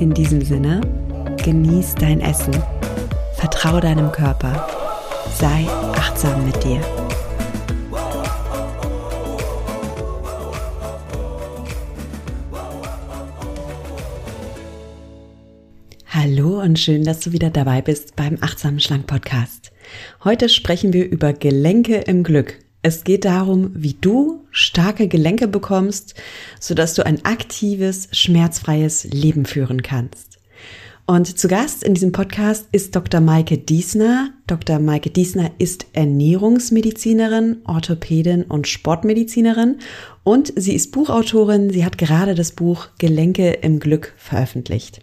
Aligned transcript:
In 0.00 0.14
diesem 0.14 0.40
Sinne, 0.40 0.80
genieß 1.44 1.94
dein 1.96 2.22
Essen, 2.22 2.54
vertraue 3.34 3.82
deinem 3.82 4.10
Körper, 4.10 4.66
sei 5.38 5.66
achtsam 5.92 6.46
mit 6.46 6.56
dir. 6.64 6.80
Hallo 16.06 16.62
und 16.62 16.78
schön, 16.78 17.04
dass 17.04 17.20
du 17.20 17.32
wieder 17.32 17.50
dabei 17.50 17.82
bist 17.82 18.16
beim 18.16 18.38
Achtsamen 18.40 18.80
Schlank 18.80 19.06
Podcast. 19.06 19.70
Heute 20.24 20.48
sprechen 20.48 20.94
wir 20.94 21.10
über 21.10 21.34
Gelenke 21.34 21.96
im 21.96 22.22
Glück. 22.22 22.58
Es 22.82 23.04
geht 23.04 23.26
darum, 23.26 23.72
wie 23.74 23.94
du 24.00 24.46
starke 24.50 25.06
Gelenke 25.06 25.48
bekommst, 25.48 26.14
sodass 26.58 26.94
du 26.94 27.04
ein 27.04 27.24
aktives, 27.26 28.08
schmerzfreies 28.12 29.04
Leben 29.04 29.44
führen 29.44 29.82
kannst. 29.82 30.38
Und 31.04 31.38
zu 31.38 31.48
Gast 31.48 31.82
in 31.82 31.92
diesem 31.92 32.12
Podcast 32.12 32.68
ist 32.72 32.96
Dr. 32.96 33.20
Maike 33.20 33.58
Diesner. 33.58 34.30
Dr. 34.46 34.78
Maike 34.78 35.10
Diesner 35.10 35.50
ist 35.58 35.86
Ernährungsmedizinerin, 35.92 37.58
Orthopädin 37.64 38.44
und 38.44 38.68
Sportmedizinerin 38.68 39.80
und 40.22 40.52
sie 40.56 40.74
ist 40.74 40.92
Buchautorin. 40.92 41.70
Sie 41.70 41.84
hat 41.84 41.98
gerade 41.98 42.34
das 42.34 42.52
Buch 42.52 42.88
Gelenke 42.98 43.50
im 43.50 43.80
Glück 43.80 44.14
veröffentlicht. 44.16 45.00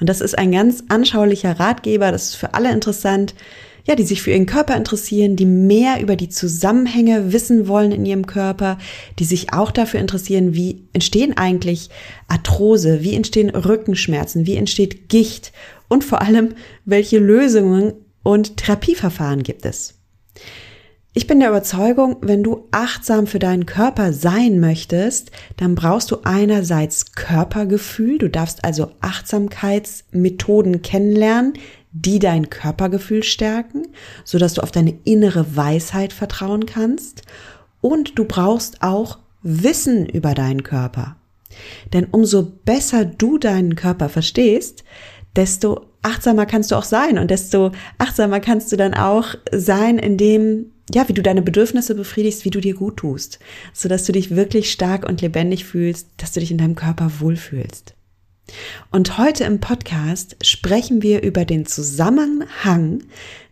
Und 0.00 0.08
das 0.08 0.20
ist 0.20 0.38
ein 0.38 0.52
ganz 0.52 0.84
anschaulicher 0.88 1.58
Ratgeber. 1.58 2.12
Das 2.12 2.28
ist 2.28 2.36
für 2.36 2.54
alle 2.54 2.72
interessant 2.72 3.34
ja, 3.86 3.94
die 3.94 4.04
sich 4.04 4.22
für 4.22 4.30
ihren 4.30 4.46
Körper 4.46 4.76
interessieren, 4.76 5.36
die 5.36 5.46
mehr 5.46 6.00
über 6.00 6.16
die 6.16 6.28
Zusammenhänge 6.28 7.32
wissen 7.32 7.68
wollen 7.68 7.92
in 7.92 8.06
ihrem 8.06 8.26
Körper, 8.26 8.78
die 9.18 9.24
sich 9.24 9.52
auch 9.52 9.70
dafür 9.70 10.00
interessieren, 10.00 10.54
wie 10.54 10.88
entstehen 10.92 11.36
eigentlich 11.36 11.90
Arthrose, 12.28 13.02
wie 13.02 13.14
entstehen 13.14 13.50
Rückenschmerzen, 13.50 14.46
wie 14.46 14.56
entsteht 14.56 15.08
Gicht 15.08 15.52
und 15.88 16.04
vor 16.04 16.22
allem, 16.22 16.54
welche 16.84 17.18
Lösungen 17.18 17.94
und 18.22 18.56
Therapieverfahren 18.56 19.42
gibt 19.42 19.64
es. 19.66 19.94
Ich 21.12 21.26
bin 21.26 21.40
der 21.40 21.48
Überzeugung, 21.48 22.18
wenn 22.20 22.44
du 22.44 22.68
achtsam 22.70 23.26
für 23.26 23.40
deinen 23.40 23.66
Körper 23.66 24.12
sein 24.12 24.60
möchtest, 24.60 25.32
dann 25.56 25.74
brauchst 25.74 26.12
du 26.12 26.18
einerseits 26.22 27.12
Körpergefühl, 27.12 28.18
du 28.18 28.30
darfst 28.30 28.64
also 28.64 28.92
Achtsamkeitsmethoden 29.00 30.82
kennenlernen, 30.82 31.54
die 31.90 32.20
dein 32.20 32.48
Körpergefühl 32.48 33.24
stärken, 33.24 33.88
so 34.24 34.38
dass 34.38 34.54
du 34.54 34.62
auf 34.62 34.70
deine 34.70 34.96
innere 35.02 35.56
Weisheit 35.56 36.12
vertrauen 36.12 36.64
kannst. 36.64 37.22
Und 37.80 38.16
du 38.16 38.24
brauchst 38.24 38.80
auch 38.80 39.18
Wissen 39.42 40.06
über 40.06 40.34
deinen 40.34 40.62
Körper. 40.62 41.16
Denn 41.92 42.06
umso 42.12 42.44
besser 42.64 43.04
du 43.04 43.36
deinen 43.36 43.74
Körper 43.74 44.08
verstehst, 44.08 44.84
desto 45.34 45.86
achtsamer 46.02 46.46
kannst 46.46 46.70
du 46.70 46.76
auch 46.76 46.84
sein 46.84 47.18
und 47.18 47.32
desto 47.32 47.72
achtsamer 47.98 48.38
kannst 48.38 48.70
du 48.70 48.76
dann 48.76 48.94
auch 48.94 49.34
sein, 49.50 49.98
indem 49.98 50.66
ja, 50.94 51.08
wie 51.08 51.12
du 51.12 51.22
deine 51.22 51.42
Bedürfnisse 51.42 51.94
befriedigst, 51.94 52.44
wie 52.44 52.50
du 52.50 52.60
dir 52.60 52.74
gut 52.74 52.98
tust, 52.98 53.38
so 53.72 53.88
dass 53.88 54.04
du 54.04 54.12
dich 54.12 54.34
wirklich 54.34 54.70
stark 54.70 55.08
und 55.08 55.20
lebendig 55.20 55.64
fühlst, 55.64 56.08
dass 56.16 56.32
du 56.32 56.40
dich 56.40 56.50
in 56.50 56.58
deinem 56.58 56.74
Körper 56.74 57.10
wohlfühlst. 57.20 57.94
Und 58.90 59.18
heute 59.18 59.44
im 59.44 59.60
Podcast 59.60 60.36
sprechen 60.42 61.02
wir 61.02 61.22
über 61.22 61.44
den 61.44 61.66
Zusammenhang 61.66 63.04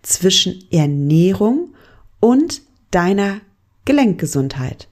zwischen 0.03 0.65
Ernährung 0.71 1.75
und 2.21 2.62
deiner 2.91 3.41
Gelenkgesundheit. 3.84 4.88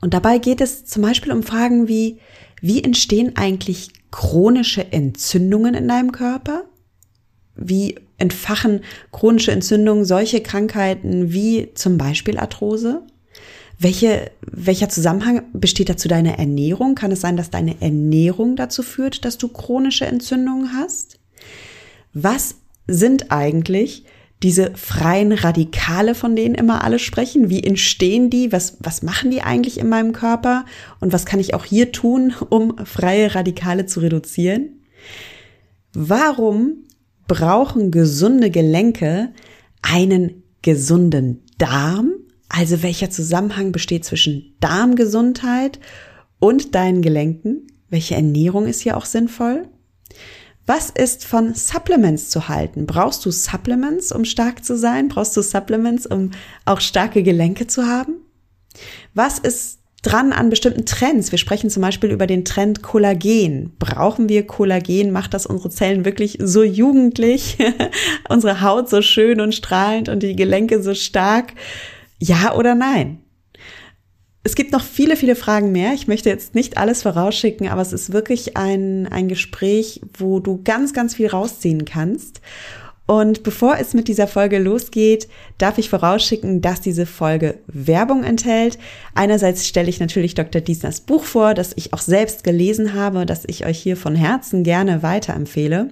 Und 0.00 0.14
dabei 0.14 0.38
geht 0.38 0.60
es 0.60 0.86
zum 0.86 1.02
Beispiel 1.02 1.32
um 1.32 1.42
Fragen 1.42 1.88
wie, 1.88 2.18
wie 2.60 2.82
entstehen 2.82 3.36
eigentlich 3.36 3.90
chronische 4.10 4.92
Entzündungen 4.92 5.74
in 5.74 5.88
deinem 5.88 6.12
Körper? 6.12 6.64
Wie 7.60 7.96
entfachen 8.18 8.80
chronische 9.12 9.52
Entzündungen 9.52 10.04
solche 10.04 10.40
Krankheiten 10.40 11.32
wie 11.32 11.68
zum 11.74 11.98
Beispiel 11.98 12.38
Arthrose? 12.38 13.02
Welche, 13.78 14.30
welcher 14.42 14.88
Zusammenhang 14.88 15.42
besteht 15.52 15.88
dazu 15.88 16.08
deine 16.08 16.36
Ernährung? 16.38 16.94
Kann 16.94 17.12
es 17.12 17.20
sein, 17.20 17.36
dass 17.36 17.50
deine 17.50 17.80
Ernährung 17.80 18.56
dazu 18.56 18.82
führt, 18.82 19.24
dass 19.24 19.38
du 19.38 19.48
chronische 19.48 20.06
Entzündungen 20.06 20.74
hast? 20.74 21.18
Was 22.12 22.56
sind 22.86 23.30
eigentlich 23.30 24.04
diese 24.42 24.72
freien 24.74 25.32
Radikale, 25.32 26.14
von 26.14 26.34
denen 26.34 26.54
immer 26.54 26.82
alle 26.82 26.98
sprechen? 26.98 27.50
Wie 27.50 27.62
entstehen 27.62 28.30
die? 28.30 28.52
Was, 28.52 28.78
was 28.80 29.02
machen 29.02 29.30
die 29.30 29.42
eigentlich 29.42 29.78
in 29.78 29.88
meinem 29.88 30.12
Körper? 30.12 30.64
Und 31.00 31.12
was 31.12 31.26
kann 31.26 31.40
ich 31.40 31.54
auch 31.54 31.64
hier 31.64 31.92
tun, 31.92 32.34
um 32.48 32.76
freie 32.84 33.34
Radikale 33.34 33.86
zu 33.86 34.00
reduzieren? 34.00 34.80
Warum 35.92 36.84
brauchen 37.30 37.92
gesunde 37.92 38.50
Gelenke 38.50 39.32
einen 39.82 40.42
gesunden 40.62 41.44
Darm? 41.58 42.10
Also 42.48 42.82
welcher 42.82 43.08
Zusammenhang 43.08 43.70
besteht 43.70 44.04
zwischen 44.04 44.56
Darmgesundheit 44.58 45.78
und 46.40 46.74
deinen 46.74 47.02
Gelenken? 47.02 47.68
Welche 47.88 48.16
Ernährung 48.16 48.66
ist 48.66 48.80
hier 48.80 48.96
auch 48.96 49.04
sinnvoll? 49.04 49.68
Was 50.66 50.90
ist 50.90 51.24
von 51.24 51.54
Supplements 51.54 52.30
zu 52.30 52.48
halten? 52.48 52.86
Brauchst 52.86 53.24
du 53.24 53.30
Supplements, 53.30 54.10
um 54.10 54.24
stark 54.24 54.64
zu 54.64 54.76
sein? 54.76 55.06
Brauchst 55.06 55.36
du 55.36 55.42
Supplements, 55.42 56.06
um 56.06 56.32
auch 56.64 56.80
starke 56.80 57.22
Gelenke 57.22 57.68
zu 57.68 57.86
haben? 57.86 58.14
Was 59.14 59.38
ist 59.38 59.79
dran 60.02 60.32
an 60.32 60.50
bestimmten 60.50 60.86
Trends? 60.86 61.30
Wir 61.30 61.38
sprechen 61.38 61.70
zum 61.70 61.82
Beispiel 61.82 62.10
über 62.10 62.26
den 62.26 62.44
Trend 62.44 62.82
Kollagen. 62.82 63.72
Brauchen 63.78 64.28
wir 64.28 64.46
Kollagen? 64.46 65.10
Macht 65.10 65.34
das 65.34 65.46
unsere 65.46 65.70
Zellen 65.70 66.04
wirklich 66.04 66.38
so 66.40 66.62
jugendlich? 66.62 67.58
unsere 68.28 68.60
Haut 68.62 68.88
so 68.88 69.02
schön 69.02 69.40
und 69.40 69.54
strahlend 69.54 70.08
und 70.08 70.22
die 70.22 70.36
Gelenke 70.36 70.82
so 70.82 70.94
stark? 70.94 71.54
Ja 72.18 72.54
oder 72.54 72.74
nein? 72.74 73.20
Es 74.42 74.54
gibt 74.54 74.72
noch 74.72 74.82
viele, 74.82 75.16
viele 75.16 75.36
Fragen 75.36 75.70
mehr. 75.70 75.92
Ich 75.92 76.08
möchte 76.08 76.30
jetzt 76.30 76.54
nicht 76.54 76.78
alles 76.78 77.02
vorausschicken, 77.02 77.68
aber 77.68 77.82
es 77.82 77.92
ist 77.92 78.12
wirklich 78.12 78.56
ein, 78.56 79.06
ein 79.06 79.28
Gespräch, 79.28 80.00
wo 80.16 80.40
du 80.40 80.62
ganz, 80.64 80.94
ganz 80.94 81.14
viel 81.14 81.28
rausziehen 81.28 81.84
kannst. 81.84 82.40
Und 83.10 83.42
bevor 83.42 83.76
es 83.76 83.92
mit 83.92 84.06
dieser 84.06 84.28
Folge 84.28 84.60
losgeht, 84.60 85.26
darf 85.58 85.78
ich 85.78 85.90
vorausschicken, 85.90 86.60
dass 86.60 86.80
diese 86.80 87.06
Folge 87.06 87.58
Werbung 87.66 88.22
enthält. 88.22 88.78
Einerseits 89.16 89.66
stelle 89.66 89.88
ich 89.88 89.98
natürlich 89.98 90.36
Dr. 90.36 90.60
Diesners 90.60 91.00
Buch 91.00 91.24
vor, 91.24 91.54
das 91.54 91.72
ich 91.74 91.92
auch 91.92 91.98
selbst 91.98 92.44
gelesen 92.44 92.94
habe, 92.94 93.26
das 93.26 93.42
ich 93.48 93.66
euch 93.66 93.80
hier 93.80 93.96
von 93.96 94.14
Herzen 94.14 94.62
gerne 94.62 95.02
weiterempfehle. 95.02 95.88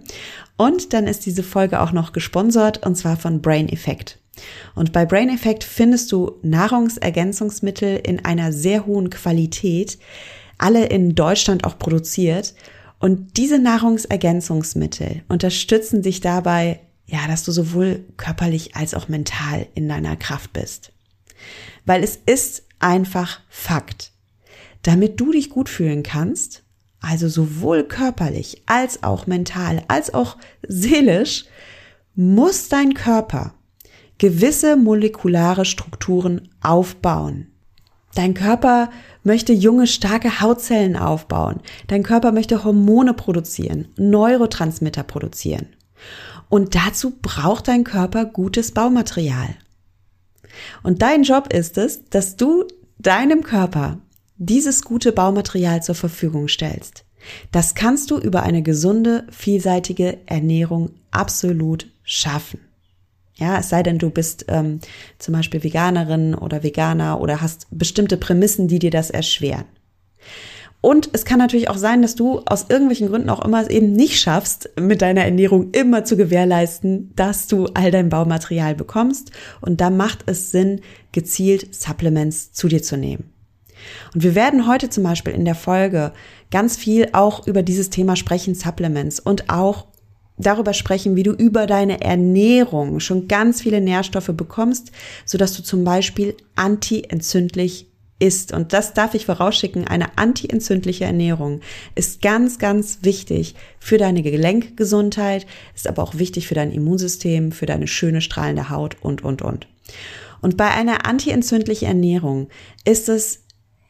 Und 0.57 0.93
dann 0.93 1.09
ist 1.09 1.27
diese 1.27 1.43
Folge 1.43 1.81
auch 1.81 1.91
noch 1.91 2.13
gesponsert 2.13 2.87
und 2.87 2.95
zwar 2.95 3.17
von 3.17 3.43
Brain 3.43 3.69
Effect. 3.69 4.21
Und 4.77 4.93
bei 4.93 5.05
Brain 5.05 5.29
Effect 5.29 5.65
findest 5.65 6.13
du 6.13 6.37
Nahrungsergänzungsmittel 6.43 7.99
in 8.05 8.25
einer 8.25 8.53
sehr 8.53 8.87
hohen 8.87 9.11
Qualität, 9.11 9.99
alle 10.57 10.87
in 10.87 11.17
Deutschland 11.17 11.65
auch 11.65 11.81
produziert. 11.81 12.55
Und 13.01 13.37
diese 13.37 13.59
Nahrungsergänzungsmittel 13.59 15.23
unterstützen 15.29 16.03
dich 16.03 16.21
dabei, 16.21 16.79
ja, 17.09 17.27
dass 17.27 17.43
du 17.43 17.53
sowohl 17.53 18.05
körperlich 18.17 18.77
als 18.77 18.95
auch 18.95 19.09
mental 19.09 19.67
in 19.75 19.89
deiner 19.89 20.17
Kraft 20.17 20.53
bist. 20.53 20.93
Weil 21.87 22.05
es 22.05 22.17
ist 22.27 22.65
einfach 22.79 23.41
Fakt. 23.49 24.13
Damit 24.83 25.19
du 25.19 25.33
dich 25.33 25.51
gut 25.51 25.69
fühlen 25.69 26.03
kannst, 26.03 26.63
also 27.01 27.29
sowohl 27.29 27.85
körperlich 27.85 28.63
als 28.67 29.03
auch 29.03 29.27
mental 29.27 29.83
als 29.89 30.13
auch 30.13 30.37
seelisch, 30.67 31.47
muss 32.15 32.69
dein 32.69 32.95
Körper 32.95 33.55
gewisse 34.19 34.77
molekulare 34.77 35.65
Strukturen 35.65 36.51
aufbauen. 36.61 37.47
Dein 38.15 38.35
Körper 38.35 38.91
möchte 39.23 39.53
junge, 39.53 39.87
starke 39.87 40.41
Hautzellen 40.41 40.97
aufbauen. 40.97 41.61
Dein 41.87 42.03
Körper 42.03 42.33
möchte 42.33 42.65
Hormone 42.65 43.15
produzieren, 43.15 43.89
Neurotransmitter 43.97 45.05
produzieren. 45.05 45.69
Und 46.49 46.75
dazu 46.75 47.13
braucht 47.21 47.69
dein 47.69 47.85
Körper 47.85 48.25
gutes 48.25 48.73
Baumaterial. 48.73 49.55
Und 50.83 51.03
dein 51.03 51.23
Job 51.23 51.53
ist 51.53 51.79
es, 51.79 52.05
dass 52.11 52.37
du 52.37 52.65
deinem 52.99 53.43
Körper 53.43 53.99
dieses 54.37 54.83
gute 54.83 55.13
Baumaterial 55.13 55.83
zur 55.83 55.95
Verfügung 55.95 56.49
stellst. 56.49 57.05
Das 57.53 57.75
kannst 57.75 58.11
du 58.11 58.19
über 58.19 58.43
eine 58.43 58.63
gesunde, 58.63 59.27
vielseitige 59.31 60.19
Ernährung 60.27 60.91
absolut 61.11 61.89
schaffen. 62.03 62.61
Ja, 63.35 63.59
es 63.59 63.69
sei 63.69 63.83
denn, 63.83 63.99
du 63.99 64.11
bist 64.11 64.47
ähm, 64.49 64.81
zum 65.19 65.35
Beispiel 65.35 65.63
Veganerin 65.63 66.35
oder 66.35 66.63
Veganer 66.63 67.21
oder 67.21 67.41
hast 67.41 67.67
bestimmte 67.71 68.17
Prämissen, 68.17 68.67
die 68.67 68.81
dir 68.81 68.91
das 68.91 69.11
erschweren. 69.11 69.65
Und 70.81 71.11
es 71.13 71.25
kann 71.25 71.39
natürlich 71.39 71.69
auch 71.69 71.77
sein, 71.77 72.03
dass 72.03 72.15
du 72.15 72.41
aus 72.47 72.67
irgendwelchen 72.69 73.09
Gründen 73.09 73.31
auch 73.31 73.45
immer 73.45 73.61
es 73.61 73.69
eben 73.69 73.93
nicht 73.93 74.21
schaffst, 74.21 74.71
mit 74.79 75.03
deiner 75.03 75.25
Ernährung 75.25 75.73
immer 75.73 76.05
zu 76.05 76.17
gewährleisten, 76.17 77.13
dass 77.17 77.49
du 77.49 77.67
all 77.75 77.91
dein 77.91 78.11
Baumaterial 78.11 78.77
bekommst. 78.77 79.33
Und 79.61 79.81
da 79.81 79.91
macht 79.91 80.21
es 80.27 80.53
Sinn, 80.53 80.81
gezielt 81.11 81.75
Supplements 81.75 82.53
zu 82.53 82.69
dir 82.69 82.83
zu 82.83 82.97
nehmen. 82.97 83.33
Und 84.15 84.23
wir 84.23 84.35
werden 84.35 84.69
heute 84.69 84.89
zum 84.89 85.05
Beispiel 85.05 85.33
in 85.33 85.45
der 85.45 85.55
Folge 85.55 86.13
ganz 86.51 86.77
viel 86.77 87.09
auch 87.13 87.47
über 87.47 87.63
dieses 87.63 87.91
Thema 87.91 88.17
sprechen, 88.17 88.55
Supplements 88.55 89.21
und 89.21 89.51
auch 89.51 89.87
darüber 90.37 90.73
sprechen, 90.73 91.17
wie 91.17 91.25
du 91.25 91.33
über 91.33 91.67
deine 91.67 92.01
Ernährung 92.01 93.01
schon 93.01 93.27
ganz 93.27 93.61
viele 93.63 93.81
Nährstoffe 93.81 94.31
bekommst, 94.35 94.93
sodass 95.25 95.55
du 95.55 95.63
zum 95.63 95.85
Beispiel 95.85 96.37
antientzündlich 96.55 97.89
ist, 98.19 98.53
und 98.53 98.73
das 98.73 98.95
darf 98.95 99.15
ich 99.15 99.27
vorausschicken, 99.27 99.87
eine 99.87 100.19
antientzündliche 100.19 101.05
Ernährung 101.05 101.61
ist 101.95 102.21
ganz, 102.21 102.59
ganz 102.59 102.99
wichtig 103.03 103.55
für 103.79 103.99
deine 103.99 104.23
Gelenkgesundheit, 104.23 105.47
ist 105.75 105.87
aber 105.87 106.03
auch 106.03 106.19
wichtig 106.19 106.49
für 106.49 106.55
dein 106.55 106.73
Immunsystem, 106.73 107.53
für 107.53 107.67
deine 107.67 107.87
schöne 107.87 108.21
strahlende 108.21 108.71
Haut 108.71 108.97
und, 109.01 109.23
und, 109.23 109.43
und. 109.43 109.69
Und 110.41 110.57
bei 110.57 110.71
einer 110.71 111.07
antientzündlichen 111.07 111.89
Ernährung 111.89 112.49
ist 112.85 113.09
es 113.09 113.41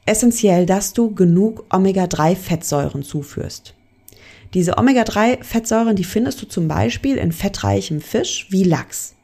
essentiell, 0.07 0.67
dass 0.67 0.93
du 0.93 1.15
genug 1.15 1.65
Omega-3-Fettsäuren 1.71 3.03
zuführst. 3.03 3.75
Diese 4.55 4.79
Omega-3-Fettsäuren, 4.79 5.95
die 5.95 6.05
findest 6.05 6.41
du 6.41 6.47
zum 6.47 6.69
Beispiel 6.69 7.17
in 7.17 7.33
fettreichem 7.33 8.01
Fisch 8.01 8.47
wie 8.51 8.65
Lachs. 8.65 9.15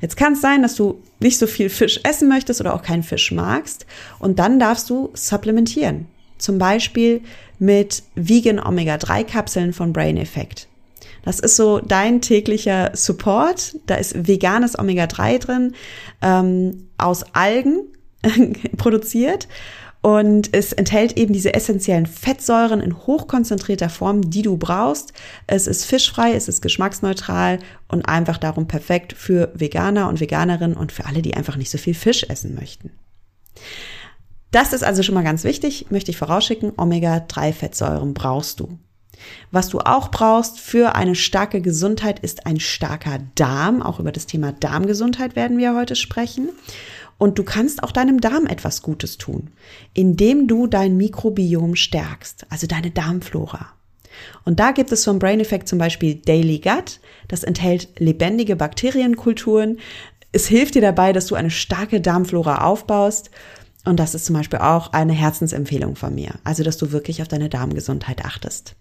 Jetzt 0.00 0.16
kann 0.16 0.34
es 0.34 0.40
sein, 0.40 0.62
dass 0.62 0.76
du 0.76 1.02
nicht 1.20 1.38
so 1.38 1.46
viel 1.46 1.68
Fisch 1.68 2.00
essen 2.04 2.28
möchtest 2.28 2.60
oder 2.60 2.74
auch 2.74 2.82
keinen 2.82 3.02
Fisch 3.02 3.32
magst 3.32 3.86
und 4.18 4.38
dann 4.38 4.58
darfst 4.58 4.88
du 4.90 5.10
supplementieren. 5.14 6.06
Zum 6.38 6.58
Beispiel 6.58 7.22
mit 7.58 8.04
Vegan 8.14 8.60
Omega-3 8.60 9.24
Kapseln 9.24 9.72
von 9.72 9.92
Brain 9.92 10.16
Effect. 10.16 10.68
Das 11.24 11.40
ist 11.40 11.56
so 11.56 11.80
dein 11.80 12.20
täglicher 12.20 12.92
Support. 12.94 13.76
Da 13.86 13.96
ist 13.96 14.26
veganes 14.28 14.78
Omega-3 14.78 15.38
drin, 15.38 15.74
ähm, 16.22 16.88
aus 16.96 17.24
Algen 17.34 17.80
produziert 18.76 19.48
und 20.00 20.54
es 20.54 20.72
enthält 20.72 21.16
eben 21.16 21.32
diese 21.32 21.54
essentiellen 21.54 22.06
Fettsäuren 22.06 22.80
in 22.80 22.96
hochkonzentrierter 22.96 23.88
Form, 23.88 24.30
die 24.30 24.42
du 24.42 24.56
brauchst. 24.56 25.12
Es 25.46 25.66
ist 25.66 25.84
fischfrei, 25.84 26.34
es 26.34 26.48
ist 26.48 26.62
geschmacksneutral 26.62 27.58
und 27.88 28.08
einfach 28.08 28.38
darum 28.38 28.68
perfekt 28.68 29.12
für 29.12 29.50
Veganer 29.54 30.08
und 30.08 30.20
Veganerinnen 30.20 30.76
und 30.76 30.92
für 30.92 31.06
alle, 31.06 31.22
die 31.22 31.34
einfach 31.34 31.56
nicht 31.56 31.70
so 31.70 31.78
viel 31.78 31.94
Fisch 31.94 32.24
essen 32.28 32.54
möchten. 32.54 32.92
Das 34.50 34.72
ist 34.72 34.84
also 34.84 35.02
schon 35.02 35.14
mal 35.14 35.24
ganz 35.24 35.44
wichtig, 35.44 35.86
möchte 35.90 36.10
ich 36.10 36.16
vorausschicken. 36.16 36.72
Omega-3-Fettsäuren 36.76 38.14
brauchst 38.14 38.60
du. 38.60 38.78
Was 39.50 39.68
du 39.68 39.80
auch 39.80 40.10
brauchst 40.10 40.60
für 40.60 40.94
eine 40.94 41.16
starke 41.16 41.60
Gesundheit 41.60 42.20
ist 42.20 42.46
ein 42.46 42.60
starker 42.60 43.18
Darm. 43.34 43.82
Auch 43.82 43.98
über 43.98 44.12
das 44.12 44.26
Thema 44.26 44.52
Darmgesundheit 44.52 45.36
werden 45.36 45.58
wir 45.58 45.74
heute 45.74 45.96
sprechen. 45.96 46.50
Und 47.18 47.38
du 47.38 47.42
kannst 47.42 47.82
auch 47.82 47.90
deinem 47.90 48.20
Darm 48.20 48.46
etwas 48.46 48.82
Gutes 48.82 49.18
tun, 49.18 49.50
indem 49.92 50.46
du 50.46 50.68
dein 50.68 50.96
Mikrobiom 50.96 51.74
stärkst, 51.74 52.46
also 52.48 52.66
deine 52.66 52.92
Darmflora. 52.92 53.72
Und 54.44 54.60
da 54.60 54.70
gibt 54.70 54.92
es 54.92 55.04
vom 55.04 55.18
Brain 55.18 55.40
Effect 55.40 55.68
zum 55.68 55.78
Beispiel 55.78 56.16
Daily 56.16 56.58
Gut. 56.58 57.00
Das 57.28 57.44
enthält 57.44 57.88
lebendige 57.98 58.56
Bakterienkulturen. 58.56 59.78
Es 60.32 60.46
hilft 60.46 60.74
dir 60.74 60.82
dabei, 60.82 61.12
dass 61.12 61.26
du 61.26 61.34
eine 61.34 61.50
starke 61.50 62.00
Darmflora 62.00 62.64
aufbaust. 62.64 63.30
Und 63.84 63.98
das 63.98 64.14
ist 64.14 64.26
zum 64.26 64.34
Beispiel 64.34 64.58
auch 64.58 64.92
eine 64.92 65.12
Herzensempfehlung 65.12 65.96
von 65.96 66.14
mir. 66.14 66.34
Also, 66.44 66.62
dass 66.62 66.76
du 66.78 66.92
wirklich 66.92 67.22
auf 67.22 67.28
deine 67.28 67.48
Darmgesundheit 67.48 68.24
achtest. 68.24 68.74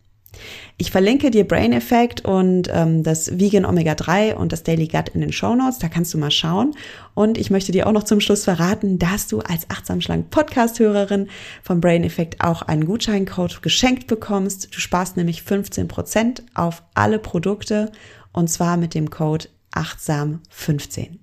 Ich 0.77 0.91
verlinke 0.91 1.31
dir 1.31 1.47
Brain 1.47 1.73
Effect 1.73 2.23
und 2.23 2.69
ähm, 2.71 3.03
das 3.03 3.39
Vegan 3.39 3.65
Omega 3.65 3.95
3 3.95 4.35
und 4.35 4.51
das 4.51 4.63
Daily 4.63 4.87
Gut 4.87 5.09
in 5.09 5.21
den 5.21 5.31
Show 5.31 5.55
Notes. 5.55 5.79
Da 5.79 5.89
kannst 5.89 6.13
du 6.13 6.17
mal 6.17 6.31
schauen. 6.31 6.75
Und 7.15 7.37
ich 7.37 7.49
möchte 7.49 7.71
dir 7.71 7.87
auch 7.87 7.91
noch 7.91 8.03
zum 8.03 8.19
Schluss 8.19 8.43
verraten, 8.43 8.99
dass 8.99 9.27
du 9.27 9.39
als 9.39 9.69
achtsam 9.69 10.01
schlank 10.01 10.29
Podcast-Hörerin 10.29 11.29
vom 11.63 11.81
Brain 11.81 12.03
Effect 12.03 12.41
auch 12.41 12.61
einen 12.61 12.85
Gutscheincode 12.85 13.61
geschenkt 13.63 14.07
bekommst. 14.07 14.75
Du 14.75 14.79
sparst 14.79 15.17
nämlich 15.17 15.41
15 15.41 15.87
Prozent 15.87 16.43
auf 16.53 16.83
alle 16.93 17.17
Produkte 17.17 17.91
und 18.31 18.49
zwar 18.49 18.77
mit 18.77 18.93
dem 18.93 19.09
Code 19.09 19.47
achtsam 19.71 20.41
15. 20.49 21.19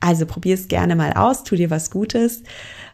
Also 0.00 0.26
probier 0.26 0.54
es 0.54 0.68
gerne 0.68 0.94
mal 0.94 1.12
aus, 1.14 1.42
tu 1.42 1.56
dir 1.56 1.70
was 1.70 1.90
Gutes. 1.90 2.42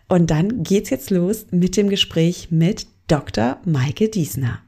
Und 0.09 0.31
dann 0.31 0.63
geht's 0.63 0.91
jetzt 0.91 1.11
los 1.11 1.47
mit 1.51 1.77
dem 1.77 1.89
Gespräch 1.89 2.49
mit 2.51 2.87
Dr. 3.07 3.59
Maike 3.65 4.09
Diesner. 4.09 4.64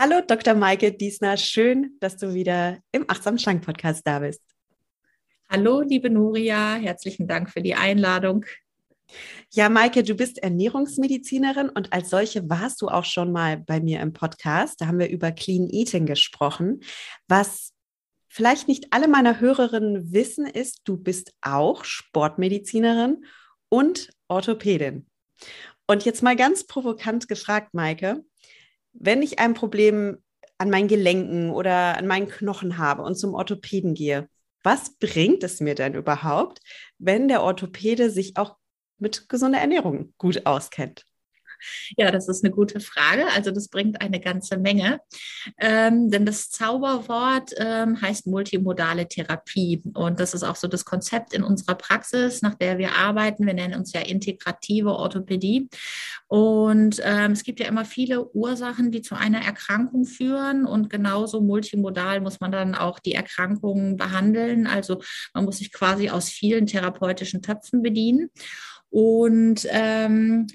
Hallo 0.00 0.20
Dr. 0.24 0.54
Maike 0.54 0.92
Diesner, 0.92 1.36
schön, 1.36 1.96
dass 1.98 2.16
du 2.16 2.32
wieder 2.32 2.78
im 2.92 3.06
Achtsam 3.08 3.36
Schlank 3.36 3.64
Podcast 3.64 4.06
da 4.06 4.20
bist. 4.20 4.40
Hallo, 5.48 5.80
liebe 5.80 6.08
Nuria, 6.08 6.76
herzlichen 6.76 7.26
Dank 7.26 7.50
für 7.50 7.62
die 7.62 7.74
Einladung. 7.74 8.44
Ja, 9.50 9.68
Maike, 9.68 10.04
du 10.04 10.14
bist 10.14 10.38
Ernährungsmedizinerin 10.38 11.68
und 11.68 11.92
als 11.92 12.10
solche 12.10 12.48
warst 12.48 12.80
du 12.80 12.86
auch 12.86 13.04
schon 13.04 13.32
mal 13.32 13.56
bei 13.56 13.80
mir 13.80 13.98
im 13.98 14.12
Podcast. 14.12 14.80
Da 14.80 14.86
haben 14.86 15.00
wir 15.00 15.08
über 15.10 15.32
Clean 15.32 15.68
Eating 15.68 16.06
gesprochen. 16.06 16.78
Was 17.26 17.72
vielleicht 18.28 18.68
nicht 18.68 18.92
alle 18.92 19.08
meiner 19.08 19.40
Hörerinnen 19.40 20.12
wissen, 20.12 20.46
ist, 20.46 20.82
du 20.84 20.96
bist 20.96 21.32
auch 21.42 21.82
Sportmedizinerin 21.82 23.24
und 23.68 24.10
Orthopädin. 24.28 25.08
Und 25.88 26.04
jetzt 26.04 26.22
mal 26.22 26.36
ganz 26.36 26.68
provokant 26.68 27.26
gefragt, 27.26 27.74
Maike, 27.74 28.22
wenn 29.00 29.22
ich 29.22 29.38
ein 29.38 29.54
Problem 29.54 30.18
an 30.58 30.70
meinen 30.70 30.88
Gelenken 30.88 31.50
oder 31.50 31.96
an 31.96 32.06
meinen 32.06 32.28
Knochen 32.28 32.78
habe 32.78 33.02
und 33.02 33.16
zum 33.16 33.34
Orthopäden 33.34 33.94
gehe, 33.94 34.28
was 34.62 34.96
bringt 34.96 35.44
es 35.44 35.60
mir 35.60 35.74
denn 35.74 35.94
überhaupt, 35.94 36.60
wenn 36.98 37.28
der 37.28 37.42
Orthopäde 37.42 38.10
sich 38.10 38.36
auch 38.36 38.56
mit 38.98 39.28
gesunder 39.28 39.60
Ernährung 39.60 40.12
gut 40.18 40.46
auskennt? 40.46 41.07
Ja, 41.96 42.10
das 42.10 42.28
ist 42.28 42.44
eine 42.44 42.52
gute 42.52 42.80
Frage. 42.80 43.26
Also 43.34 43.50
das 43.50 43.68
bringt 43.68 44.00
eine 44.00 44.20
ganze 44.20 44.56
Menge. 44.56 45.00
Ähm, 45.58 46.10
denn 46.10 46.26
das 46.26 46.50
Zauberwort 46.50 47.52
ähm, 47.58 48.00
heißt 48.00 48.26
multimodale 48.26 49.08
Therapie. 49.08 49.82
Und 49.94 50.20
das 50.20 50.34
ist 50.34 50.42
auch 50.42 50.56
so 50.56 50.68
das 50.68 50.84
Konzept 50.84 51.34
in 51.34 51.42
unserer 51.42 51.74
Praxis, 51.74 52.42
nach 52.42 52.54
der 52.54 52.78
wir 52.78 52.96
arbeiten. 52.96 53.46
Wir 53.46 53.54
nennen 53.54 53.74
uns 53.74 53.92
ja 53.92 54.00
integrative 54.00 54.90
Orthopädie. 54.90 55.68
Und 56.26 57.00
ähm, 57.04 57.32
es 57.32 57.42
gibt 57.42 57.60
ja 57.60 57.66
immer 57.66 57.84
viele 57.84 58.28
Ursachen, 58.34 58.90
die 58.90 59.02
zu 59.02 59.14
einer 59.14 59.44
Erkrankung 59.44 60.04
führen. 60.04 60.66
Und 60.66 60.90
genauso 60.90 61.40
multimodal 61.40 62.20
muss 62.20 62.40
man 62.40 62.52
dann 62.52 62.74
auch 62.74 62.98
die 62.98 63.14
Erkrankungen 63.14 63.96
behandeln. 63.96 64.66
Also 64.66 65.00
man 65.34 65.44
muss 65.44 65.58
sich 65.58 65.72
quasi 65.72 66.10
aus 66.10 66.28
vielen 66.28 66.66
therapeutischen 66.66 67.42
Töpfen 67.42 67.82
bedienen. 67.82 68.30
Und 68.90 69.66
ähm, 69.70 70.46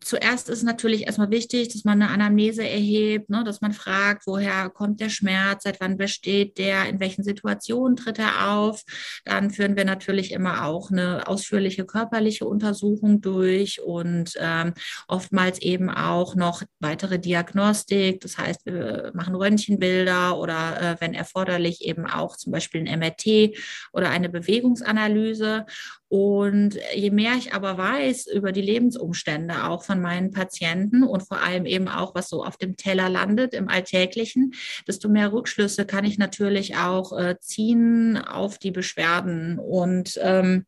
zuerst 0.00 0.48
ist 0.48 0.62
natürlich 0.62 1.06
erstmal 1.06 1.30
wichtig, 1.30 1.68
dass 1.68 1.84
man 1.84 2.00
eine 2.00 2.10
Anamnese 2.10 2.66
erhebt, 2.66 3.30
ne, 3.30 3.44
dass 3.44 3.60
man 3.60 3.72
fragt, 3.72 4.26
woher 4.26 4.70
kommt 4.70 5.00
der 5.00 5.10
Schmerz, 5.10 5.64
seit 5.64 5.80
wann 5.80 5.96
besteht 5.96 6.58
der, 6.58 6.88
in 6.88 7.00
welchen 7.00 7.22
Situationen 7.22 7.96
tritt 7.96 8.18
er 8.18 8.50
auf. 8.50 8.82
Dann 9.24 9.50
führen 9.50 9.76
wir 9.76 9.84
natürlich 9.84 10.32
immer 10.32 10.64
auch 10.64 10.90
eine 10.90 11.28
ausführliche 11.28 11.84
körperliche 11.84 12.46
Untersuchung 12.46 13.20
durch 13.20 13.80
und 13.82 14.34
ähm, 14.38 14.74
oftmals 15.06 15.60
eben 15.60 15.90
auch 15.90 16.34
noch 16.34 16.62
weitere 16.78 17.18
Diagnostik. 17.18 18.20
Das 18.20 18.38
heißt, 18.38 18.66
wir 18.66 19.12
machen 19.14 19.34
Röntgenbilder 19.34 20.38
oder 20.38 20.80
äh, 20.80 20.96
wenn 21.00 21.14
erforderlich 21.14 21.82
eben 21.82 22.06
auch 22.06 22.36
zum 22.36 22.52
Beispiel 22.52 22.86
ein 22.86 22.98
MRT 22.98 23.56
oder 23.92 24.10
eine 24.10 24.28
Bewegungsanalyse. 24.28 25.66
Und 26.10 26.76
je 26.92 27.12
mehr 27.12 27.34
ich 27.38 27.54
aber 27.54 27.78
weiß 27.78 28.26
über 28.26 28.50
die 28.50 28.60
Lebensumstände 28.60 29.68
auch 29.68 29.84
von 29.84 30.00
meinen 30.00 30.32
Patienten 30.32 31.04
und 31.04 31.20
vor 31.20 31.40
allem 31.40 31.66
eben 31.66 31.86
auch, 31.86 32.16
was 32.16 32.28
so 32.28 32.44
auf 32.44 32.56
dem 32.56 32.76
Teller 32.76 33.08
landet 33.08 33.54
im 33.54 33.68
Alltäglichen, 33.68 34.52
desto 34.88 35.08
mehr 35.08 35.32
Rückschlüsse 35.32 35.86
kann 35.86 36.04
ich 36.04 36.18
natürlich 36.18 36.76
auch 36.76 37.16
äh, 37.16 37.36
ziehen 37.38 38.18
auf 38.18 38.58
die 38.58 38.72
Beschwerden. 38.72 39.60
Und 39.60 40.18
ähm, 40.20 40.66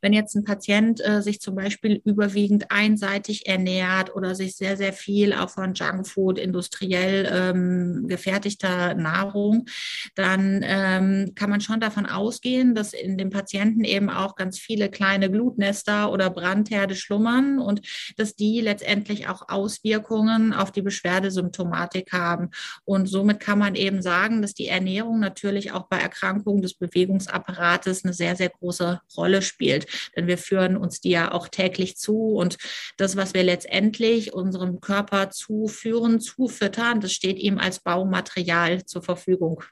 Wenn 0.00 0.12
jetzt 0.12 0.34
ein 0.34 0.44
Patient 0.44 1.04
äh, 1.04 1.22
sich 1.22 1.40
zum 1.40 1.54
Beispiel 1.54 2.00
überwiegend 2.04 2.70
einseitig 2.70 3.46
ernährt 3.46 4.14
oder 4.14 4.34
sich 4.34 4.56
sehr, 4.56 4.76
sehr 4.76 4.92
viel 4.92 5.32
auch 5.32 5.50
von 5.50 5.74
Junkfood, 5.74 6.38
industriell 6.38 7.28
ähm, 7.30 8.06
gefertigter 8.08 8.94
Nahrung, 8.94 9.66
dann 10.14 10.60
ähm, 10.64 11.32
kann 11.34 11.50
man 11.50 11.60
schon 11.60 11.80
davon 11.80 12.06
ausgehen, 12.06 12.74
dass 12.74 12.92
in 12.92 13.18
dem 13.18 13.30
Patienten 13.30 13.84
eben 13.84 14.10
auch 14.10 14.36
ganz 14.36 14.58
viele 14.58 14.88
kleine 14.88 15.30
Glutnester 15.30 16.12
oder 16.12 16.30
Brandherde 16.30 16.94
schlummern 16.94 17.58
und 17.58 17.80
dass 18.16 18.36
die 18.36 18.60
letztendlich 18.60 19.28
auch 19.28 19.48
Auswirkungen 19.48 20.52
auf 20.52 20.72
die 20.72 20.82
Beschwerdesymptomatik 20.82 22.12
haben. 22.12 22.50
Und 22.84 23.06
somit 23.06 23.40
kann 23.40 23.58
man 23.58 23.74
eben 23.74 24.02
sagen, 24.02 24.42
dass 24.42 24.54
die 24.54 24.68
Ernährung 24.68 25.20
natürlich 25.20 25.72
auch 25.72 25.88
bei 25.88 25.98
Erkrankungen 25.98 26.62
des 26.62 26.74
Bewegungsapparates 26.74 28.04
eine 28.04 28.12
sehr, 28.12 28.36
sehr 28.36 28.50
große 28.50 29.00
Rolle 29.16 29.42
spielt. 29.42 29.86
Denn 30.16 30.26
wir 30.26 30.38
führen 30.38 30.76
uns 30.76 31.00
die 31.00 31.10
ja 31.10 31.32
auch 31.32 31.48
täglich 31.48 31.96
zu 31.96 32.34
und 32.34 32.58
das, 32.96 33.16
was 33.16 33.34
wir 33.34 33.42
letztendlich 33.42 34.32
unserem 34.32 34.80
Körper 34.80 35.30
zuführen, 35.30 36.20
zufüttern, 36.20 37.00
das 37.00 37.12
steht 37.12 37.38
ihm 37.38 37.58
als 37.58 37.80
Baumaterial 37.80 38.84
zur 38.84 39.02
Verfügung. 39.02 39.62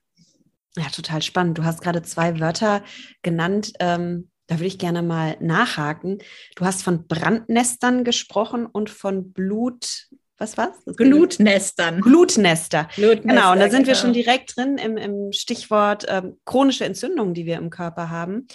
Ja, 0.76 0.84
total 0.90 1.22
spannend. 1.22 1.58
Du 1.58 1.64
hast 1.64 1.80
gerade 1.80 2.02
zwei 2.02 2.38
Wörter 2.38 2.84
genannt. 3.22 3.72
Ähm, 3.80 4.30
da 4.46 4.56
würde 4.56 4.66
ich 4.66 4.78
gerne 4.78 5.02
mal 5.02 5.36
nachhaken. 5.40 6.18
Du 6.54 6.64
hast 6.64 6.82
von 6.82 7.06
Brandnestern 7.06 8.04
gesprochen 8.04 8.66
und 8.66 8.90
von 8.90 9.32
Blut, 9.32 10.08
was 10.38 10.56
war's? 10.56 10.76
Glutnestern. 10.96 12.00
Glutnester. 12.00 12.88
Glutnester. 12.94 13.28
Genau, 13.28 13.52
und 13.52 13.58
da 13.58 13.70
sind 13.70 13.84
genau. 13.84 13.88
wir 13.88 13.94
schon 13.94 14.12
direkt 14.12 14.56
drin 14.56 14.76
im, 14.78 14.96
im 14.96 15.32
Stichwort 15.32 16.04
ähm, 16.08 16.38
chronische 16.44 16.84
Entzündungen, 16.84 17.34
die 17.34 17.46
wir 17.46 17.56
im 17.56 17.70
Körper 17.70 18.10
haben. 18.10 18.46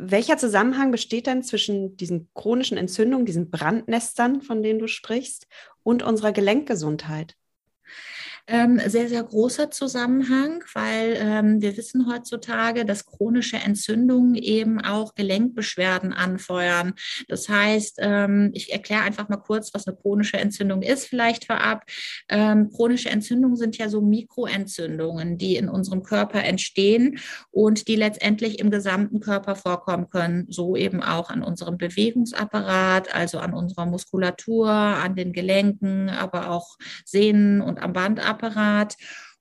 Welcher 0.00 0.38
Zusammenhang 0.38 0.92
besteht 0.92 1.26
denn 1.26 1.42
zwischen 1.42 1.96
diesen 1.96 2.30
chronischen 2.32 2.78
Entzündungen, 2.78 3.26
diesen 3.26 3.50
Brandnestern, 3.50 4.42
von 4.42 4.62
denen 4.62 4.78
du 4.78 4.86
sprichst, 4.86 5.48
und 5.82 6.04
unserer 6.04 6.30
Gelenkgesundheit? 6.30 7.34
Ähm, 8.48 8.80
sehr, 8.86 9.08
sehr 9.08 9.22
großer 9.22 9.70
Zusammenhang, 9.70 10.64
weil 10.72 11.16
ähm, 11.18 11.60
wir 11.60 11.76
wissen 11.76 12.10
heutzutage, 12.10 12.86
dass 12.86 13.04
chronische 13.04 13.58
Entzündungen 13.58 14.34
eben 14.34 14.80
auch 14.80 15.14
Gelenkbeschwerden 15.14 16.14
anfeuern. 16.14 16.94
Das 17.28 17.50
heißt, 17.50 17.98
ähm, 18.00 18.50
ich 18.54 18.72
erkläre 18.72 19.02
einfach 19.02 19.28
mal 19.28 19.36
kurz, 19.36 19.74
was 19.74 19.86
eine 19.86 19.96
chronische 19.96 20.38
Entzündung 20.38 20.80
ist, 20.80 21.06
vielleicht 21.06 21.44
vorab. 21.44 21.84
Ähm, 22.30 22.70
chronische 22.70 23.10
Entzündungen 23.10 23.56
sind 23.56 23.76
ja 23.76 23.90
so 23.90 24.00
Mikroentzündungen, 24.00 25.36
die 25.36 25.56
in 25.56 25.68
unserem 25.68 26.02
Körper 26.02 26.42
entstehen 26.42 27.18
und 27.50 27.86
die 27.86 27.96
letztendlich 27.96 28.60
im 28.60 28.70
gesamten 28.70 29.20
Körper 29.20 29.56
vorkommen 29.56 30.08
können. 30.08 30.46
So 30.48 30.74
eben 30.74 31.02
auch 31.02 31.28
an 31.28 31.42
unserem 31.42 31.76
Bewegungsapparat, 31.76 33.14
also 33.14 33.40
an 33.40 33.52
unserer 33.52 33.84
Muskulatur, 33.84 34.70
an 34.70 35.16
den 35.16 35.34
Gelenken, 35.34 36.08
aber 36.08 36.50
auch 36.50 36.78
Sehnen 37.04 37.60
und 37.60 37.78
am 37.82 37.92
Bandapparat. 37.92 38.37
Apparat. 38.38 38.96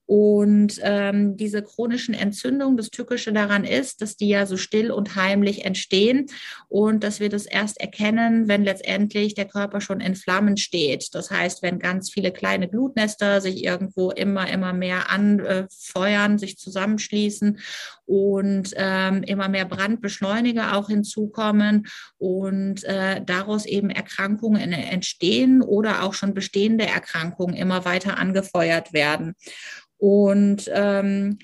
Und 0.08 0.80
ähm, 0.84 1.36
diese 1.36 1.62
chronischen 1.62 2.14
Entzündungen, 2.14 2.78
das 2.78 2.90
Tückische 2.90 3.34
daran 3.34 3.66
ist, 3.66 4.02
dass 4.02 4.16
die 4.16 4.30
ja 4.30 4.46
so 4.46 4.56
still 4.56 4.90
und 4.90 5.18
heimlich 5.18 5.66
entstehen 5.66 6.28
und 6.70 7.04
dass 7.04 7.20
wir 7.20 7.28
das 7.28 7.46
erst 7.46 7.80
erkennen, 7.82 8.48
wenn 8.48 8.64
letztendlich 8.64 9.36
der 9.36 9.46
Körper 9.46 9.82
schon 9.82 10.00
in 10.00 10.16
Flammen 10.16 10.56
steht. 10.56 11.14
Das 11.14 11.30
heißt, 11.30 11.62
wenn 11.62 11.78
ganz 11.78 12.10
viele 12.10 12.32
kleine 12.32 12.70
Blutnester 12.70 13.42
sich 13.42 13.66
irgendwo 13.66 14.10
immer, 14.12 14.50
immer 14.50 14.72
mehr 14.72 15.12
anfeuern, 15.12 16.38
sich 16.40 16.58
zusammenschließen 16.58 17.60
und 18.06 18.74
ähm, 18.78 19.24
immer 19.24 19.50
mehr 19.50 19.66
Brandbeschleuniger 19.66 20.78
auch 20.78 20.88
hinzukommen 20.88 21.88
und 22.18 22.86
äh, 22.86 23.22
daraus 23.26 23.66
eben 23.66 23.90
Erkrankungen 23.90 24.72
entstehen 24.72 25.62
oder 25.62 26.04
auch 26.04 26.14
schon 26.14 26.34
bestehende 26.34 26.86
Erkrankungen 26.86 27.58
immer 27.58 27.84
weiter 27.84 28.18
angefeuert 28.18 28.94
werden. 28.94 29.36
Und 29.98 30.70
ähm, 30.74 31.40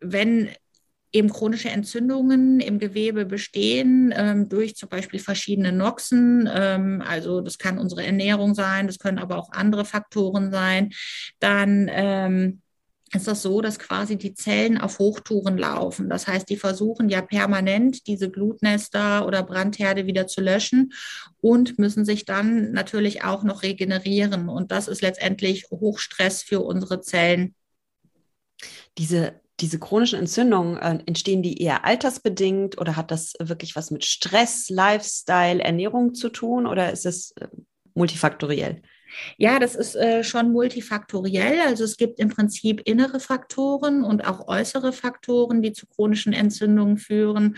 wenn 0.00 0.48
eben 1.12 1.30
chronische 1.30 1.70
Entzündungen 1.70 2.60
im 2.60 2.78
Gewebe 2.78 3.24
bestehen 3.26 4.14
ähm, 4.16 4.48
durch 4.48 4.76
zum 4.76 4.88
Beispiel 4.88 5.18
verschiedene 5.18 5.72
Noxen. 5.72 6.48
Ähm, 6.52 7.02
also 7.04 7.40
das 7.40 7.58
kann 7.58 7.78
unsere 7.78 8.04
Ernährung 8.04 8.54
sein, 8.54 8.86
das 8.86 8.98
können 8.98 9.18
aber 9.18 9.36
auch 9.36 9.50
andere 9.52 9.84
Faktoren 9.84 10.52
sein. 10.52 10.90
Dann 11.40 11.88
ähm, 11.90 12.62
ist 13.12 13.26
das 13.26 13.42
so, 13.42 13.60
dass 13.60 13.78
quasi 13.78 14.16
die 14.16 14.34
Zellen 14.34 14.78
auf 14.78 14.98
Hochtouren 14.98 15.58
laufen. 15.58 16.08
Das 16.08 16.28
heißt, 16.28 16.48
die 16.48 16.56
versuchen 16.56 17.08
ja 17.08 17.22
permanent 17.22 18.06
diese 18.06 18.30
Glutnester 18.30 19.26
oder 19.26 19.42
Brandherde 19.42 20.06
wieder 20.06 20.28
zu 20.28 20.40
löschen 20.40 20.92
und 21.40 21.78
müssen 21.78 22.04
sich 22.04 22.24
dann 22.24 22.70
natürlich 22.72 23.24
auch 23.24 23.42
noch 23.42 23.62
regenerieren. 23.62 24.48
Und 24.48 24.70
das 24.70 24.86
ist 24.86 25.02
letztendlich 25.02 25.66
Hochstress 25.70 26.42
für 26.42 26.60
unsere 26.60 27.00
Zellen. 27.00 27.54
Diese, 28.96 29.40
diese 29.58 29.80
chronischen 29.80 30.20
Entzündungen, 30.20 30.76
äh, 30.76 31.02
entstehen 31.06 31.42
die 31.42 31.60
eher 31.60 31.84
altersbedingt 31.84 32.78
oder 32.78 32.94
hat 32.94 33.10
das 33.10 33.34
wirklich 33.40 33.74
was 33.74 33.90
mit 33.90 34.04
Stress, 34.04 34.68
Lifestyle, 34.68 35.60
Ernährung 35.60 36.14
zu 36.14 36.28
tun 36.28 36.66
oder 36.66 36.92
ist 36.92 37.06
es 37.06 37.32
äh, 37.32 37.48
multifaktoriell? 37.94 38.82
Ja, 39.36 39.58
das 39.58 39.74
ist 39.74 39.96
äh, 39.96 40.22
schon 40.24 40.52
multifaktoriell. 40.52 41.60
Also 41.60 41.84
es 41.84 41.96
gibt 41.96 42.18
im 42.18 42.28
Prinzip 42.28 42.82
innere 42.84 43.20
Faktoren 43.20 44.04
und 44.04 44.26
auch 44.26 44.48
äußere 44.48 44.92
Faktoren, 44.92 45.62
die 45.62 45.72
zu 45.72 45.86
chronischen 45.86 46.32
Entzündungen 46.32 46.98
führen. 46.98 47.56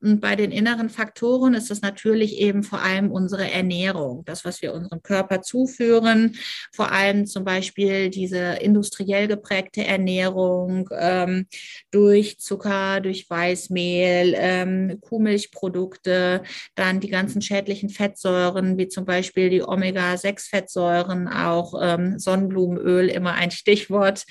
Und 0.00 0.20
bei 0.20 0.36
den 0.36 0.50
inneren 0.52 0.90
Faktoren 0.90 1.54
ist 1.54 1.70
es 1.70 1.82
natürlich 1.82 2.38
eben 2.38 2.62
vor 2.62 2.82
allem 2.82 3.10
unsere 3.10 3.50
Ernährung, 3.50 4.24
das, 4.24 4.44
was 4.44 4.60
wir 4.60 4.74
unserem 4.74 5.02
Körper 5.02 5.42
zuführen, 5.42 6.36
vor 6.72 6.92
allem 6.92 7.26
zum 7.26 7.44
Beispiel 7.44 8.10
diese 8.10 8.54
industriell 8.60 9.28
geprägte 9.28 9.84
Ernährung 9.84 10.88
ähm, 10.92 11.46
durch 11.90 12.38
Zucker, 12.38 13.00
durch 13.00 13.28
Weißmehl, 13.30 14.34
ähm, 14.36 14.98
Kuhmilchprodukte, 15.00 16.42
dann 16.74 17.00
die 17.00 17.08
ganzen 17.08 17.40
schädlichen 17.40 17.88
Fettsäuren, 17.88 18.76
wie 18.76 18.88
zum 18.88 19.04
Beispiel 19.04 19.50
die 19.50 19.62
Omega-6-Fettsäuren, 19.62 21.28
auch 21.28 21.74
ähm, 21.80 22.18
Sonnenblumenöl, 22.18 23.08
immer 23.08 23.34
ein 23.34 23.50
Stichwort, 23.50 24.24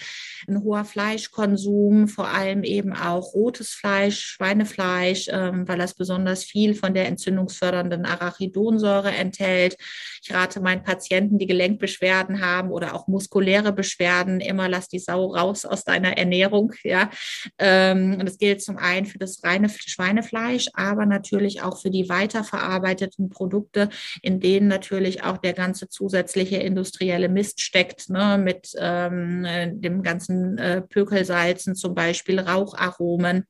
ein 0.48 0.64
hoher 0.64 0.86
Fleischkonsum, 0.86 2.08
vor 2.08 2.28
allem 2.28 2.64
eben 2.64 2.94
auch 2.94 3.34
rotes 3.34 3.72
Fleisch, 3.72 4.20
Schweinefleisch, 4.20 5.28
ähm, 5.32 5.63
weil 5.68 5.78
das 5.78 5.94
besonders 5.94 6.44
viel 6.44 6.76
von 6.76 6.94
der 6.94 7.08
entzündungsfördernden 7.08 8.06
Arachidonsäure 8.06 9.12
enthält. 9.12 9.78
Ich 10.24 10.34
rate 10.34 10.62
meinen 10.62 10.84
Patienten, 10.84 11.38
die 11.38 11.48
Gelenkbeschwerden 11.48 12.42
haben 12.42 12.72
oder 12.72 12.94
auch 12.94 13.08
muskuläre 13.08 13.74
Beschwerden, 13.74 14.40
immer 14.40 14.70
lass 14.70 14.88
die 14.88 15.00
Sau 15.00 15.34
raus 15.34 15.66
aus 15.66 15.84
deiner 15.84 16.18
Ernährung. 16.18 16.74
Ja, 16.84 17.10
ähm, 17.58 18.18
und 18.20 18.26
das 18.28 18.38
gilt 18.38 18.62
zum 18.62 18.78
einen 18.78 19.06
für 19.06 19.18
das 19.18 19.44
reine 19.44 19.70
Schweinefleisch, 19.70 20.68
aber 20.74 21.06
natürlich 21.06 21.62
auch 21.62 21.82
für 21.82 21.90
die 21.90 22.10
weiterverarbeiteten 22.10 23.30
Produkte, 23.30 23.90
in 24.22 24.40
denen 24.40 24.68
natürlich 24.68 25.24
auch 25.24 25.38
der 25.38 25.54
ganze 25.54 25.90
zusätzliche 25.90 26.58
industrielle 26.58 27.30
Mist 27.30 27.62
steckt, 27.62 28.10
ne, 28.10 28.38
mit 28.38 28.74
ähm, 28.78 29.46
dem 29.82 30.04
ganzen 30.04 30.58
äh, 30.58 30.82
Pökelsalzen 30.82 31.76
zum 31.76 31.96
Beispiel, 31.96 32.40
Raucharomen. 32.40 33.46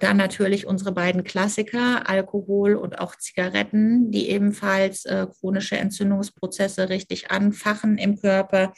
Dann 0.00 0.16
natürlich 0.16 0.66
unsere 0.66 0.92
beiden 0.92 1.24
Klassiker, 1.24 2.08
Alkohol 2.08 2.76
und 2.76 2.98
auch 2.98 3.16
Zigaretten, 3.16 4.10
die 4.10 4.28
ebenfalls 4.28 5.04
äh, 5.06 5.26
chronische 5.26 5.76
Entzündungsprozesse 5.76 6.88
richtig 6.88 7.30
anfachen 7.30 7.98
im 7.98 8.20
Körper 8.20 8.72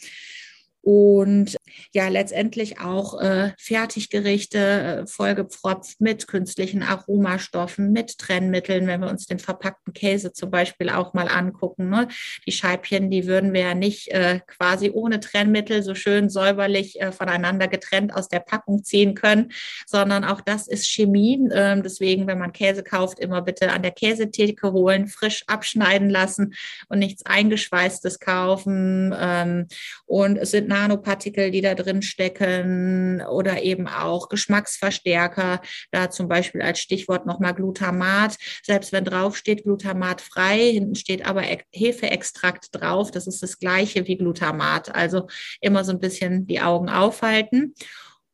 und 0.82 1.56
ja 1.92 2.08
letztendlich 2.08 2.80
auch 2.80 3.20
äh, 3.20 3.52
Fertiggerichte 3.58 4.58
äh, 4.58 5.06
vollgepfropft 5.06 6.00
mit 6.00 6.26
künstlichen 6.26 6.82
Aromastoffen, 6.82 7.92
mit 7.92 8.18
Trennmitteln, 8.18 8.86
wenn 8.86 9.00
wir 9.00 9.10
uns 9.10 9.26
den 9.26 9.38
verpackten 9.38 9.92
Käse 9.92 10.32
zum 10.32 10.50
Beispiel 10.50 10.88
auch 10.88 11.12
mal 11.12 11.28
angucken. 11.28 11.90
Ne? 11.90 12.08
Die 12.46 12.52
Scheibchen, 12.52 13.10
die 13.10 13.26
würden 13.26 13.52
wir 13.52 13.60
ja 13.60 13.74
nicht 13.74 14.08
äh, 14.08 14.40
quasi 14.46 14.90
ohne 14.90 15.20
Trennmittel 15.20 15.82
so 15.82 15.94
schön 15.94 16.30
säuberlich 16.30 17.00
äh, 17.00 17.12
voneinander 17.12 17.68
getrennt 17.68 18.14
aus 18.14 18.28
der 18.28 18.40
Packung 18.40 18.82
ziehen 18.82 19.14
können, 19.14 19.52
sondern 19.86 20.24
auch 20.24 20.40
das 20.40 20.66
ist 20.66 20.86
Chemie. 20.86 21.46
Ähm, 21.52 21.82
deswegen, 21.82 22.26
wenn 22.26 22.38
man 22.38 22.52
Käse 22.52 22.82
kauft, 22.82 23.18
immer 23.18 23.42
bitte 23.42 23.70
an 23.70 23.82
der 23.82 23.92
Käsetheke 23.92 24.72
holen, 24.72 25.08
frisch 25.08 25.44
abschneiden 25.46 26.08
lassen 26.08 26.54
und 26.88 27.00
nichts 27.00 27.26
eingeschweißtes 27.26 28.18
kaufen. 28.18 29.14
Ähm, 29.18 29.66
und 30.06 30.38
es 30.38 30.50
sind 30.50 30.69
Nanopartikel, 30.70 31.50
die 31.50 31.60
da 31.60 31.74
drin 31.74 32.00
stecken 32.00 33.22
oder 33.22 33.62
eben 33.62 33.88
auch 33.88 34.28
Geschmacksverstärker. 34.28 35.60
Da 35.90 36.10
zum 36.10 36.28
Beispiel 36.28 36.62
als 36.62 36.78
Stichwort 36.78 37.26
nochmal 37.26 37.54
Glutamat. 37.54 38.36
Selbst 38.62 38.92
wenn 38.92 39.04
drauf 39.04 39.36
steht 39.36 39.64
Glutamat 39.64 40.20
frei, 40.20 40.70
hinten 40.72 40.94
steht 40.94 41.26
aber 41.26 41.42
Hefeextrakt 41.72 42.68
drauf. 42.72 43.10
Das 43.10 43.26
ist 43.26 43.42
das 43.42 43.58
gleiche 43.58 44.06
wie 44.06 44.16
Glutamat. 44.16 44.94
Also 44.94 45.26
immer 45.60 45.84
so 45.84 45.92
ein 45.92 46.00
bisschen 46.00 46.46
die 46.46 46.60
Augen 46.60 46.88
aufhalten. 46.88 47.74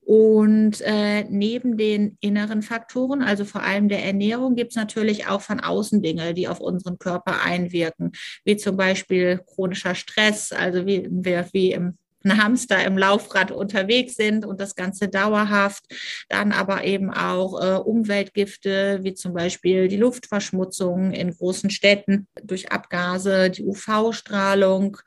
Und 0.07 0.83
äh, 0.83 1.25
neben 1.25 1.76
den 1.76 2.16
inneren 2.21 2.62
Faktoren, 2.62 3.23
also 3.23 3.45
vor 3.45 3.62
allem 3.62 3.88
der 3.88 4.05
Ernährung, 4.05 4.55
gibt 4.55 4.71
es 4.71 4.76
natürlich 4.76 5.26
auch 5.26 5.40
von 5.40 5.59
außen 5.59 6.00
Dinge, 6.00 6.33
die 6.33 6.47
auf 6.47 6.61
unseren 6.61 6.99
Körper 6.99 7.43
einwirken, 7.43 8.12
wie 8.45 8.57
zum 8.57 8.76
Beispiel 8.76 9.40
chronischer 9.45 9.97
Stress, 9.97 10.52
also 10.52 10.87
wie, 10.87 11.09
wie 11.11 11.73
im 11.73 11.99
ein 12.26 12.42
Hamster 12.42 12.85
im 12.85 12.99
Laufrad 12.99 13.50
unterwegs 13.50 14.14
sind 14.16 14.45
und 14.45 14.61
das 14.61 14.75
Ganze 14.75 15.09
dauerhaft. 15.09 15.85
Dann 16.28 16.52
aber 16.52 16.85
eben 16.85 17.11
auch 17.11 17.61
äh, 17.62 17.78
Umweltgifte, 17.78 19.00
wie 19.02 19.14
zum 19.14 19.33
Beispiel 19.33 19.88
die 19.88 19.97
Luftverschmutzung 19.97 21.12
in 21.12 21.33
großen 21.33 21.71
Städten 21.71 22.26
durch 22.42 22.73
Abgase, 22.73 23.50
die 23.50 23.64
UV-Strahlung, 23.64 24.99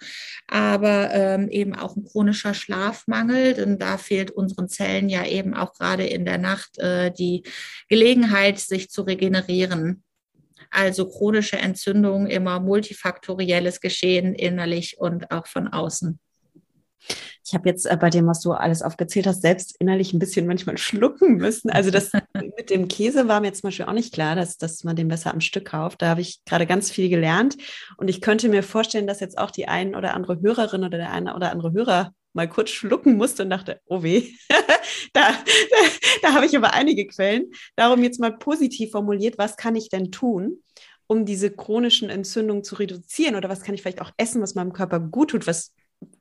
aber 0.47 1.11
ähm, 1.13 1.49
eben 1.49 1.75
auch 1.75 1.95
ein 1.95 2.05
chronischer 2.05 2.53
Schlafmangel, 2.53 3.53
denn 3.53 3.77
da 3.77 3.97
fehlt 3.97 4.31
unseren 4.31 4.69
Zellen 4.69 5.09
ja 5.09 5.25
eben 5.25 5.53
auch 5.53 5.73
gerade 5.73 6.05
in 6.05 6.25
der 6.25 6.37
Nacht 6.37 6.77
äh, 6.79 7.11
die 7.11 7.43
Gelegenheit, 7.89 8.59
sich 8.59 8.89
zu 8.89 9.01
regenerieren. 9.01 10.03
Also 10.71 11.09
chronische 11.09 11.57
Entzündung, 11.57 12.27
immer 12.27 12.59
multifaktorielles 12.59 13.81
Geschehen 13.81 14.35
innerlich 14.35 14.99
und 14.99 15.31
auch 15.31 15.47
von 15.47 15.67
außen. 15.67 16.19
Ich 17.45 17.53
habe 17.53 17.67
jetzt 17.67 17.85
äh, 17.85 17.97
bei 17.99 18.09
dem, 18.09 18.27
was 18.27 18.41
du 18.41 18.51
alles 18.51 18.81
aufgezählt 18.81 19.27
hast, 19.27 19.41
selbst 19.41 19.75
innerlich 19.79 20.13
ein 20.13 20.19
bisschen 20.19 20.45
manchmal 20.45 20.77
schlucken 20.79 21.35
müssen. 21.35 21.69
Also 21.69 21.91
das 21.91 22.11
mit 22.57 22.69
dem 22.69 22.87
Käse 22.87 23.27
war 23.27 23.41
mir 23.41 23.53
zum 23.53 23.67
Beispiel 23.67 23.85
auch 23.85 23.93
nicht 23.93 24.13
klar, 24.13 24.35
dass, 24.35 24.57
dass 24.57 24.83
man 24.83 24.95
den 24.95 25.07
besser 25.07 25.33
am 25.33 25.41
Stück 25.41 25.65
kauft. 25.65 26.01
Da 26.01 26.09
habe 26.09 26.21
ich 26.21 26.41
gerade 26.45 26.65
ganz 26.65 26.91
viel 26.91 27.09
gelernt. 27.09 27.57
Und 27.97 28.07
ich 28.09 28.21
könnte 28.21 28.49
mir 28.49 28.63
vorstellen, 28.63 29.07
dass 29.07 29.19
jetzt 29.19 29.37
auch 29.37 29.51
die 29.51 29.67
ein 29.67 29.95
oder 29.95 30.13
andere 30.13 30.39
Hörerin 30.41 30.83
oder 30.83 30.97
der 30.97 31.11
eine 31.11 31.35
oder 31.35 31.51
andere 31.51 31.73
Hörer 31.73 32.13
mal 32.33 32.47
kurz 32.47 32.69
schlucken 32.69 33.17
musste 33.17 33.43
und 33.43 33.49
dachte, 33.49 33.81
oh 33.85 34.03
weh, 34.03 34.31
da, 34.49 34.57
da, 35.13 35.33
da 36.21 36.33
habe 36.33 36.45
ich 36.45 36.55
aber 36.55 36.73
einige 36.73 37.07
Quellen. 37.07 37.51
Darum 37.75 38.03
jetzt 38.03 38.19
mal 38.19 38.37
positiv 38.37 38.91
formuliert, 38.91 39.37
was 39.37 39.57
kann 39.57 39.75
ich 39.75 39.89
denn 39.89 40.11
tun? 40.11 40.61
um 41.11 41.25
diese 41.25 41.49
chronischen 41.49 42.09
Entzündungen 42.09 42.63
zu 42.63 42.75
reduzieren? 42.75 43.35
Oder 43.35 43.49
was 43.49 43.61
kann 43.61 43.73
ich 43.73 43.81
vielleicht 43.81 44.01
auch 44.01 44.11
essen, 44.17 44.43
was 44.43 44.53
meinem 44.53 44.73
Körper 44.73 44.99
gut 44.99 45.31
tut, 45.31 45.47
was 45.47 45.73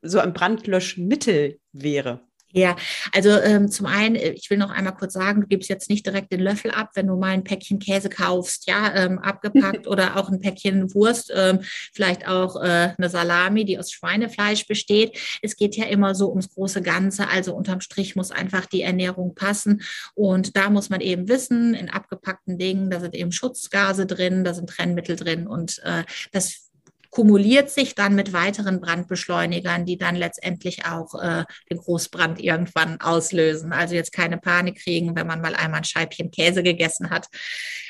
so 0.02 0.18
ein 0.18 0.32
Brandlöschmittel 0.32 1.58
wäre? 1.72 2.20
Ja, 2.50 2.76
also 3.12 3.28
ähm, 3.28 3.70
zum 3.70 3.84
einen, 3.84 4.14
äh, 4.14 4.30
ich 4.30 4.48
will 4.48 4.56
noch 4.56 4.70
einmal 4.70 4.94
kurz 4.94 5.12
sagen, 5.12 5.42
du 5.42 5.46
gibst 5.46 5.68
jetzt 5.68 5.90
nicht 5.90 6.06
direkt 6.06 6.32
den 6.32 6.40
Löffel 6.40 6.70
ab, 6.70 6.92
wenn 6.94 7.06
du 7.06 7.16
mal 7.16 7.28
ein 7.28 7.44
Päckchen 7.44 7.78
Käse 7.78 8.08
kaufst, 8.08 8.66
ja, 8.66 8.94
ähm, 8.94 9.18
abgepackt 9.18 9.86
oder 9.86 10.16
auch 10.16 10.30
ein 10.30 10.40
Päckchen 10.40 10.94
Wurst, 10.94 11.30
ähm, 11.34 11.60
vielleicht 11.92 12.26
auch 12.26 12.56
äh, 12.56 12.94
eine 12.96 13.10
Salami, 13.10 13.66
die 13.66 13.78
aus 13.78 13.92
Schweinefleisch 13.92 14.66
besteht. 14.66 15.18
Es 15.42 15.56
geht 15.56 15.76
ja 15.76 15.84
immer 15.86 16.14
so 16.14 16.30
ums 16.30 16.48
große 16.48 16.80
Ganze, 16.80 17.28
also 17.28 17.54
unterm 17.54 17.82
Strich 17.82 18.16
muss 18.16 18.30
einfach 18.30 18.64
die 18.64 18.82
Ernährung 18.82 19.34
passen 19.34 19.82
und 20.14 20.56
da 20.56 20.70
muss 20.70 20.88
man 20.88 21.02
eben 21.02 21.28
wissen, 21.28 21.74
in 21.74 21.90
abgepackten 21.90 22.56
Dingen, 22.56 22.88
da 22.88 23.00
sind 23.00 23.14
eben 23.14 23.30
Schutzgase 23.30 24.06
drin, 24.06 24.44
da 24.44 24.54
sind 24.54 24.70
Trennmittel 24.70 25.16
drin 25.16 25.46
und 25.46 25.82
äh, 25.84 26.04
das 26.32 26.67
kumuliert 27.10 27.70
sich 27.70 27.94
dann 27.94 28.14
mit 28.14 28.32
weiteren 28.32 28.80
Brandbeschleunigern, 28.80 29.86
die 29.86 29.96
dann 29.96 30.16
letztendlich 30.16 30.84
auch 30.84 31.14
äh, 31.20 31.44
den 31.70 31.78
Großbrand 31.78 32.40
irgendwann 32.40 33.00
auslösen. 33.00 33.72
Also 33.72 33.94
jetzt 33.94 34.12
keine 34.12 34.38
Panik 34.38 34.82
kriegen, 34.82 35.16
wenn 35.16 35.26
man 35.26 35.40
mal 35.40 35.54
einmal 35.54 35.78
ein 35.78 35.84
Scheibchen 35.84 36.30
Käse 36.30 36.62
gegessen 36.62 37.10
hat 37.10 37.28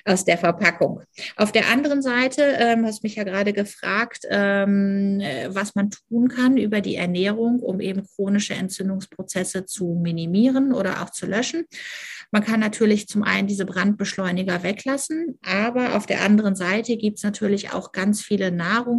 aus 0.04 0.24
der 0.24 0.38
Verpackung. 0.38 1.02
Auf 1.36 1.52
der 1.52 1.68
anderen 1.68 2.02
Seite, 2.02 2.42
ähm, 2.58 2.86
hast 2.86 3.02
mich 3.02 3.16
ja 3.16 3.24
gerade 3.24 3.52
gefragt, 3.52 4.24
ähm, 4.30 5.20
äh, 5.20 5.48
was 5.54 5.74
man 5.74 5.90
tun 5.90 6.28
kann 6.28 6.56
über 6.56 6.80
die 6.80 6.96
Ernährung, 6.96 7.60
um 7.60 7.80
eben 7.80 8.06
chronische 8.06 8.54
Entzündungsprozesse 8.54 9.66
zu 9.66 9.98
minimieren 10.00 10.72
oder 10.72 11.02
auch 11.02 11.10
zu 11.10 11.26
löschen. 11.26 11.66
Man 12.30 12.44
kann 12.44 12.60
natürlich 12.60 13.08
zum 13.08 13.22
einen 13.22 13.48
diese 13.48 13.64
Brandbeschleuniger 13.64 14.62
weglassen, 14.62 15.38
aber 15.42 15.96
auf 15.96 16.04
der 16.04 16.22
anderen 16.22 16.56
Seite 16.56 16.98
gibt 16.98 17.18
es 17.18 17.24
natürlich 17.24 17.72
auch 17.72 17.92
ganz 17.92 18.20
viele 18.20 18.50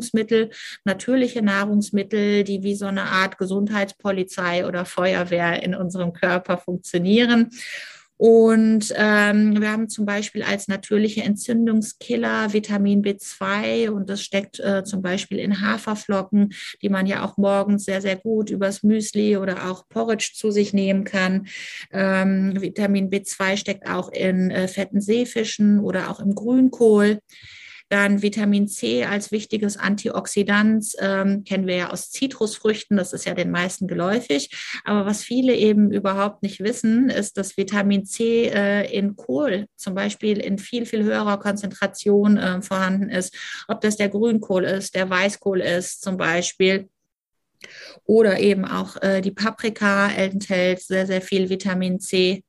Nahrungsmittel, 0.10 0.50
natürliche 0.86 1.42
Nahrungsmittel, 1.42 2.44
die 2.44 2.64
wie 2.64 2.76
so 2.76 2.86
eine 2.86 3.04
Art 3.04 3.38
Gesundheitspolizei 3.38 4.66
oder 4.66 4.86
Feuerwehr 4.86 5.64
in 5.64 5.76
unserem 5.76 6.14
Körper 6.14 6.58
funktionieren. 6.58 7.50
Und 8.18 8.94
ähm, 8.98 9.62
wir 9.62 9.72
haben 9.72 9.88
zum 9.88 10.06
Beispiel 10.06 10.44
als 10.44 10.68
natürliche 10.68 11.24
Entzündungskiller 11.24 12.52
Vitamin 12.52 13.02
B2 13.02 13.92
und 13.92 14.10
das 14.10 14.22
steckt 14.22 14.60
äh, 14.60 14.84
zum 14.84 15.02
Beispiel 15.02 15.40
in 15.40 15.62
Haferflocken, 15.62 16.52
die 16.82 16.90
man 16.90 17.06
ja 17.06 17.24
auch 17.24 17.38
morgens 17.38 17.86
sehr, 17.86 18.02
sehr 18.02 18.18
gut 18.18 18.50
übers 18.50 18.84
Müsli 18.84 19.38
oder 19.38 19.72
auch 19.72 19.88
Porridge 19.88 20.32
zu 20.36 20.52
sich 20.52 20.74
nehmen 20.74 21.06
kann. 21.06 21.48
Ähm, 21.94 22.62
Vitamin 22.62 23.10
B2 23.10 23.56
steckt 23.56 23.88
auch 23.88 24.12
in 24.12 24.52
äh, 24.52 24.68
fetten 24.68 25.00
Seefischen 25.00 25.80
oder 25.80 26.12
auch 26.12 26.20
im 26.20 26.36
Grünkohl. 26.36 27.22
Dann 27.90 28.22
Vitamin 28.22 28.68
C 28.68 29.06
als 29.06 29.32
wichtiges 29.32 29.78
Antioxidant 29.78 30.94
ähm, 31.00 31.44
kennen 31.44 31.68
wir 31.68 31.76
ja 31.76 31.90
aus 31.90 32.12
Zitrusfrüchten, 32.12 32.98
das 32.98 33.14
ist 33.14 33.26
ja 33.26 33.34
den 33.34 33.52
meisten 33.52 33.88
geläufig. 33.88 34.52
Aber 34.86 35.06
was 35.06 35.24
viele 35.24 35.56
eben 35.56 35.92
überhaupt 35.92 36.44
nicht 36.44 36.60
wissen, 36.60 37.10
ist, 37.10 37.38
dass 37.38 37.58
Vitamin 37.58 38.06
C 38.06 38.46
äh, 38.46 38.92
in 38.96 39.16
Kohl 39.16 39.66
zum 39.76 39.96
Beispiel 39.96 40.38
in 40.38 40.60
viel, 40.60 40.86
viel 40.86 41.04
höherer 41.04 41.40
Konzentration 41.40 42.38
äh, 42.38 42.62
vorhanden 42.62 43.10
ist. 43.10 43.36
Ob 43.68 43.82
das 43.82 43.98
der 43.98 44.10
Grünkohl 44.10 44.66
ist, 44.66 44.96
der 44.96 45.10
Weißkohl 45.10 45.62
ist 45.62 46.02
zum 46.02 46.18
Beispiel. 46.18 46.90
Oder 48.06 48.40
eben 48.40 48.66
auch 48.66 49.02
äh, 49.02 49.22
die 49.22 49.32
Paprika 49.32 50.10
enthält 50.10 50.82
sehr, 50.82 51.06
sehr 51.08 51.22
viel 51.22 51.50
Vitamin 51.50 52.00
C. 52.00 52.44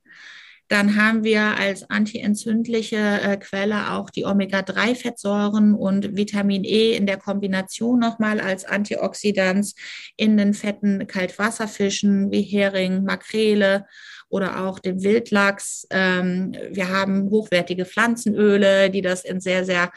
Dann 0.70 0.94
haben 0.94 1.24
wir 1.24 1.58
als 1.58 1.90
antientzündliche 1.90 2.96
äh, 2.96 3.36
Quelle 3.38 3.90
auch 3.90 4.08
die 4.08 4.24
Omega-3-Fettsäuren 4.24 5.74
und 5.74 6.16
Vitamin 6.16 6.62
E 6.62 6.94
in 6.94 7.06
der 7.06 7.16
Kombination 7.16 7.98
nochmal 7.98 8.40
als 8.40 8.64
Antioxidant 8.64 9.72
in 10.16 10.36
den 10.36 10.54
fetten 10.54 11.08
Kaltwasserfischen 11.08 12.30
wie 12.30 12.42
Hering, 12.42 13.02
Makrele 13.02 13.84
oder 14.28 14.64
auch 14.64 14.78
dem 14.78 15.02
Wildlachs. 15.02 15.88
Ähm, 15.90 16.52
wir 16.70 16.88
haben 16.88 17.30
hochwertige 17.30 17.84
Pflanzenöle, 17.84 18.90
die 18.90 19.02
das 19.02 19.24
in 19.24 19.40
sehr, 19.40 19.64
sehr 19.64 19.90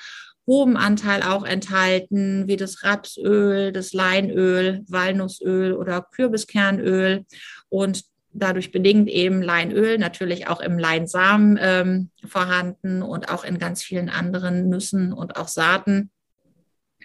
hohem 0.48 0.76
Anteil 0.76 1.22
auch 1.22 1.46
enthalten, 1.46 2.48
wie 2.48 2.58
das 2.58 2.84
Rapsöl, 2.84 3.72
das 3.72 3.94
Leinöl, 3.94 4.84
Walnussöl 4.88 5.74
oder 5.74 6.02
Kürbiskernöl. 6.02 7.26
Und 7.70 8.06
dadurch 8.34 8.72
bedingt 8.72 9.10
eben 9.10 9.42
Leinöl 9.42 9.98
natürlich 9.98 10.48
auch 10.48 10.60
im 10.60 10.78
Leinsamen 10.78 11.58
ähm, 11.62 12.10
vorhanden 12.26 13.02
und 13.02 13.30
auch 13.30 13.44
in 13.44 13.60
ganz 13.60 13.84
vielen 13.84 14.10
anderen 14.10 14.70
Nüssen 14.70 15.14
und 15.14 15.38
auch 15.38 15.48
Saaten. 15.48 16.12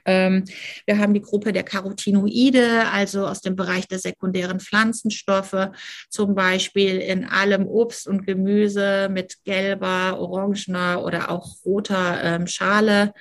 Ähm, 0.04 0.44
wir 0.86 0.98
haben 0.98 1.14
die 1.14 1.20
Gruppe 1.20 1.52
der 1.52 1.62
Carotinoide, 1.62 2.86
also 2.92 3.26
aus 3.26 3.40
dem 3.40 3.56
Bereich 3.56 3.88
der 3.88 3.98
sekundären 3.98 4.60
Pflanzenstoffe, 4.60 5.70
zum 6.08 6.34
Beispiel 6.34 6.98
in 6.98 7.24
allem 7.24 7.66
Obst 7.66 8.06
und 8.06 8.26
Gemüse 8.26 9.08
mit 9.10 9.44
gelber, 9.44 10.18
orangener 10.18 11.04
oder 11.04 11.30
auch 11.30 11.56
roter 11.64 12.20
ähm, 12.22 12.46
Schale. 12.46 13.12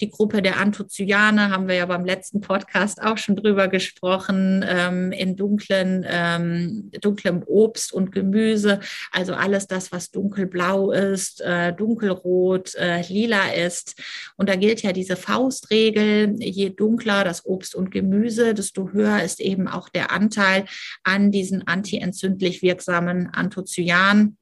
Die 0.00 0.10
Gruppe 0.10 0.42
der 0.42 0.58
Anthocyane 0.58 1.50
haben 1.50 1.68
wir 1.68 1.76
ja 1.76 1.86
beim 1.86 2.04
letzten 2.04 2.40
Podcast 2.40 3.00
auch 3.02 3.18
schon 3.18 3.36
drüber 3.36 3.68
gesprochen, 3.68 4.64
ähm, 4.68 5.12
in 5.12 5.36
dunklen, 5.36 6.04
dunklem 7.00 7.42
Obst 7.46 7.92
und 7.92 8.12
Gemüse, 8.12 8.80
also 9.12 9.34
alles 9.34 9.66
das, 9.66 9.92
was 9.92 10.10
dunkelblau 10.10 10.92
ist, 10.92 11.40
äh, 11.40 11.72
dunkelrot, 11.72 12.74
äh, 12.74 13.02
lila 13.02 13.52
ist. 13.52 13.94
Und 14.36 14.48
da 14.48 14.56
gilt 14.56 14.82
ja 14.82 14.92
diese 14.92 15.16
Faustregel, 15.16 16.15
je 16.38 16.70
dunkler 16.70 17.24
das 17.24 17.44
Obst 17.44 17.74
und 17.74 17.90
Gemüse, 17.90 18.54
desto 18.54 18.92
höher 18.92 19.22
ist 19.22 19.40
eben 19.40 19.68
auch 19.68 19.88
der 19.88 20.10
Anteil 20.10 20.64
an 21.02 21.30
diesen 21.30 21.66
antientzündlich 21.66 22.62
wirksamen 22.62 23.28
Anthocyanen. 23.28 24.38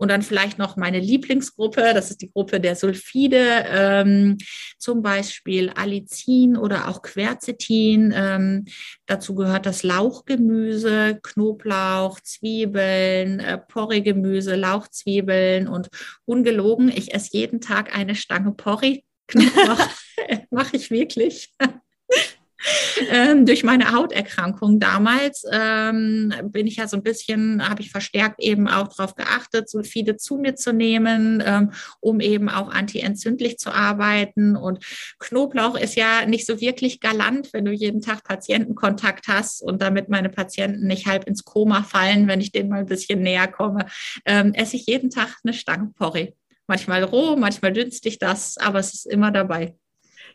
Und 0.00 0.12
dann 0.12 0.22
vielleicht 0.22 0.58
noch 0.58 0.76
meine 0.76 1.00
Lieblingsgruppe, 1.00 1.92
das 1.92 2.10
ist 2.10 2.22
die 2.22 2.30
Gruppe 2.30 2.60
der 2.60 2.76
Sulfide, 2.76 3.64
ähm, 3.68 4.38
zum 4.78 5.02
Beispiel 5.02 5.70
Allicin 5.70 6.56
oder 6.56 6.86
auch 6.86 7.02
Quercetin. 7.02 8.14
Ähm, 8.16 8.64
dazu 9.06 9.34
gehört 9.34 9.66
das 9.66 9.82
Lauchgemüse, 9.82 11.18
Knoblauch, 11.20 12.20
Zwiebeln, 12.20 13.40
äh, 13.40 13.58
Porree-Gemüse, 13.58 14.54
Lauchzwiebeln 14.54 15.66
und 15.66 15.88
ungelogen, 16.24 16.90
ich 16.90 17.12
esse 17.12 17.30
jeden 17.32 17.60
Tag 17.60 17.94
eine 17.96 18.14
Stange 18.14 18.52
Porree. 18.52 19.00
Knoblauch 19.26 19.80
mache 20.50 20.76
ich 20.76 20.90
wirklich. 20.90 21.52
ähm, 23.10 23.46
durch 23.46 23.62
meine 23.62 23.92
Hauterkrankung 23.92 24.80
damals 24.80 25.44
ähm, 25.52 26.32
bin 26.44 26.66
ich 26.66 26.76
ja 26.76 26.88
so 26.88 26.96
ein 26.96 27.02
bisschen, 27.02 27.66
habe 27.68 27.82
ich 27.82 27.90
verstärkt 27.90 28.40
eben 28.40 28.68
auch 28.68 28.88
darauf 28.88 29.14
geachtet, 29.14 29.68
Sulfide 29.68 30.16
zu 30.16 30.36
mir 30.36 30.56
zu 30.56 30.72
nehmen, 30.72 31.42
ähm, 31.44 31.72
um 32.00 32.20
eben 32.20 32.48
auch 32.48 32.70
antientzündlich 32.70 33.58
zu 33.58 33.70
arbeiten. 33.70 34.56
Und 34.56 34.84
Knoblauch 35.18 35.76
ist 35.76 35.94
ja 35.94 36.26
nicht 36.26 36.46
so 36.46 36.60
wirklich 36.60 37.00
galant, 37.00 37.52
wenn 37.52 37.64
du 37.64 37.72
jeden 37.72 38.00
Tag 38.00 38.24
Patientenkontakt 38.24 39.28
hast 39.28 39.62
und 39.62 39.80
damit 39.80 40.08
meine 40.08 40.28
Patienten 40.28 40.86
nicht 40.86 41.06
halb 41.06 41.26
ins 41.26 41.44
Koma 41.44 41.82
fallen, 41.82 42.26
wenn 42.26 42.40
ich 42.40 42.52
denen 42.52 42.70
mal 42.70 42.80
ein 42.80 42.86
bisschen 42.86 43.20
näher 43.20 43.48
komme, 43.48 43.86
ähm, 44.24 44.52
esse 44.54 44.76
ich 44.76 44.86
jeden 44.86 45.10
Tag 45.10 45.36
eine 45.44 45.54
Stange 45.54 45.92
Porree. 45.94 46.32
Manchmal 46.66 47.02
roh, 47.02 47.36
manchmal 47.36 47.72
dünstig 47.72 48.18
das, 48.18 48.58
aber 48.58 48.80
es 48.80 48.92
ist 48.92 49.06
immer 49.06 49.30
dabei. 49.30 49.74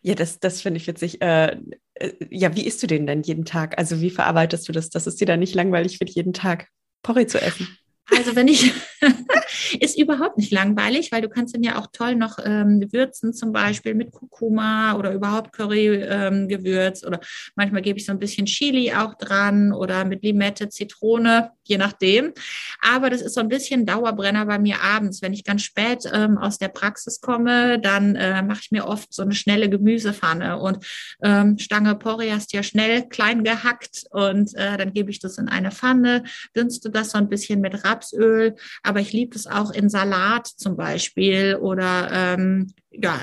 Ja, 0.04 0.16
das, 0.16 0.39
das 0.39 0.62
finde 0.62 0.78
ich 0.80 0.88
witzig. 0.88 1.22
Äh, 1.22 1.58
äh, 1.96 2.13
ja, 2.30 2.56
wie 2.56 2.66
isst 2.66 2.84
du 2.84 2.88
den 2.88 3.08
denn 3.08 3.24
jeden 3.24 3.46
Tag? 3.46 3.78
Also 3.78 4.02
wie 4.02 4.10
verarbeitest 4.10 4.68
du 4.68 4.74
das, 4.74 4.89
dass 4.89 5.08
es 5.08 5.16
dir 5.16 5.26
dann 5.26 5.39
nicht 5.39 5.56
langweilig 5.56 6.00
wird, 6.00 6.10
jeden 6.10 6.34
Tag 6.34 6.68
Porree 7.04 7.26
zu 7.26 7.42
essen? 7.42 7.78
Also 8.12 8.36
wenn 8.36 8.50
ich, 8.50 8.74
ist 9.80 9.98
überhaupt 9.98 10.38
nicht 10.38 10.52
langweilig, 10.52 11.12
weil 11.12 11.22
du 11.22 11.30
kannst 11.30 11.56
ihn 11.56 11.63
ja 11.63 11.80
auch 11.80 11.88
toll 11.92 12.16
noch 12.16 12.38
ähm, 12.44 12.86
würzen, 12.92 13.34
zum 13.34 13.54
Beispiel 13.54 13.94
mit 13.96 14.12
Kurkuma 14.12 14.96
oder 14.98 15.13
überhaupt 15.13 15.54
Curry-Gewürz 15.54 17.04
ähm, 17.04 17.08
oder 17.08 17.20
manchmal 17.56 17.82
gebe 17.82 17.98
ich 17.98 18.06
so 18.06 18.12
ein 18.12 18.20
bisschen 18.20 18.46
Chili 18.46 18.94
auch 18.94 19.13
dran 19.16 19.72
oder 19.72 20.04
mit 20.04 20.22
Limette, 20.24 20.68
Zitrone, 20.68 21.52
je 21.63 21.78
nachdem. 21.78 22.34
Aber 22.82 23.10
das 23.10 23.22
ist 23.22 23.36
so 23.36 23.42
ein 23.42 23.48
bisschen 23.48 23.86
Dauerbrenner 23.86 24.46
bei 24.46 24.60
mir 24.60 24.82
abends. 24.82 25.22
Wenn 25.22 25.34
ich 25.34 25.46
ganz 25.46 25.63
spät 25.63 26.04
ähm, 26.12 26.38
aus 26.38 26.58
der 26.58 26.68
Praxis 26.68 27.22
komme, 27.22 27.80
dann 27.80 28.16
äh, 28.16 28.42
mache 28.42 28.62
ich 28.63 28.72
mir 28.72 28.86
oft 28.86 29.13
so 29.13 29.22
eine 29.22 29.34
schnelle 29.34 29.70
Gemüsepfanne 29.70 30.60
und 30.60 30.86
ähm, 31.24 31.58
Stange 31.58 31.96
Porree 31.96 32.32
hast 32.32 32.52
ja 32.52 32.63
schnell 32.63 33.08
klein 33.08 33.46
gehackt 33.46 34.04
und 34.12 34.54
äh, 34.56 34.78
dann 34.78 34.92
gebe 34.92 35.10
ich 35.10 35.20
das 35.20 35.38
in 35.38 35.48
eine 35.48 35.72
Pfanne, 35.72 36.24
dünste 36.56 36.89
das 36.89 37.12
so 37.12 37.18
ein 37.18 37.30
bisschen 37.30 37.62
mit 37.62 37.86
Rapsöl, 37.93 38.56
aber 38.82 38.99
ich 38.99 39.13
liebe 39.13 39.36
es 39.36 39.47
auch 39.47 39.71
in 39.71 39.89
Salat 39.89 40.47
zum 40.47 40.75
Beispiel 40.75 41.58
oder 41.62 42.10
ähm, 42.12 42.73
ja, 42.91 43.21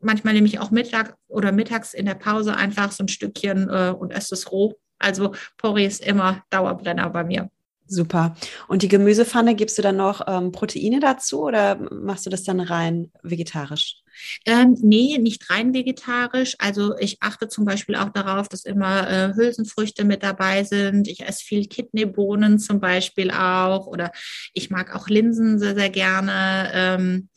manchmal 0.00 0.34
nehme 0.34 0.46
ich 0.46 0.58
auch 0.58 0.70
Mittag 0.70 1.16
oder 1.28 1.52
mittags 1.52 1.94
in 1.94 2.06
der 2.06 2.14
Pause 2.14 2.56
einfach 2.56 2.92
so 2.92 3.04
ein 3.04 3.08
Stückchen 3.08 3.68
äh, 3.68 3.94
und 3.96 4.12
esse 4.12 4.34
es 4.34 4.50
roh. 4.50 4.74
Also 4.98 5.34
Porree 5.58 5.86
ist 5.86 6.04
immer 6.04 6.42
Dauerbrenner 6.50 7.10
bei 7.10 7.24
mir. 7.24 7.50
Super. 7.86 8.34
Und 8.66 8.82
die 8.82 8.88
Gemüsepfanne, 8.88 9.54
gibst 9.54 9.76
du 9.76 9.82
dann 9.82 9.96
noch 9.96 10.22
ähm, 10.26 10.52
Proteine 10.52 11.00
dazu 11.00 11.42
oder 11.42 11.76
machst 11.92 12.24
du 12.24 12.30
das 12.30 12.42
dann 12.42 12.60
rein 12.60 13.10
vegetarisch? 13.22 13.98
Ähm, 14.46 14.76
nee, 14.80 15.18
nicht 15.18 15.50
rein 15.50 15.74
vegetarisch. 15.74 16.56
Also 16.58 16.96
ich 16.98 17.18
achte 17.20 17.48
zum 17.48 17.64
Beispiel 17.64 17.96
auch 17.96 18.10
darauf, 18.10 18.48
dass 18.48 18.64
immer 18.64 19.10
äh, 19.10 19.34
Hülsenfrüchte 19.34 20.04
mit 20.04 20.22
dabei 20.22 20.64
sind. 20.64 21.08
Ich 21.08 21.20
esse 21.20 21.44
viel 21.44 21.66
Kidneybohnen 21.66 22.58
zum 22.58 22.80
Beispiel 22.80 23.30
auch 23.30 23.86
oder 23.86 24.12
ich 24.54 24.70
mag 24.70 24.94
auch 24.94 25.08
Linsen 25.08 25.58
sehr, 25.58 25.74
sehr 25.74 25.90
gerne. 25.90 26.70
Ähm, 26.72 27.28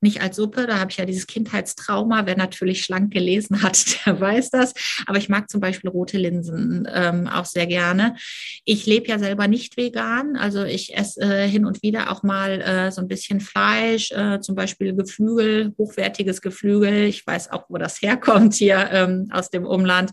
nicht 0.00 0.20
als 0.20 0.36
Suppe, 0.36 0.66
da 0.66 0.78
habe 0.78 0.90
ich 0.90 0.96
ja 0.96 1.04
dieses 1.04 1.26
Kindheitstrauma. 1.26 2.26
Wer 2.26 2.36
natürlich 2.36 2.84
schlank 2.84 3.12
gelesen 3.12 3.62
hat, 3.62 3.84
der 4.06 4.20
weiß 4.20 4.50
das. 4.50 4.74
Aber 5.06 5.18
ich 5.18 5.28
mag 5.28 5.50
zum 5.50 5.60
Beispiel 5.60 5.90
rote 5.90 6.18
Linsen 6.18 6.88
ähm, 6.92 7.26
auch 7.26 7.44
sehr 7.44 7.66
gerne. 7.66 8.16
Ich 8.64 8.86
lebe 8.86 9.08
ja 9.08 9.18
selber 9.18 9.48
nicht 9.48 9.76
vegan, 9.76 10.36
also 10.36 10.64
ich 10.64 10.96
esse 10.96 11.20
äh, 11.20 11.48
hin 11.48 11.64
und 11.64 11.82
wieder 11.82 12.10
auch 12.10 12.22
mal 12.22 12.60
äh, 12.60 12.92
so 12.92 13.00
ein 13.00 13.08
bisschen 13.08 13.40
Fleisch, 13.40 14.10
äh, 14.12 14.40
zum 14.40 14.54
Beispiel 14.54 14.94
Geflügel, 14.94 15.74
hochwertiges 15.78 16.40
Geflügel. 16.40 17.04
Ich 17.04 17.26
weiß 17.26 17.50
auch, 17.50 17.64
wo 17.68 17.78
das 17.78 18.00
herkommt 18.02 18.54
hier 18.54 18.88
ähm, 18.92 19.28
aus 19.32 19.50
dem 19.50 19.64
Umland. 19.64 20.10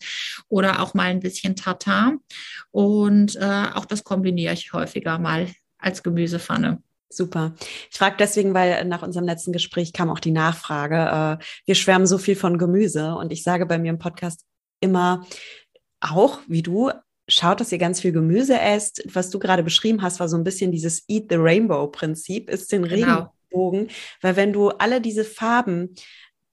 Oder 0.50 0.82
auch 0.82 0.93
mal 0.93 1.08
ein 1.08 1.19
bisschen 1.19 1.56
Tartar. 1.56 2.13
Und 2.71 3.36
äh, 3.36 3.65
auch 3.74 3.86
das 3.86 4.04
kombiniere 4.04 4.54
ich 4.54 4.74
häufiger 4.74 5.19
mal 5.19 5.48
als 5.78 6.04
Gemüsepfanne. 6.04 6.82
Super. 7.10 7.54
Ich 7.91 7.98
frage 7.98 8.15
deswegen, 8.18 8.54
weil 8.54 8.84
nach 8.86 9.04
unserem 9.04 9.26
letzten 9.26 9.54
Gespräch 9.54 9.94
kam 9.94 10.10
auch 10.10 10.20
die 10.20 10.32
Nachfrage. 10.32 11.39
Äh, 11.39 11.46
wir 11.65 11.76
schwärmen 11.76 12.08
so 12.08 12.18
viel 12.18 12.36
von 12.36 12.58
Gemüse 12.58 13.15
und 13.15 13.32
ich 13.32 13.44
sage 13.44 13.65
bei 13.65 13.78
mir 13.78 13.89
im 13.89 14.00
Podcast 14.00 14.46
immer 14.80 15.26
auch, 16.02 16.39
wie 16.48 16.62
du, 16.62 16.91
schaut, 17.28 17.60
dass 17.60 17.72
ihr 17.72 17.78
ganz 17.78 18.02
viel 18.02 18.12
Gemüse 18.12 18.60
esst. 18.60 19.04
Was 19.13 19.30
du 19.30 19.39
gerade 19.39 19.63
beschrieben 19.63 20.02
hast, 20.02 20.20
war 20.20 20.30
so 20.30 20.38
ein 20.38 20.44
bisschen 20.44 20.72
dieses 20.72 21.04
Eat 21.08 21.26
the 21.30 21.38
Rainbow 21.38 21.88
Prinzip, 21.88 22.50
ist 22.50 22.72
den 22.72 22.88
genau. 22.88 23.32
Regenbogen, 23.52 23.89
weil 24.22 24.36
wenn 24.36 24.54
du 24.54 24.70
alle 24.70 25.02
diese 25.02 25.24
Farben 25.24 25.96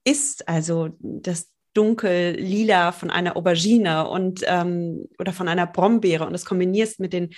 isst, 0.03 0.47
also 0.47 0.89
das 0.99 1.49
dunkel 1.73 2.35
lila 2.35 2.91
von 2.91 3.09
einer 3.09 3.35
Aubergine 3.35 4.07
und 4.07 4.41
ähm, 4.45 5.07
oder 5.17 5.33
von 5.33 5.47
einer 5.47 5.65
Brombeere 5.65 6.25
und 6.25 6.33
das 6.33 6.45
kombinierst 6.45 6.99
mit 6.99 7.13
den 7.13 7.33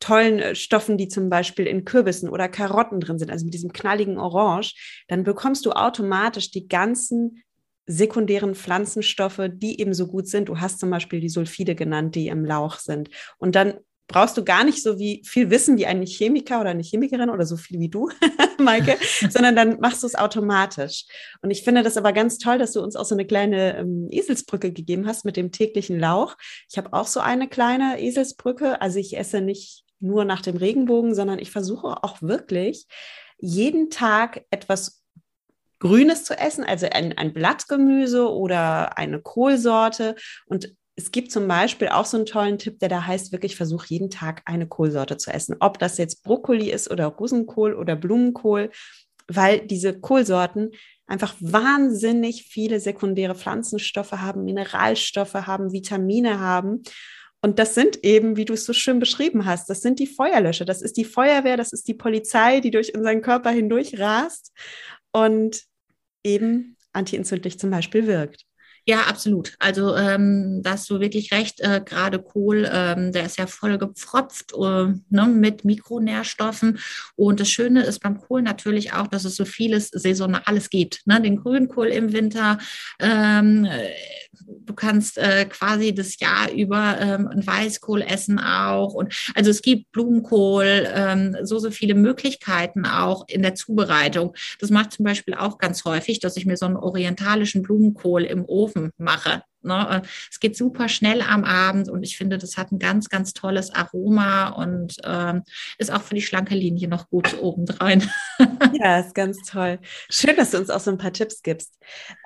tollen 0.00 0.38
äh, 0.38 0.54
Stoffen, 0.54 0.98
die 0.98 1.08
zum 1.08 1.28
Beispiel 1.28 1.66
in 1.66 1.84
Kürbissen 1.84 2.28
oder 2.28 2.48
Karotten 2.48 3.00
drin 3.00 3.18
sind, 3.18 3.30
also 3.30 3.44
mit 3.44 3.54
diesem 3.54 3.72
knalligen 3.72 4.18
Orange, 4.18 4.74
dann 5.08 5.24
bekommst 5.24 5.66
du 5.66 5.72
automatisch 5.72 6.50
die 6.50 6.68
ganzen 6.68 7.42
sekundären 7.86 8.54
Pflanzenstoffe, 8.54 9.48
die 9.48 9.80
eben 9.80 9.94
so 9.94 10.08
gut 10.08 10.26
sind. 10.26 10.48
Du 10.48 10.58
hast 10.58 10.80
zum 10.80 10.90
Beispiel 10.90 11.20
die 11.20 11.28
Sulfide 11.28 11.74
genannt, 11.74 12.14
die 12.16 12.28
im 12.28 12.44
Lauch 12.44 12.78
sind. 12.78 13.10
Und 13.38 13.54
dann 13.54 13.74
brauchst 14.08 14.36
du 14.36 14.44
gar 14.44 14.64
nicht 14.64 14.82
so 14.82 14.98
wie 14.98 15.22
viel 15.24 15.50
Wissen 15.50 15.78
wie 15.78 15.86
ein 15.86 16.04
Chemiker 16.04 16.60
oder 16.60 16.70
eine 16.70 16.82
Chemikerin 16.82 17.30
oder 17.30 17.44
so 17.44 17.56
viel 17.56 17.80
wie 17.80 17.88
du, 17.88 18.10
Maike, 18.58 18.96
sondern 19.30 19.56
dann 19.56 19.80
machst 19.80 20.02
du 20.02 20.06
es 20.06 20.14
automatisch. 20.14 21.06
Und 21.42 21.50
ich 21.50 21.62
finde 21.62 21.82
das 21.82 21.96
aber 21.96 22.12
ganz 22.12 22.38
toll, 22.38 22.58
dass 22.58 22.72
du 22.72 22.80
uns 22.80 22.96
auch 22.96 23.04
so 23.04 23.14
eine 23.14 23.26
kleine 23.26 23.78
ähm, 23.78 24.08
Eselsbrücke 24.10 24.72
gegeben 24.72 25.06
hast 25.06 25.24
mit 25.24 25.36
dem 25.36 25.50
täglichen 25.50 25.98
Lauch. 25.98 26.36
Ich 26.70 26.78
habe 26.78 26.92
auch 26.92 27.06
so 27.06 27.20
eine 27.20 27.48
kleine 27.48 28.00
Eselsbrücke. 28.00 28.80
Also 28.80 28.98
ich 28.98 29.16
esse 29.16 29.40
nicht 29.40 29.85
nur 30.00 30.24
nach 30.24 30.42
dem 30.42 30.56
Regenbogen, 30.56 31.14
sondern 31.14 31.38
ich 31.38 31.50
versuche 31.50 32.02
auch 32.02 32.22
wirklich 32.22 32.86
jeden 33.38 33.90
Tag 33.90 34.44
etwas 34.50 35.02
Grünes 35.78 36.24
zu 36.24 36.38
essen, 36.38 36.64
also 36.64 36.86
ein, 36.90 37.16
ein 37.18 37.32
Blattgemüse 37.32 38.30
oder 38.30 38.96
eine 38.96 39.20
Kohlsorte. 39.20 40.16
Und 40.46 40.74
es 40.96 41.12
gibt 41.12 41.30
zum 41.30 41.46
Beispiel 41.46 41.88
auch 41.88 42.06
so 42.06 42.16
einen 42.16 42.26
tollen 42.26 42.58
Tipp, 42.58 42.78
der 42.78 42.88
da 42.88 43.06
heißt, 43.06 43.32
wirklich 43.32 43.56
versuch 43.56 43.84
jeden 43.84 44.10
Tag 44.10 44.42
eine 44.46 44.66
Kohlsorte 44.66 45.18
zu 45.18 45.30
essen. 45.30 45.56
Ob 45.60 45.78
das 45.78 45.98
jetzt 45.98 46.22
Brokkoli 46.22 46.70
ist 46.70 46.90
oder 46.90 47.06
Rosenkohl 47.06 47.74
oder 47.74 47.96
Blumenkohl, 47.96 48.70
weil 49.28 49.66
diese 49.66 50.00
Kohlsorten 50.00 50.70
einfach 51.06 51.34
wahnsinnig 51.40 52.44
viele 52.44 52.80
sekundäre 52.80 53.34
Pflanzenstoffe 53.34 54.12
haben, 54.12 54.44
Mineralstoffe 54.44 55.34
haben, 55.34 55.72
Vitamine 55.72 56.40
haben. 56.40 56.82
Und 57.46 57.60
das 57.60 57.76
sind 57.76 58.02
eben, 58.02 58.36
wie 58.36 58.44
du 58.44 58.54
es 58.54 58.64
so 58.64 58.72
schön 58.72 58.98
beschrieben 58.98 59.46
hast, 59.46 59.70
das 59.70 59.80
sind 59.80 60.00
die 60.00 60.08
Feuerlöscher, 60.08 60.64
das 60.64 60.82
ist 60.82 60.96
die 60.96 61.04
Feuerwehr, 61.04 61.56
das 61.56 61.72
ist 61.72 61.86
die 61.86 61.94
Polizei, 61.94 62.58
die 62.58 62.72
durch 62.72 62.92
unseren 62.92 63.22
Körper 63.22 63.50
hindurch 63.50 64.00
rast 64.00 64.52
und 65.12 65.62
eben 66.24 66.76
antientzündlich 66.92 67.56
zum 67.56 67.70
Beispiel 67.70 68.08
wirkt. 68.08 68.46
Ja, 68.88 69.02
absolut. 69.08 69.56
Also 69.58 69.96
ähm, 69.96 70.60
da 70.62 70.72
hast 70.72 70.88
du 70.88 71.00
wirklich 71.00 71.32
recht. 71.32 71.60
Äh, 71.60 71.82
Gerade 71.84 72.20
Kohl, 72.20 72.70
ähm, 72.72 73.10
der 73.10 73.26
ist 73.26 73.36
ja 73.36 73.48
voll 73.48 73.78
gepfropft 73.78 74.52
äh, 74.52 74.86
ne, 75.10 75.26
mit 75.26 75.64
Mikronährstoffen. 75.64 76.78
Und 77.16 77.40
das 77.40 77.50
Schöne 77.50 77.82
ist 77.82 77.98
beim 77.98 78.20
Kohl 78.20 78.42
natürlich 78.42 78.92
auch, 78.92 79.08
dass 79.08 79.24
es 79.24 79.34
so 79.34 79.44
vieles 79.44 79.88
Saisonales 79.88 80.70
gibt. 80.70 81.04
Ne? 81.04 81.20
Den 81.20 81.38
Grünkohl 81.38 81.88
im 81.88 82.12
Winter. 82.12 82.58
Ähm, 83.00 83.66
du 84.46 84.74
kannst 84.74 85.18
äh, 85.18 85.46
quasi 85.46 85.92
das 85.92 86.20
Jahr 86.20 86.52
über 86.52 86.96
ähm, 87.00 87.26
ein 87.26 87.44
Weißkohl 87.44 88.02
essen 88.02 88.38
auch. 88.38 88.94
Und 88.94 89.12
also 89.34 89.50
es 89.50 89.62
gibt 89.62 89.90
Blumenkohl, 89.90 90.86
ähm, 90.94 91.36
so 91.42 91.58
so 91.58 91.72
viele 91.72 91.94
Möglichkeiten 91.94 92.86
auch 92.86 93.26
in 93.28 93.42
der 93.42 93.56
Zubereitung. 93.56 94.34
Das 94.60 94.70
macht 94.70 94.92
zum 94.92 95.04
Beispiel 95.04 95.34
auch 95.34 95.58
ganz 95.58 95.84
häufig, 95.84 96.20
dass 96.20 96.36
ich 96.36 96.46
mir 96.46 96.56
so 96.56 96.66
einen 96.66 96.76
orientalischen 96.76 97.62
Blumenkohl 97.62 98.22
im 98.22 98.44
Ofen 98.44 98.75
Ofen 98.76 98.92
mache. 98.98 99.42
Ne? 99.62 100.02
Es 100.30 100.38
geht 100.38 100.56
super 100.56 100.88
schnell 100.88 101.22
am 101.22 101.44
Abend 101.44 101.88
und 101.88 102.02
ich 102.02 102.16
finde, 102.16 102.38
das 102.38 102.56
hat 102.56 102.70
ein 102.70 102.78
ganz, 102.78 103.08
ganz 103.08 103.32
tolles 103.32 103.74
Aroma 103.74 104.50
und 104.50 104.96
ähm, 105.04 105.42
ist 105.78 105.92
auch 105.92 106.02
für 106.02 106.14
die 106.14 106.22
schlanke 106.22 106.54
Linie 106.54 106.88
noch 106.88 107.08
gut 107.08 107.40
obendrein. 107.40 108.08
ja, 108.74 109.00
ist 109.00 109.14
ganz 109.14 109.38
toll. 109.42 109.78
Schön, 110.08 110.36
dass 110.36 110.52
du 110.52 110.58
uns 110.58 110.70
auch 110.70 110.80
so 110.80 110.90
ein 110.90 110.98
paar 110.98 111.12
Tipps 111.12 111.42
gibst. 111.42 111.74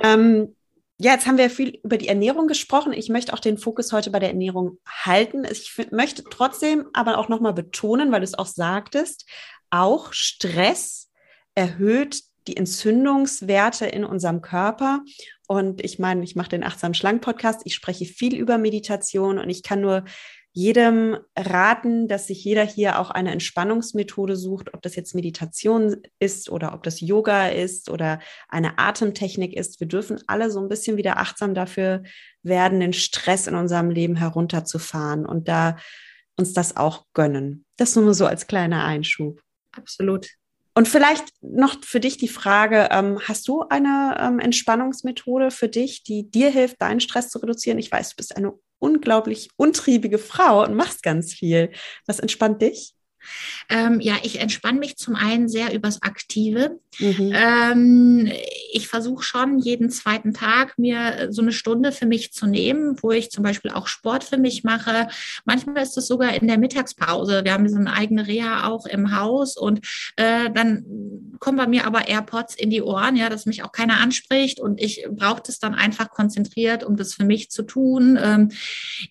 Ähm, 0.03 0.55
ja, 0.99 1.13
jetzt 1.13 1.27
haben 1.27 1.39
wir 1.39 1.49
viel 1.49 1.81
über 1.83 1.97
die 1.97 2.09
Ernährung 2.09 2.47
gesprochen. 2.47 2.93
Ich 2.93 3.09
möchte 3.09 3.33
auch 3.33 3.39
den 3.39 3.57
Fokus 3.57 3.91
heute 3.93 4.11
bei 4.11 4.19
der 4.19 4.31
Ernährung 4.31 4.79
halten. 4.87 5.45
Ich 5.51 5.75
möchte 5.93 6.25
trotzdem 6.25 6.89
aber 6.93 7.17
auch 7.17 7.31
nochmal 7.31 7.55
betonen, 7.55 8.13
weil 8.13 8.21
du 8.21 8.25
es 8.25 8.39
auch 8.39 8.47
sagtest, 8.47 9.25
auch 9.71 10.13
Stress 10.13 11.11
erhöht 11.55 12.21
die 12.51 12.57
Entzündungswerte 12.57 13.87
in 13.87 14.05
unserem 14.05 14.43
Körper. 14.43 15.03
Und 15.47 15.85
ich 15.85 15.99
meine, 15.99 16.25
ich 16.25 16.35
mache 16.35 16.49
den 16.49 16.65
Achtsam 16.65 16.95
Schlank 16.95 17.23
Podcast, 17.23 17.63
ich 17.65 17.75
spreche 17.75 18.05
viel 18.05 18.35
über 18.37 18.59
Meditation 18.59 19.39
und 19.39 19.49
ich 19.49 19.63
kann 19.63 19.81
nur 19.81 20.05
jedem 20.53 21.17
raten, 21.39 22.09
dass 22.09 22.27
sich 22.27 22.43
jeder 22.43 22.65
hier 22.65 22.99
auch 22.99 23.11
eine 23.11 23.31
Entspannungsmethode 23.31 24.35
sucht, 24.35 24.75
ob 24.75 24.83
das 24.83 24.97
jetzt 24.97 25.15
Meditation 25.15 25.99
ist 26.19 26.51
oder 26.51 26.75
ob 26.75 26.83
das 26.83 27.01
Yoga 27.01 27.49
ist 27.49 27.89
oder 27.89 28.19
eine 28.49 28.77
Atemtechnik 28.79 29.57
ist. 29.57 29.79
Wir 29.79 29.87
dürfen 29.87 30.21
alle 30.27 30.51
so 30.51 30.61
ein 30.61 30.69
bisschen 30.69 30.97
wieder 30.97 31.19
achtsam 31.19 31.55
dafür 31.55 32.03
werden, 32.43 32.81
den 32.81 32.93
Stress 32.93 33.47
in 33.47 33.55
unserem 33.55 33.91
Leben 33.91 34.17
herunterzufahren 34.17 35.25
und 35.25 35.47
da 35.47 35.77
uns 36.37 36.53
das 36.53 36.77
auch 36.77 37.07
gönnen. 37.15 37.65
Das 37.77 37.95
nur 37.95 38.13
so 38.13 38.27
als 38.27 38.49
kleiner 38.49 38.85
Einschub. 38.85 39.41
Absolut. 39.71 40.27
Und 40.75 40.89
vielleicht 40.89 41.25
noch 41.43 41.83
für 41.85 42.01
dich 42.01 42.17
die 42.17 42.29
Frage, 42.29 42.89
ähm, 42.91 43.19
hast 43.27 43.49
du 43.49 43.63
eine 43.69 44.17
ähm, 44.21 44.39
Entspannungsmethode 44.39 45.51
für 45.51 45.69
dich, 45.69 46.05
die 46.05 46.31
dir 46.31 46.51
hilft, 46.51 46.81
deinen 46.81 47.01
Stress 47.01 47.29
zu 47.29 47.39
reduzieren? 47.39 47.79
Ich 47.79 47.91
weiß, 47.91 48.11
du 48.11 48.17
bist 48.17 48.37
eine 48.37 48.53
unglaublich 48.79 49.51
untriebige 49.57 50.19
Frau 50.19 50.65
und 50.65 50.75
machst 50.75 51.03
ganz 51.03 51.35
viel. 51.35 51.71
Was 52.07 52.21
entspannt 52.21 52.63
dich? 52.63 52.95
Ähm, 53.69 54.01
ja, 54.01 54.17
ich 54.23 54.41
entspanne 54.41 54.79
mich 54.79 54.97
zum 54.97 55.15
einen 55.15 55.49
sehr 55.49 55.75
übers 55.75 56.03
Aktive. 56.03 56.79
Mhm. 56.99 57.33
Ähm, 57.35 58.33
ich 58.73 58.89
versuche 58.89 59.23
schon 59.23 59.59
jeden 59.59 59.91
zweiten 59.91 60.35
Tag 60.35 60.79
mir 60.79 61.29
so 61.31 61.43
eine 61.43 61.53
Stunde 61.53 61.93
für 61.93 62.07
mich 62.07 62.33
zu 62.33 62.47
nehmen, 62.47 62.97
wo 63.03 63.11
ich 63.11 63.31
zum 63.31 63.45
Beispiel 63.45 63.71
auch 63.71 63.87
Sport 63.87 64.25
für 64.25 64.39
mich 64.39 64.65
mache. 64.65 65.09
Manchmal 65.45 65.83
ist 65.83 65.97
es 65.97 66.07
sogar 66.07 66.35
in 66.35 66.47
der 66.47 66.59
Mittagspause. 66.59 67.45
Wir 67.45 67.53
haben 67.53 67.69
so 67.69 67.77
eine 67.77 67.93
eigene 67.93 68.27
Reha 68.27 68.67
auch 68.69 68.87
im 68.87 69.17
Haus 69.17 69.57
und 69.57 69.81
äh, 70.17 70.51
dann 70.51 70.85
kommen 71.39 71.59
bei 71.59 71.67
mir 71.67 71.87
aber 71.87 72.09
AirPods 72.09 72.55
in 72.55 72.71
die 72.71 72.83
Ohren, 72.83 73.17
ja, 73.17 73.29
dass 73.29 73.47
mich 73.47 73.63
auch 73.63 73.73
keiner 73.73 73.99
anspricht 73.99 74.61
und 74.61 74.81
ich 74.81 75.07
brauche 75.11 75.43
das 75.45 75.59
dann 75.59 75.75
einfach 75.75 76.11
konzentriert, 76.11 76.85
um 76.85 76.97
das 76.97 77.15
für 77.15 77.25
mich 77.25 77.51
zu 77.51 77.63
tun. 77.63 78.19
Ähm, 78.21 78.51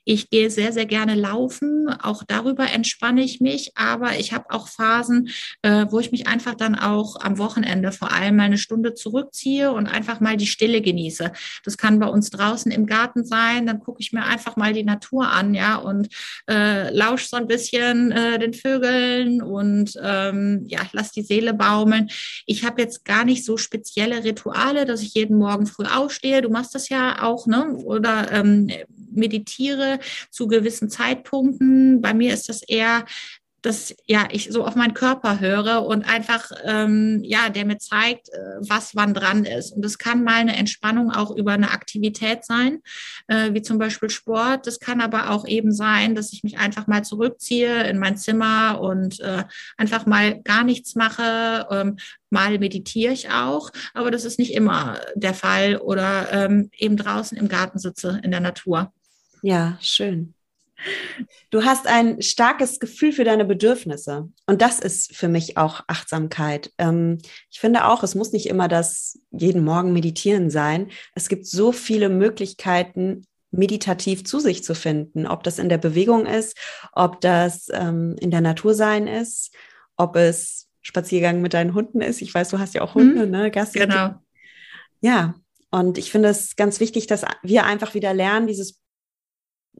ich 0.05 0.29
gehe 0.29 0.49
sehr, 0.49 0.71
sehr 0.73 0.85
gerne 0.85 1.15
laufen. 1.15 1.89
Auch 2.01 2.23
darüber 2.25 2.71
entspanne 2.71 3.23
ich 3.23 3.41
mich, 3.41 3.71
aber 3.75 4.08
aber 4.09 4.19
ich 4.19 4.33
habe 4.33 4.45
auch 4.49 4.67
Phasen, 4.67 5.29
äh, 5.61 5.85
wo 5.89 5.99
ich 5.99 6.11
mich 6.11 6.27
einfach 6.27 6.55
dann 6.55 6.75
auch 6.75 7.15
am 7.19 7.37
Wochenende 7.37 7.91
vor 7.91 8.11
allem 8.11 8.37
mal 8.37 8.43
eine 8.43 8.57
Stunde 8.57 8.93
zurückziehe 8.93 9.71
und 9.71 9.87
einfach 9.87 10.19
mal 10.19 10.37
die 10.37 10.47
Stille 10.47 10.81
genieße. 10.81 11.31
Das 11.63 11.77
kann 11.77 11.99
bei 11.99 12.07
uns 12.07 12.29
draußen 12.31 12.71
im 12.71 12.85
Garten 12.85 13.23
sein, 13.23 13.67
dann 13.67 13.79
gucke 13.79 14.01
ich 14.01 14.11
mir 14.11 14.23
einfach 14.23 14.55
mal 14.55 14.73
die 14.73 14.83
Natur 14.83 15.29
an, 15.29 15.53
ja, 15.53 15.75
und 15.75 16.09
äh, 16.49 16.93
lausche 16.95 17.27
so 17.27 17.37
ein 17.37 17.47
bisschen 17.47 18.11
äh, 18.11 18.39
den 18.39 18.53
Vögeln 18.53 19.41
und 19.41 19.93
ähm, 20.01 20.63
ja, 20.67 20.81
lass 20.91 21.11
die 21.11 21.21
Seele 21.21 21.53
baumeln. 21.53 22.09
Ich 22.45 22.65
habe 22.65 22.81
jetzt 22.81 23.05
gar 23.05 23.25
nicht 23.25 23.45
so 23.45 23.57
spezielle 23.57 24.23
Rituale, 24.23 24.85
dass 24.85 25.01
ich 25.01 25.13
jeden 25.13 25.37
Morgen 25.37 25.67
früh 25.67 25.85
aufstehe. 25.85 26.41
Du 26.41 26.49
machst 26.49 26.73
das 26.73 26.89
ja 26.89 27.21
auch, 27.21 27.45
ne? 27.45 27.75
Oder 27.83 28.31
ähm, 28.31 28.71
meditiere 29.11 29.99
zu 30.31 30.47
gewissen 30.47 30.89
Zeitpunkten. 30.89 32.01
Bei 32.01 32.13
mir 32.13 32.33
ist 32.33 32.49
das 32.49 32.63
eher 32.63 33.05
dass 33.61 33.95
ja 34.05 34.27
ich 34.31 34.51
so 34.51 34.65
auf 34.65 34.75
meinen 34.75 34.93
Körper 34.93 35.39
höre 35.39 35.85
und 35.85 36.03
einfach 36.07 36.51
ähm, 36.63 37.21
ja 37.23 37.49
der 37.49 37.65
mir 37.65 37.77
zeigt, 37.77 38.29
äh, 38.29 38.37
was 38.61 38.95
wann 38.95 39.13
dran 39.13 39.45
ist. 39.45 39.71
Und 39.71 39.83
das 39.83 39.97
kann 39.97 40.23
mal 40.23 40.35
eine 40.35 40.55
Entspannung 40.55 41.11
auch 41.11 41.35
über 41.35 41.51
eine 41.51 41.71
Aktivität 41.71 42.45
sein, 42.45 42.81
äh, 43.27 43.53
wie 43.53 43.61
zum 43.61 43.77
Beispiel 43.77 44.09
Sport. 44.09 44.67
Das 44.67 44.79
kann 44.79 45.01
aber 45.01 45.31
auch 45.31 45.47
eben 45.47 45.71
sein, 45.71 46.15
dass 46.15 46.33
ich 46.33 46.43
mich 46.43 46.57
einfach 46.57 46.87
mal 46.87 47.03
zurückziehe 47.03 47.87
in 47.87 47.99
mein 47.99 48.17
Zimmer 48.17 48.79
und 48.81 49.19
äh, 49.19 49.43
einfach 49.77 50.05
mal 50.05 50.41
gar 50.41 50.63
nichts 50.63 50.95
mache. 50.95 51.67
Ähm, 51.71 51.97
mal 52.29 52.57
meditiere 52.59 53.13
ich 53.13 53.29
auch, 53.31 53.71
aber 53.93 54.11
das 54.11 54.25
ist 54.25 54.39
nicht 54.39 54.53
immer 54.53 54.99
der 55.15 55.33
Fall 55.33 55.77
oder 55.77 56.31
ähm, 56.31 56.69
eben 56.77 56.97
draußen 56.97 57.37
im 57.37 57.47
Garten 57.47 57.79
sitze 57.79 58.19
in 58.23 58.31
der 58.31 58.39
Natur. 58.39 58.91
Ja, 59.41 59.77
schön. 59.81 60.33
Du 61.49 61.63
hast 61.63 61.87
ein 61.87 62.21
starkes 62.21 62.79
Gefühl 62.79 63.11
für 63.11 63.23
deine 63.23 63.45
Bedürfnisse. 63.45 64.29
Und 64.45 64.61
das 64.61 64.79
ist 64.79 65.15
für 65.15 65.27
mich 65.27 65.57
auch 65.57 65.81
Achtsamkeit. 65.87 66.71
Ähm, 66.77 67.17
ich 67.51 67.59
finde 67.59 67.85
auch, 67.85 68.03
es 68.03 68.15
muss 68.15 68.31
nicht 68.31 68.47
immer 68.47 68.67
das 68.67 69.19
jeden 69.31 69.63
Morgen 69.63 69.93
meditieren 69.93 70.49
sein. 70.49 70.89
Es 71.15 71.27
gibt 71.29 71.45
so 71.45 71.71
viele 71.71 72.09
Möglichkeiten, 72.09 73.25
meditativ 73.51 74.23
zu 74.25 74.39
sich 74.39 74.63
zu 74.63 74.75
finden. 74.75 75.25
Ob 75.25 75.43
das 75.43 75.59
in 75.59 75.69
der 75.69 75.79
Bewegung 75.79 76.25
ist, 76.25 76.57
ob 76.93 77.19
das 77.21 77.67
ähm, 77.73 78.15
in 78.19 78.31
der 78.31 78.41
Natur 78.41 78.73
sein 78.73 79.07
ist, 79.07 79.53
ob 79.97 80.15
es 80.15 80.67
Spaziergang 80.81 81.41
mit 81.41 81.53
deinen 81.53 81.73
Hunden 81.73 82.01
ist. 82.01 82.21
Ich 82.21 82.33
weiß, 82.33 82.49
du 82.49 82.59
hast 82.59 82.73
ja 82.73 82.81
auch 82.81 82.95
Hunde, 82.95 83.23
hm, 83.23 83.31
ne? 83.31 83.51
Gassi. 83.51 83.79
Genau. 83.79 84.15
Ja, 85.01 85.35
und 85.71 85.97
ich 85.97 86.11
finde 86.11 86.29
es 86.29 86.55
ganz 86.55 86.79
wichtig, 86.79 87.07
dass 87.07 87.25
wir 87.43 87.65
einfach 87.65 87.93
wieder 87.93 88.13
lernen, 88.13 88.47
dieses 88.47 88.79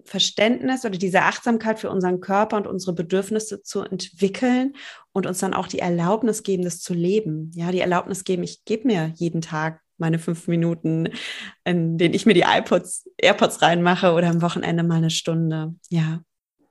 Verständnis 0.05 0.85
oder 0.85 0.97
diese 0.97 1.21
Achtsamkeit 1.21 1.79
für 1.79 1.89
unseren 1.89 2.19
Körper 2.19 2.57
und 2.57 2.67
unsere 2.67 2.93
Bedürfnisse 2.93 3.61
zu 3.63 3.81
entwickeln 3.81 4.73
und 5.11 5.25
uns 5.25 5.39
dann 5.39 5.53
auch 5.53 5.67
die 5.67 5.79
Erlaubnis 5.79 6.43
geben, 6.43 6.63
das 6.63 6.79
zu 6.79 6.93
leben. 6.93 7.51
Ja, 7.55 7.71
die 7.71 7.81
Erlaubnis 7.81 8.23
geben, 8.23 8.43
ich 8.43 8.65
gebe 8.65 8.87
mir 8.87 9.11
jeden 9.15 9.41
Tag 9.41 9.81
meine 9.97 10.19
fünf 10.19 10.47
Minuten, 10.47 11.09
in 11.65 11.97
denen 11.97 12.13
ich 12.13 12.25
mir 12.25 12.33
die 12.33 12.45
iPods, 12.47 13.09
AirPods 13.17 13.61
reinmache 13.61 14.13
oder 14.13 14.29
am 14.29 14.41
Wochenende 14.41 14.83
mal 14.83 14.95
eine 14.95 15.09
Stunde. 15.09 15.75
Ja, 15.89 16.21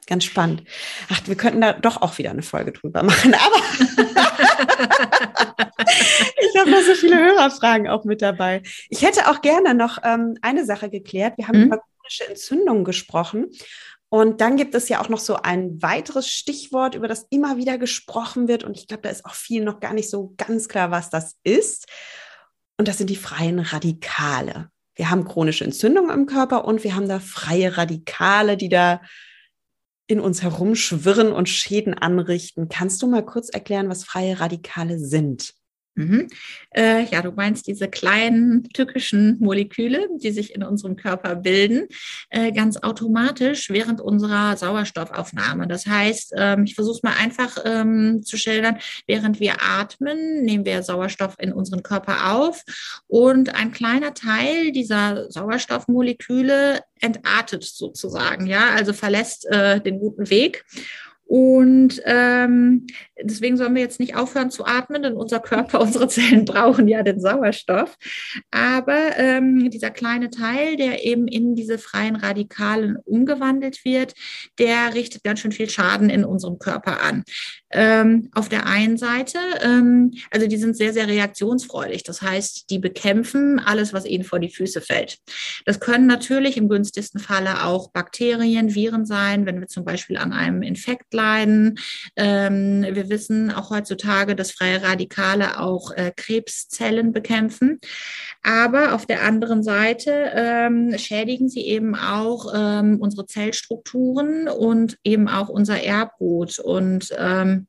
ganz 0.07 0.25
spannend. 0.25 0.65
Ach, 1.11 1.21
wir 1.27 1.37
könnten 1.37 1.61
da 1.61 1.75
doch 1.75 2.01
auch 2.03 2.19
wieder 2.19 2.31
eine 2.31 2.43
Folge 2.43 2.73
drüber 2.73 3.03
machen, 3.03 3.35
aber 3.35 3.63
ich 6.41 6.59
habe 6.59 6.71
noch 6.71 6.81
so 6.81 6.95
viele 6.95 7.19
Hörerfragen 7.19 7.89
auch 7.89 8.05
mit 8.05 8.23
dabei. 8.23 8.63
Ich 8.89 9.03
hätte 9.03 9.29
auch 9.29 9.43
gerne 9.43 9.75
noch 9.75 9.99
ähm, 10.03 10.37
eine 10.43 10.65
Sache 10.65 10.91
geklärt. 10.91 11.35
Wir 11.37 11.49
haben 11.49 11.59
mhm. 11.59 11.67
über 11.67 11.83
chronische 12.09 12.29
Entzündung 12.29 12.85
gesprochen. 12.85 13.51
Und 14.11 14.41
dann 14.41 14.57
gibt 14.57 14.75
es 14.75 14.89
ja 14.89 15.03
auch 15.03 15.11
noch 15.11 15.19
so 15.19 15.37
ein 15.37 15.83
weiteres 15.83 16.29
Stichwort, 16.29 16.95
über 16.95 17.09
das 17.09 17.27
immer 17.29 17.59
wieder 17.59 17.77
gesprochen 17.77 18.49
wird. 18.49 18.65
Und 18.65 18.77
ich 18.77 18.89
glaube, 18.89 19.03
da 19.03 19.11
ist 19.11 19.27
auch 19.27 19.35
viel 19.35 19.63
noch 19.63 19.81
gar 19.81 19.93
nicht 19.93 20.09
so 20.09 20.35
ganz 20.39 20.69
klar, 20.69 20.91
was 20.91 21.11
das 21.11 21.37
ist. 21.43 21.87
Und 22.79 22.89
das 22.89 22.97
sind 22.97 23.11
die 23.11 23.17
freien 23.17 23.59
Radikale. 23.59 24.71
Wir 24.95 25.11
haben 25.11 25.25
chronische 25.25 25.65
Entzündung 25.65 26.11
im 26.11 26.27
Körper 26.27 26.65
und 26.65 26.85
wir 26.85 26.95
haben 26.95 27.09
da 27.09 27.21
freie 27.21 27.77
Radikale, 27.77 28.57
die 28.57 28.71
da 28.71 29.03
in 30.07 30.21
uns 30.21 30.43
herumschwirren 30.43 31.33
und 31.33 31.51
Schäden 31.51 31.93
anrichten. 31.93 32.71
Kannst 32.71 33.03
du 33.03 33.09
mal 33.09 33.25
kurz 33.25 33.51
erklären, 33.51 33.91
was 33.91 34.05
freie 34.05 34.41
Radikale 34.41 34.99
sind? 34.99 35.53
Mhm. 35.99 36.29
Äh, 36.77 37.07
ja, 37.07 37.23
du 37.23 37.33
meinst 37.33 37.67
diese 37.67 37.89
kleinen 37.89 38.69
tückischen 38.69 39.37
Moleküle, 39.41 40.09
die 40.23 40.31
sich 40.31 40.55
in 40.55 40.63
unserem 40.63 40.95
Körper 40.95 41.35
bilden, 41.35 41.89
äh, 42.31 42.53
ganz 42.53 42.77
automatisch 42.77 43.69
während 43.69 44.01
unserer 44.01 44.57
Sauerstoffaufnahme. 44.57 45.67
Das 45.67 45.87
heißt, 45.87 46.35
ähm, 46.37 46.63
ich 46.65 46.77
versuche 46.77 46.99
es 46.99 47.03
mal 47.03 47.15
einfach 47.19 47.59
ähm, 47.65 48.23
zu 48.23 48.37
schildern, 48.37 48.79
während 49.09 49.41
wir 49.41 49.57
atmen, 49.61 50.45
nehmen 50.45 50.65
wir 50.65 50.85
Sauerstoff 50.85 51.35
in 51.41 51.53
unseren 51.53 51.83
Körper 51.83 52.33
auf 52.33 52.63
und 53.09 53.57
ein 53.57 53.73
kleiner 53.73 54.15
Teil 54.15 54.71
dieser 54.71 55.29
Sauerstoffmoleküle 55.33 56.79
entartet 57.01 57.65
sozusagen, 57.65 58.47
ja, 58.47 58.71
also 58.71 58.93
verlässt 58.93 59.47
äh, 59.51 59.81
den 59.81 59.99
guten 59.99 60.31
Weg 60.31 60.65
und 61.29 62.01
ähm, 62.07 62.87
deswegen 63.23 63.57
sollen 63.57 63.75
wir 63.75 63.83
jetzt 63.83 64.01
nicht 64.01 64.17
aufhören 64.17 64.51
zu 64.51 64.65
atmen, 64.65 65.03
denn 65.03 65.15
unser 65.15 65.41
Körper, 65.41 65.81
unsere 65.83 66.09
Zellen 66.09 66.45
brauchen 66.45 66.89
ja 66.89 67.03
den 67.03 67.21
Sauerstoff. 67.21 67.97
Aber 68.51 69.17
ähm, 69.17 69.71
dieser 69.71 69.91
kleine 69.91 70.31
Teil, 70.31 70.77
der 70.77 71.05
eben 71.05 71.29
in 71.29 71.55
diese 71.55 71.79
freien 71.79 72.17
Radikalen 72.17 72.97
umgewandelt 73.05 73.85
wird, 73.85 74.15
der 74.59 74.95
richtet 74.95 75.25
ganz 75.25 75.41
schön 75.41 75.53
viel 75.53 75.69
Schaden 75.69 76.11
in 76.11 76.25
unserem 76.25 76.59
Körper 76.59 77.03
an. 77.03 77.25
Ähm, 77.71 78.31
auf 78.35 78.49
der 78.49 78.67
einen 78.67 78.97
Seite, 78.97 79.39
ähm, 79.63 80.15
also 80.31 80.47
die 80.47 80.57
sind 80.57 80.77
sehr, 80.77 80.93
sehr 80.93 81.07
reaktionsfreudig. 81.07 82.03
Das 82.03 82.23
heißt, 82.23 82.71
die 82.71 82.79
bekämpfen 82.79 83.59
alles, 83.59 83.93
was 83.93 84.07
ihnen 84.07 84.25
vor 84.25 84.39
die 84.39 84.51
Füße 84.51 84.81
fällt. 84.81 85.19
Das 85.67 85.81
können 85.81 86.07
natürlich 86.07 86.57
im 86.57 86.69
günstigsten 86.69 87.21
Falle 87.21 87.65
auch 87.65 87.91
Bakterien, 87.91 88.75
Viren 88.75 89.05
sein, 89.05 89.45
wenn 89.45 89.61
wir 89.61 89.67
zum 89.67 89.85
Beispiel 89.85 90.17
an 90.17 90.33
einem 90.33 90.63
Infekt 90.63 91.13
leiden. 91.13 91.79
Ähm, 92.17 92.87
wissen 93.09 93.51
auch 93.51 93.71
heutzutage, 93.71 94.37
dass 94.37 94.53
freie 94.53 94.83
Radikale 94.83 95.61
auch 95.61 95.91
äh, 95.93 96.13
Krebszellen 96.15 97.13
bekämpfen. 97.13 97.79
Aber 98.43 98.95
auf 98.95 99.07
der 99.07 99.23
anderen 99.23 99.63
Seite 99.63 100.33
ähm, 100.35 100.97
schädigen 100.99 101.49
sie 101.49 101.67
eben 101.67 101.95
auch 101.95 102.53
ähm, 102.55 102.99
unsere 103.01 103.27
Zellstrukturen 103.27 104.49
und 104.49 104.97
eben 105.05 105.29
auch 105.29 105.49
unser 105.49 105.83
Erbgut. 105.83 106.59
Und 106.59 107.15
ähm, 107.17 107.67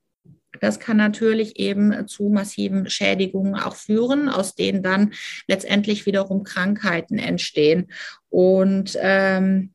das 0.61 0.79
kann 0.79 0.97
natürlich 0.97 1.57
eben 1.59 2.07
zu 2.07 2.29
massiven 2.29 2.89
Schädigungen 2.89 3.55
auch 3.55 3.75
führen, 3.75 4.29
aus 4.29 4.55
denen 4.55 4.83
dann 4.83 5.13
letztendlich 5.47 6.05
wiederum 6.05 6.43
Krankheiten 6.43 7.17
entstehen. 7.17 7.91
Und 8.29 8.97
ähm, 8.99 9.73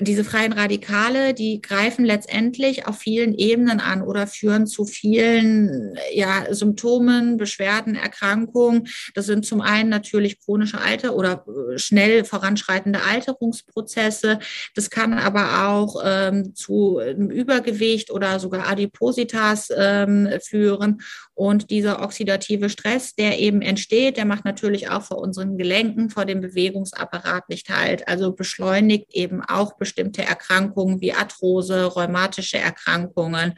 diese 0.00 0.24
freien 0.24 0.52
Radikale, 0.52 1.34
die 1.34 1.62
greifen 1.62 2.04
letztendlich 2.04 2.88
auf 2.88 2.98
vielen 2.98 3.32
Ebenen 3.32 3.78
an 3.78 4.02
oder 4.02 4.26
führen 4.26 4.66
zu 4.66 4.86
vielen 4.86 5.96
ja, 6.12 6.52
Symptomen, 6.52 7.36
Beschwerden, 7.36 7.94
Erkrankungen. 7.94 8.88
Das 9.14 9.26
sind 9.26 9.46
zum 9.46 9.60
einen 9.60 9.90
natürlich 9.90 10.40
chronische 10.40 10.80
Alter 10.80 11.14
oder 11.14 11.44
äh, 11.46 11.78
schnell 11.78 12.24
voranschreitende 12.24 13.02
Alterungsprozesse. 13.02 14.40
Das 14.74 14.90
kann 14.90 15.14
aber 15.14 15.68
auch 15.68 16.02
ähm, 16.04 16.56
zu 16.56 17.00
Übergewicht 17.00 18.10
oder 18.10 18.40
sogar 18.40 18.68
Adipositas 18.68 19.68
ähm, 19.76 20.28
führen. 20.42 21.02
Und 21.34 21.70
dieser 21.70 22.00
oxidative 22.02 22.70
Stress, 22.70 23.16
der 23.16 23.40
eben 23.40 23.60
entsteht, 23.60 24.16
der 24.16 24.24
macht 24.24 24.44
natürlich 24.44 24.88
auch 24.88 25.02
vor 25.02 25.18
unseren 25.18 25.58
Gelenken, 25.58 26.08
vor 26.08 26.24
dem 26.24 26.40
Bewegungsapparat 26.40 27.48
nicht 27.48 27.70
halt. 27.70 28.06
Also 28.06 28.32
beschleunigt 28.32 29.12
eben 29.12 29.42
auch 29.42 29.76
bestimmte 29.76 30.22
Erkrankungen 30.22 31.00
wie 31.00 31.12
Arthrose, 31.12 31.86
rheumatische 31.86 32.58
Erkrankungen, 32.58 33.54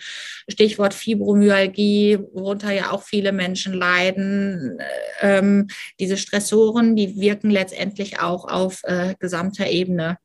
Stichwort 0.49 0.95
Fibromyalgie, 0.95 2.19
worunter 2.33 2.73
ja 2.73 2.93
auch 2.93 3.03
viele 3.03 3.33
Menschen 3.33 3.75
leiden. 3.75 4.79
Ähm, 5.21 5.69
diese 6.01 6.17
Stressoren, 6.17 6.97
die 6.97 7.21
wirken 7.21 7.51
letztendlich 7.51 8.21
auch 8.21 8.49
auf 8.49 8.81
äh, 8.85 9.15
gesamter 9.19 9.67
Ebene. 9.67 10.17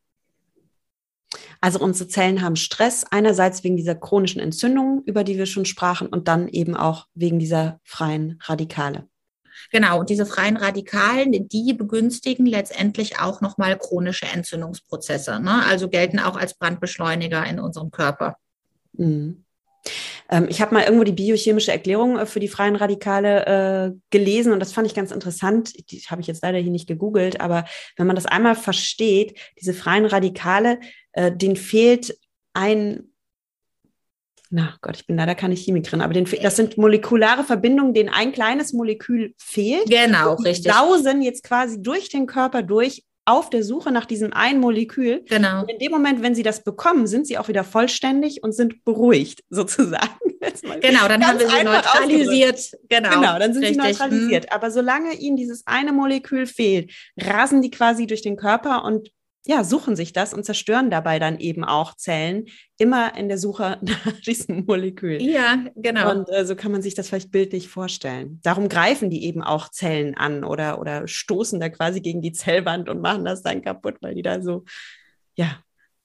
Also 1.61 1.79
unsere 1.79 2.09
Zellen 2.09 2.41
haben 2.41 2.55
Stress, 2.55 3.05
einerseits 3.09 3.63
wegen 3.63 3.77
dieser 3.77 3.95
chronischen 3.95 4.41
Entzündungen, 4.41 5.03
über 5.05 5.23
die 5.23 5.37
wir 5.37 5.45
schon 5.45 5.65
sprachen, 5.65 6.07
und 6.07 6.27
dann 6.27 6.47
eben 6.47 6.75
auch 6.75 7.07
wegen 7.13 7.39
dieser 7.39 7.79
freien 7.83 8.39
Radikale. 8.43 9.07
Genau, 9.71 9.99
und 9.99 10.09
diese 10.09 10.25
freien 10.25 10.57
Radikalen, 10.57 11.47
die 11.47 11.73
begünstigen 11.73 12.45
letztendlich 12.45 13.19
auch 13.19 13.41
nochmal 13.41 13.77
chronische 13.77 14.25
Entzündungsprozesse. 14.25 15.39
Ne? 15.39 15.63
Also 15.65 15.87
gelten 15.87 16.19
auch 16.19 16.35
als 16.35 16.55
Brandbeschleuniger 16.55 17.45
in 17.45 17.59
unserem 17.59 17.91
Körper. 17.91 18.35
Mhm. 18.93 19.45
Ähm, 20.29 20.47
ich 20.49 20.61
habe 20.61 20.73
mal 20.73 20.83
irgendwo 20.83 21.03
die 21.03 21.11
biochemische 21.11 21.71
Erklärung 21.71 22.17
äh, 22.17 22.25
für 22.25 22.39
die 22.39 22.47
freien 22.47 22.75
Radikale 22.75 23.45
äh, 23.45 23.99
gelesen 24.09 24.53
und 24.53 24.59
das 24.59 24.73
fand 24.73 24.87
ich 24.87 24.95
ganz 24.95 25.11
interessant. 25.11 25.73
Die 25.91 25.99
habe 26.01 26.21
ich 26.21 26.27
jetzt 26.27 26.43
leider 26.43 26.57
hier 26.57 26.71
nicht 26.71 26.87
gegoogelt, 26.87 27.41
aber 27.41 27.65
wenn 27.97 28.07
man 28.07 28.15
das 28.15 28.25
einmal 28.25 28.55
versteht, 28.55 29.37
diese 29.59 29.73
freien 29.73 30.05
Radikale, 30.05 30.79
äh, 31.13 31.31
denen 31.31 31.55
fehlt 31.55 32.17
ein 32.53 33.11
na 34.53 34.75
Gott, 34.81 34.97
ich 34.97 35.07
bin 35.07 35.15
leider 35.15 35.33
keine 35.33 35.55
Chemikerin, 35.55 36.01
aber 36.01 36.13
den, 36.13 36.27
das 36.41 36.57
sind 36.57 36.77
molekulare 36.77 37.45
Verbindungen, 37.45 37.93
denen 37.93 38.09
ein 38.09 38.33
kleines 38.33 38.73
Molekül 38.73 39.33
fehlt. 39.37 39.89
Genau, 39.89 40.35
die 40.35 40.49
richtig. 40.49 40.73
Sausen 40.73 41.21
jetzt 41.21 41.43
quasi 41.45 41.81
durch 41.81 42.09
den 42.09 42.25
Körper 42.25 42.61
durch 42.61 43.05
auf 43.31 43.49
der 43.49 43.63
Suche 43.63 43.91
nach 43.91 44.05
diesem 44.05 44.33
einen 44.33 44.59
Molekül. 44.59 45.23
Genau. 45.27 45.61
Und 45.61 45.69
in 45.69 45.79
dem 45.79 45.91
Moment, 45.91 46.21
wenn 46.21 46.35
sie 46.35 46.43
das 46.43 46.63
bekommen, 46.63 47.07
sind 47.07 47.25
sie 47.25 47.37
auch 47.37 47.47
wieder 47.47 47.63
vollständig 47.63 48.43
und 48.43 48.51
sind 48.51 48.83
beruhigt, 48.83 49.43
sozusagen. 49.49 50.19
Genau, 50.81 51.07
dann 51.07 51.25
haben 51.25 51.39
wir 51.39 51.49
sie 51.49 51.63
neutralisiert. 51.63 52.71
Genau, 52.89 53.09
genau, 53.09 53.39
dann 53.39 53.53
sind 53.53 53.63
richtig. 53.63 53.81
sie 53.81 53.87
neutralisiert. 53.87 54.45
Hm. 54.45 54.51
Aber 54.53 54.71
solange 54.71 55.13
ihnen 55.13 55.37
dieses 55.37 55.65
eine 55.65 55.93
Molekül 55.93 56.45
fehlt, 56.45 56.91
rasen 57.17 57.61
die 57.61 57.71
quasi 57.71 58.07
durch 58.07 58.21
den 58.21 58.35
Körper 58.35 58.83
und 58.83 59.09
ja, 59.45 59.63
suchen 59.63 59.95
sich 59.95 60.13
das 60.13 60.33
und 60.33 60.45
zerstören 60.45 60.91
dabei 60.91 61.17
dann 61.17 61.39
eben 61.39 61.63
auch 61.63 61.95
Zellen, 61.95 62.45
immer 62.77 63.15
in 63.17 63.27
der 63.27 63.37
Suche 63.37 63.79
nach 63.81 64.21
diesem 64.25 64.65
Molekül. 64.65 65.21
Ja, 65.21 65.65
genau. 65.75 66.11
Und 66.11 66.29
äh, 66.29 66.45
so 66.45 66.55
kann 66.55 66.71
man 66.71 66.81
sich 66.81 66.93
das 66.93 67.09
vielleicht 67.09 67.31
bildlich 67.31 67.67
vorstellen. 67.67 68.39
Darum 68.43 68.69
greifen 68.69 69.09
die 69.09 69.25
eben 69.25 69.41
auch 69.41 69.69
Zellen 69.69 70.15
an 70.15 70.43
oder, 70.43 70.79
oder 70.79 71.07
stoßen 71.07 71.59
da 71.59 71.69
quasi 71.69 72.01
gegen 72.01 72.21
die 72.21 72.33
Zellwand 72.33 72.89
und 72.89 73.01
machen 73.01 73.25
das 73.25 73.41
dann 73.41 73.61
kaputt, 73.61 73.97
weil 74.01 74.15
die 74.15 74.21
da 74.21 74.41
so, 74.41 74.63
ja, 75.35 75.57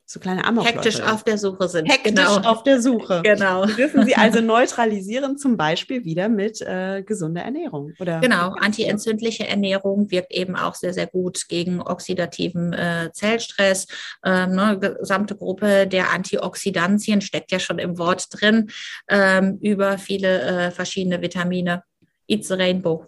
so 0.09 0.21
kleine 0.21 0.45
Amokläufe. 0.45 0.77
Hektisch 0.77 1.01
auf 1.01 1.25
der 1.25 1.37
Suche 1.37 1.69
sind. 1.69 1.91
Hektisch 1.91 2.15
genau. 2.15 2.37
auf 2.49 2.63
der 2.63 2.81
Suche. 2.81 3.23
genau. 3.25 3.67
Wir 3.67 3.75
dürfen 3.75 4.07
sie 4.07 4.15
also 4.15 4.41
neutralisieren, 4.41 5.37
zum 5.37 5.57
Beispiel 5.57 6.05
wieder 6.05 6.29
mit 6.29 6.63
äh, 6.63 7.03
gesunder 7.03 7.43
Ernährung. 7.43 7.93
Oder 7.99 8.21
genau, 8.21 8.51
antientzündliche 8.53 9.49
Ernährung 9.49 10.09
wirkt 10.13 10.33
eben 10.33 10.55
auch 10.55 10.77
sehr, 10.77 10.95
sehr 10.95 11.09
gut 11.09 11.49
gegen 11.49 11.83
oxidativen 11.83 12.73
äh, 12.73 13.11
Zellstress. 13.13 13.89
Ähm, 14.25 14.55
ne, 14.55 14.79
gesamte 14.79 15.35
Gruppe 15.35 15.89
der 15.89 16.13
Antioxidantien 16.13 17.21
steckt 17.21 17.51
ja 17.51 17.59
schon 17.59 17.81
im 17.81 17.99
Wort 17.99 18.29
drin, 18.31 18.71
ähm, 19.09 19.59
über 19.61 19.99
viele 19.99 20.41
äh, 20.41 20.71
verschiedene 20.71 21.21
Vitamine. 21.21 21.83
Eat 22.29 22.45
the 22.45 22.55
Rainbow. 22.55 23.05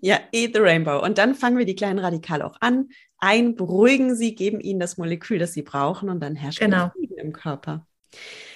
Ja, 0.00 0.18
Eat 0.32 0.54
the 0.54 0.60
Rainbow. 0.60 0.98
Und 1.02 1.16
dann 1.18 1.36
fangen 1.36 1.58
wir 1.58 1.64
die 1.64 1.76
kleinen 1.76 2.00
Radikale 2.00 2.44
auch 2.44 2.56
an 2.60 2.88
ein, 3.24 3.56
beruhigen 3.56 4.14
sie, 4.14 4.34
geben 4.34 4.60
ihnen 4.60 4.78
das 4.78 4.98
Molekül, 4.98 5.38
das 5.38 5.52
sie 5.52 5.62
brauchen 5.62 6.08
und 6.10 6.20
dann 6.20 6.36
herrscht 6.36 6.60
genau. 6.60 6.90
Frieden 6.90 7.18
im 7.18 7.32
Körper. 7.32 7.86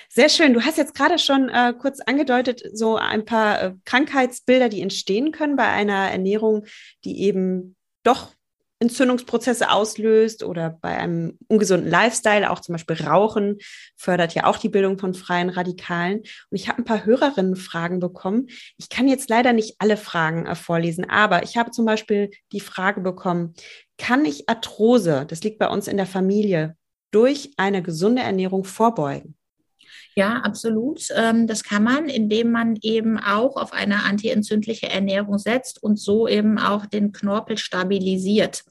Sehr 0.09 0.29
schön. 0.29 0.55
Du 0.55 0.63
hast 0.63 0.79
jetzt 0.79 0.95
gerade 0.95 1.19
schon 1.19 1.49
äh, 1.49 1.75
kurz 1.79 2.01
angedeutet, 2.01 2.63
so 2.73 2.97
ein 2.97 3.25
paar 3.25 3.63
äh, 3.63 3.75
Krankheitsbilder, 3.85 4.69
die 4.69 4.81
entstehen 4.81 5.33
können 5.33 5.57
bei 5.57 5.69
einer 5.69 6.11
Ernährung, 6.11 6.65
die 7.05 7.23
eben 7.23 7.77
doch 8.05 8.33
Entzündungsprozesse 8.81 9.71
auslöst 9.71 10.45
oder 10.45 10.71
bei 10.71 10.97
einem 10.97 11.39
ungesunden 11.49 11.91
Lifestyle, 11.91 12.51
auch 12.51 12.61
zum 12.61 12.75
Beispiel 12.75 12.97
Rauchen, 13.05 13.59
fördert 13.97 14.35
ja 14.35 14.45
auch 14.45 14.57
die 14.57 14.69
Bildung 14.69 14.99
von 14.99 15.15
freien 15.15 15.49
Radikalen. 15.49 16.19
Und 16.19 16.27
ich 16.53 16.69
habe 16.69 16.79
ein 16.79 16.85
paar 16.85 17.05
Hörerinnenfragen 17.05 17.99
bekommen. 17.99 18.49
Ich 18.77 18.89
kann 18.89 19.09
jetzt 19.09 19.31
leider 19.31 19.53
nicht 19.53 19.77
alle 19.79 19.97
Fragen 19.97 20.47
äh, 20.47 20.55
vorlesen, 20.55 21.09
aber 21.09 21.43
ich 21.43 21.57
habe 21.57 21.71
zum 21.71 21.85
Beispiel 21.85 22.31
die 22.53 22.61
Frage 22.61 23.01
bekommen, 23.01 23.55
kann 23.97 24.25
ich 24.25 24.49
Arthrose, 24.49 25.27
das 25.27 25.43
liegt 25.43 25.59
bei 25.59 25.69
uns 25.69 25.89
in 25.89 25.97
der 25.97 26.07
Familie, 26.07 26.77
durch 27.11 27.53
eine 27.57 27.83
gesunde 27.83 28.23
Ernährung 28.23 28.65
vorbeugen? 28.65 29.38
Ja, 30.19 30.39
absolut. 30.39 31.03
Ähm, 31.15 31.47
das 31.47 31.63
kann 31.63 31.85
man, 31.85 32.09
indem 32.09 32.51
man 32.51 32.77
eben 32.83 33.19
auch 33.19 33.55
auf 33.55 33.73
eine 33.73 34.03
antientzündliche 34.03 34.89
Ernährung 34.89 35.39
setzt 35.39 35.81
und 35.81 35.97
so 35.97 36.27
eben 36.27 36.59
auch 36.59 36.87
den 36.87 37.13
Knorpel 37.13 37.57
stabilisiert. 37.57 38.65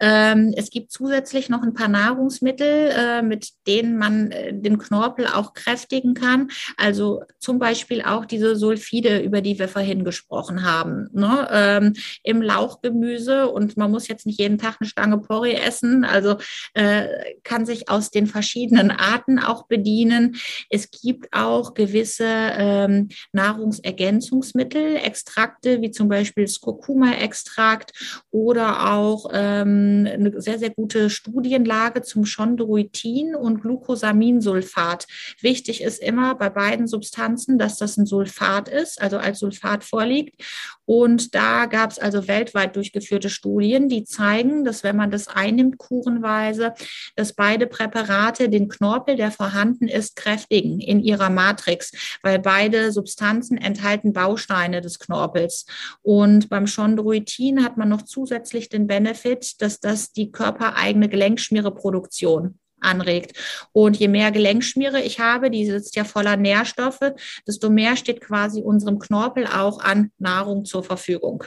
Ähm, 0.00 0.54
es 0.56 0.70
gibt 0.70 0.90
zusätzlich 0.90 1.50
noch 1.50 1.62
ein 1.62 1.74
paar 1.74 1.88
Nahrungsmittel, 1.88 2.92
äh, 2.96 3.20
mit 3.20 3.50
denen 3.66 3.98
man 3.98 4.30
äh, 4.30 4.54
den 4.54 4.78
Knorpel 4.78 5.26
auch 5.26 5.52
kräftigen 5.52 6.14
kann. 6.14 6.48
Also 6.78 7.24
zum 7.38 7.58
Beispiel 7.58 8.00
auch 8.00 8.24
diese 8.24 8.56
Sulfide, 8.56 9.18
über 9.18 9.42
die 9.42 9.58
wir 9.58 9.68
vorhin 9.68 10.02
gesprochen 10.02 10.64
haben. 10.64 11.10
Ne? 11.12 11.46
Ähm, 11.52 11.92
Im 12.22 12.40
Lauchgemüse 12.40 13.48
und 13.48 13.76
man 13.76 13.90
muss 13.90 14.08
jetzt 14.08 14.24
nicht 14.24 14.40
jeden 14.40 14.56
Tag 14.56 14.78
eine 14.80 14.88
Stange 14.88 15.18
Porree 15.18 15.56
essen, 15.56 16.06
also 16.06 16.38
äh, 16.72 17.06
kann 17.44 17.66
sich 17.66 17.90
aus 17.90 18.10
den 18.10 18.26
verschiedenen 18.26 18.90
Arten 18.90 19.38
auch 19.38 19.66
bedienen. 19.66 20.36
Es 20.70 20.90
gibt 20.90 21.26
auch 21.32 21.74
gewisse 21.74 22.24
ähm, 22.26 23.08
Nahrungsergänzungsmittel, 23.32 24.96
Extrakte, 24.96 25.82
wie 25.82 25.90
zum 25.90 26.08
Beispiel 26.08 26.44
das 26.44 26.60
Kurkuma-Extrakt 26.60 28.22
oder 28.30 28.92
auch 28.92 29.30
ähm, 29.32 30.08
eine 30.10 30.40
sehr, 30.40 30.60
sehr 30.60 30.70
gute 30.70 31.10
Studienlage 31.10 32.02
zum 32.02 32.24
Chondroitin 32.24 33.34
und 33.34 33.62
Glucosaminsulfat. 33.62 35.06
Wichtig 35.40 35.82
ist 35.82 36.00
immer 36.00 36.36
bei 36.36 36.50
beiden 36.50 36.86
Substanzen, 36.86 37.58
dass 37.58 37.76
das 37.76 37.96
ein 37.96 38.06
Sulfat 38.06 38.68
ist, 38.68 39.02
also 39.02 39.18
als 39.18 39.40
Sulfat 39.40 39.82
vorliegt. 39.82 40.40
Und 40.84 41.34
da 41.34 41.66
gab 41.66 41.90
es 41.90 41.98
also 41.98 42.28
weltweit 42.28 42.76
durchgeführte 42.76 43.30
Studien, 43.30 43.88
die 43.88 44.04
zeigen, 44.04 44.64
dass 44.64 44.84
wenn 44.84 44.96
man 44.96 45.10
das 45.10 45.26
einnimmt, 45.26 45.78
kurenweise, 45.78 46.74
dass 47.16 47.32
beide 47.32 47.66
Präparate 47.66 48.48
den 48.48 48.68
Knorpel, 48.68 49.16
der 49.16 49.30
vorhanden 49.32 49.88
ist, 49.88 50.16
kräftig 50.16 50.49
beschädigen 50.50 50.80
in 50.80 51.00
ihrer 51.00 51.30
Matrix, 51.30 51.92
weil 52.22 52.38
beide 52.38 52.92
Substanzen 52.92 53.58
enthalten 53.58 54.12
Bausteine 54.12 54.80
des 54.80 54.98
Knorpels. 54.98 55.66
Und 56.02 56.48
beim 56.48 56.66
Chondroitin 56.66 57.64
hat 57.64 57.76
man 57.76 57.88
noch 57.88 58.02
zusätzlich 58.02 58.68
den 58.68 58.86
Benefit, 58.86 59.60
dass 59.62 59.80
das 59.80 60.12
die 60.12 60.30
körpereigene 60.30 61.08
Gelenkschmiereproduktion 61.08 62.59
anregt. 62.80 63.36
Und 63.72 63.96
je 63.98 64.08
mehr 64.08 64.30
Gelenkschmiere 64.30 65.00
ich 65.00 65.20
habe, 65.20 65.50
die 65.50 65.66
sitzt 65.66 65.96
ja 65.96 66.04
voller 66.04 66.36
Nährstoffe, 66.36 67.12
desto 67.46 67.70
mehr 67.70 67.96
steht 67.96 68.20
quasi 68.20 68.62
unserem 68.62 68.98
Knorpel 68.98 69.46
auch 69.46 69.80
an 69.80 70.10
Nahrung 70.18 70.64
zur 70.64 70.84
Verfügung. 70.84 71.44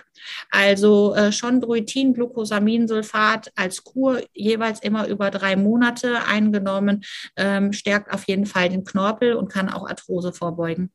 Also 0.52 1.14
äh, 1.16 1.32
Chondroitin, 1.32 2.14
Glucosaminsulfat 2.14 3.52
als 3.56 3.84
Kur 3.84 4.22
jeweils 4.34 4.82
immer 4.82 5.08
über 5.08 5.32
drei 5.32 5.56
Monate 5.56 6.26
eingenommen, 6.26 7.04
ähm, 7.36 7.74
stärkt 7.74 8.14
auf 8.14 8.26
jeden 8.26 8.46
Fall 8.46 8.70
den 8.70 8.84
Knorpel 8.84 9.34
und 9.34 9.52
kann 9.52 9.70
auch 9.70 9.88
Arthrose 9.88 10.34
vorbeugen. 10.34 10.92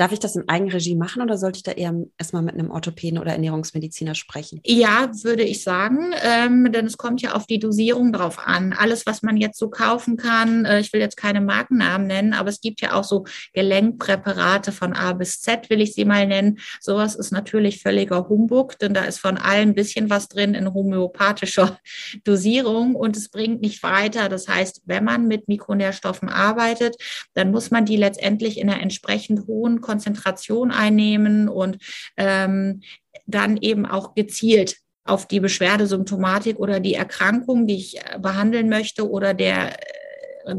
Darf 0.00 0.12
ich 0.12 0.18
das 0.18 0.34
in 0.34 0.48
Eigenregie 0.48 0.96
machen 0.96 1.20
oder 1.20 1.36
sollte 1.36 1.58
ich 1.58 1.62
da 1.62 1.72
eher 1.72 1.94
erstmal 2.16 2.40
mit 2.40 2.54
einem 2.54 2.70
Orthopäden 2.70 3.18
oder 3.18 3.32
Ernährungsmediziner 3.32 4.14
sprechen? 4.14 4.62
Ja, 4.64 5.10
würde 5.24 5.42
ich 5.42 5.62
sagen, 5.62 6.14
ähm, 6.22 6.72
denn 6.72 6.86
es 6.86 6.96
kommt 6.96 7.20
ja 7.20 7.34
auf 7.34 7.46
die 7.46 7.58
Dosierung 7.58 8.10
drauf 8.10 8.38
an. 8.38 8.72
Alles, 8.72 9.04
was 9.04 9.20
man 9.20 9.36
jetzt 9.36 9.58
so 9.58 9.68
kaufen 9.68 10.16
kann, 10.16 10.64
äh, 10.64 10.80
ich 10.80 10.94
will 10.94 11.02
jetzt 11.02 11.18
keine 11.18 11.42
Markennamen 11.42 12.06
nennen, 12.06 12.32
aber 12.32 12.48
es 12.48 12.62
gibt 12.62 12.80
ja 12.80 12.94
auch 12.94 13.04
so 13.04 13.26
Gelenkpräparate 13.52 14.72
von 14.72 14.94
A 14.94 15.12
bis 15.12 15.42
Z, 15.42 15.68
will 15.68 15.82
ich 15.82 15.92
sie 15.92 16.06
mal 16.06 16.26
nennen. 16.26 16.60
Sowas 16.80 17.14
ist 17.14 17.30
natürlich 17.30 17.82
völliger 17.82 18.26
Humbug, 18.26 18.78
denn 18.78 18.94
da 18.94 19.04
ist 19.04 19.18
von 19.18 19.36
allen 19.36 19.68
ein 19.68 19.74
bisschen 19.74 20.08
was 20.08 20.28
drin 20.28 20.54
in 20.54 20.72
homöopathischer 20.72 21.78
Dosierung 22.24 22.94
und 22.94 23.18
es 23.18 23.28
bringt 23.28 23.60
nicht 23.60 23.82
weiter. 23.82 24.30
Das 24.30 24.48
heißt, 24.48 24.80
wenn 24.86 25.04
man 25.04 25.28
mit 25.28 25.46
Mikronährstoffen 25.46 26.30
arbeitet, 26.30 26.96
dann 27.34 27.50
muss 27.50 27.70
man 27.70 27.84
die 27.84 27.98
letztendlich 27.98 28.58
in 28.58 28.70
einer 28.70 28.80
entsprechend 28.80 29.46
hohen 29.46 29.82
Konzentration 29.90 30.70
einnehmen 30.70 31.48
und 31.48 31.78
ähm, 32.16 32.82
dann 33.26 33.56
eben 33.56 33.86
auch 33.86 34.14
gezielt 34.14 34.76
auf 35.04 35.26
die 35.26 35.40
Beschwerdesymptomatik 35.40 36.58
oder 36.58 36.78
die 36.78 36.94
Erkrankung, 36.94 37.66
die 37.66 37.76
ich 37.76 37.98
äh, 37.98 38.18
behandeln 38.20 38.68
möchte 38.68 39.10
oder 39.10 39.34
der 39.34 39.72
und 39.72 39.99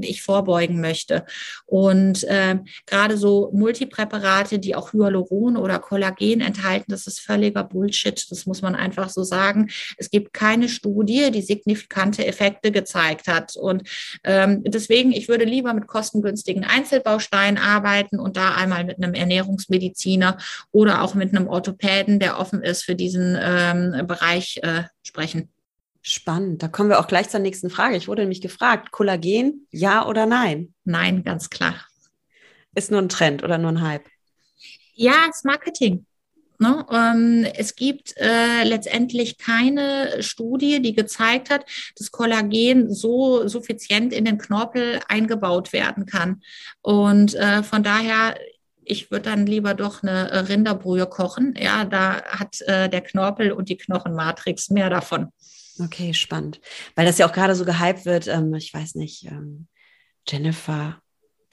ich 0.02 0.22
vorbeugen 0.22 0.82
möchte. 0.82 1.26
Und 1.65 2.24
äh, 2.26 2.58
gerade 2.86 3.17
so 3.17 3.52
Multipräparate, 3.54 4.60
die 4.60 4.75
auch 4.75 4.94
Hyaluron 4.94 5.58
oder 5.58 5.79
Kollagen 5.79 6.42
enthalten, 6.42 6.92
das 6.92 7.08
ist 7.08 7.19
völliger 7.19 7.63
Bullshit. 7.63 8.25
Das 8.29 8.46
muss 8.46 8.62
man 8.62 8.75
einfach 8.75 9.10
so 9.10 9.23
sagen. 9.23 9.69
Es 9.98 10.10
gibt 10.10 10.34
keine 10.34 10.69
Studie, 10.69 11.32
die 11.32 11.42
signifikante 11.42 12.25
Effekte 12.25 12.71
gezeigt 12.71 13.27
hat. 13.27 13.56
Und 13.56 13.88
ähm, 14.23 14.63
deswegen, 14.63 15.12
ich 15.12 15.27
würde 15.27 15.46
lieber 15.46 15.73
mit 15.73 15.88
kostengünstigen 15.88 16.63
Einzelbausteinen 16.63 17.62
arbeiten 17.62 18.19
und 18.19 18.38
da 18.38 18.56
einmal 18.56 18.84
mit 18.84 18.98
einem 18.98 19.13
Ernährungsmediziner 19.13 20.38
oder 20.71 21.02
auch 21.02 21.15
mit 21.15 21.36
einem 21.36 21.48
Orthopäden, 21.48 22.19
der 22.19 22.40
offen 22.40 22.62
ist 22.62 22.84
für 22.84 22.96
diesen 22.96 23.38
ähm, 23.42 24.08
Bereich, 24.08 24.60
äh, 24.63 24.84
sprechen. 25.04 25.50
Spannend. 26.02 26.63
Da 26.63 26.67
kommen 26.67 26.89
wir 26.89 26.99
auch 26.99 27.08
gleich 27.08 27.29
zur 27.29 27.39
nächsten 27.39 27.69
Frage. 27.69 27.95
Ich 27.95 28.08
wurde 28.08 28.23
nämlich 28.23 28.41
gefragt, 28.41 28.91
Kollagen, 28.91 29.67
ja 29.71 30.08
oder 30.08 30.25
nein? 30.25 30.73
Nein, 30.83 31.23
ganz 31.23 31.49
klar. 31.49 31.75
Ist 32.73 32.89
nur 32.89 33.02
ein 33.02 33.10
Trend 33.10 33.43
oder 33.43 33.58
nur 33.58 33.71
ein 33.71 33.81
Hype? 33.81 34.06
Ja, 34.93 35.27
das 35.27 35.43
Marketing. 35.43 36.06
Ne? 36.58 36.85
Ähm, 36.91 37.45
es 37.56 37.75
gibt 37.75 38.15
äh, 38.17 38.63
letztendlich 38.63 39.37
keine 39.37 40.21
Studie, 40.21 40.81
die 40.81 40.93
gezeigt 40.93 41.49
hat, 41.49 41.65
dass 41.97 42.12
Kollagen 42.12 42.93
so 42.93 43.47
suffizient 43.47 44.13
in 44.13 44.25
den 44.25 44.37
Knorpel 44.37 44.99
eingebaut 45.08 45.73
werden 45.73 46.06
kann. 46.06 46.41
Und 46.81 47.35
äh, 47.35 47.63
von 47.63 47.83
daher 47.83 48.35
ich 48.83 49.12
würde 49.12 49.29
dann 49.29 49.45
lieber 49.45 49.73
doch 49.73 50.04
eine 50.04 50.49
Rinderbrühe 50.49 51.06
kochen. 51.06 51.54
Ja, 51.58 51.85
da 51.85 52.23
hat 52.23 52.62
äh, 52.62 52.89
der 52.89 53.02
Knorpel 53.02 53.52
und 53.52 53.69
die 53.69 53.77
Knochenmatrix 53.77 54.69
mehr 54.69 54.89
davon. 54.89 55.31
Okay, 55.80 56.13
spannend. 56.13 56.60
Weil 56.96 57.06
das 57.06 57.17
ja 57.17 57.28
auch 57.28 57.34
gerade 57.34 57.56
so 57.56 57.65
gehypt 57.65 58.06
wird, 58.06 58.28
ähm, 58.28 58.54
ich 58.54 58.74
weiß 58.74 58.96
nicht, 58.96 59.26
ähm, 59.26 59.67
Jennifer 60.28 61.02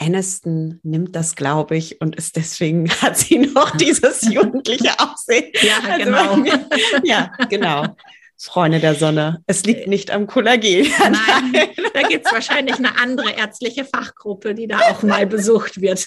Aniston 0.00 0.80
nimmt 0.82 1.14
das, 1.16 1.34
glaube 1.34 1.76
ich, 1.76 2.00
und 2.00 2.16
ist 2.16 2.36
deswegen 2.36 2.90
hat 3.02 3.18
sie 3.18 3.38
noch 3.38 3.76
dieses 3.76 4.22
jugendliche 4.32 4.98
Aussehen. 4.98 5.52
Ja, 5.62 5.78
also 5.84 6.04
genau. 6.04 6.36
Mir, 6.36 6.68
ja, 7.04 7.32
genau. 7.48 7.96
Freunde 8.40 8.78
der 8.78 8.94
Sonne. 8.94 9.42
Es 9.46 9.64
liegt 9.64 9.86
äh, 9.86 9.88
nicht 9.88 10.10
am 10.10 10.26
Kollagen. 10.26 10.86
Nein, 10.98 11.68
da 11.92 12.02
gibt 12.02 12.26
es 12.26 12.32
wahrscheinlich 12.32 12.76
eine 12.76 12.98
andere 12.98 13.32
ärztliche 13.32 13.84
Fachgruppe, 13.84 14.54
die 14.54 14.68
da 14.68 14.78
auch 14.90 15.02
mal 15.02 15.26
besucht 15.26 15.80
wird. 15.80 16.06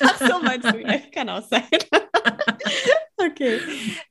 Ach 0.00 0.18
so, 0.18 0.42
meinst 0.42 0.70
du? 0.72 0.78
Ja, 0.78 0.98
kann 1.14 1.28
auch 1.28 1.46
sein. 1.48 1.62
Okay. 3.24 3.60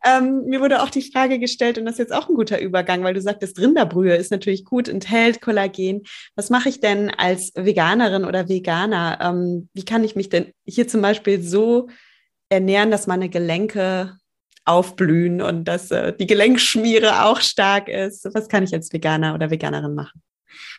Ähm, 0.06 0.46
mir 0.46 0.62
wurde 0.62 0.82
auch 0.82 0.90
die 0.90 1.02
Frage 1.02 1.38
gestellt, 1.38 1.78
und 1.78 1.86
das 1.86 1.96
ist 1.96 2.00
jetzt 2.00 2.14
auch 2.14 2.30
ein 2.30 2.36
guter 2.36 2.62
Übergang, 2.62 3.04
weil 3.04 3.14
du 3.14 3.22
sagtest, 3.22 3.60
Rinderbrühe 3.60 4.16
ist 4.16 4.32
natürlich 4.32 4.64
gut, 4.64 4.88
enthält 4.88 5.42
Kollagen. 5.42 6.04
Was 6.36 6.50
mache 6.50 6.70
ich 6.70 6.80
denn 6.80 7.10
als 7.10 7.52
Veganerin 7.56 8.24
oder 8.24 8.48
Veganer? 8.48 9.20
Ähm, 9.22 9.70
wie 9.74 9.84
kann 9.84 10.06
ich 10.06 10.16
mich 10.16 10.30
denn 10.30 10.54
hier 10.66 10.88
zum 10.88 11.02
Beispiel 11.02 11.42
so 11.42 11.90
ernähren, 12.50 12.92
dass 12.92 13.08
meine 13.08 13.28
Gelenke 13.28 14.18
aufblühen 14.66 15.42
und 15.42 15.66
dass 15.66 15.92
äh, 15.92 16.14
die 16.14 16.28
Gelenkschmiere 16.28 17.26
auch 17.26 17.42
stark 17.42 17.88
ist? 17.88 18.28
Was 18.34 18.48
kann 18.48 18.64
ich 18.64 18.74
als 18.74 18.92
Veganer 18.94 19.34
oder 19.34 19.50
Veganerin 19.50 19.96
machen? 19.96 20.22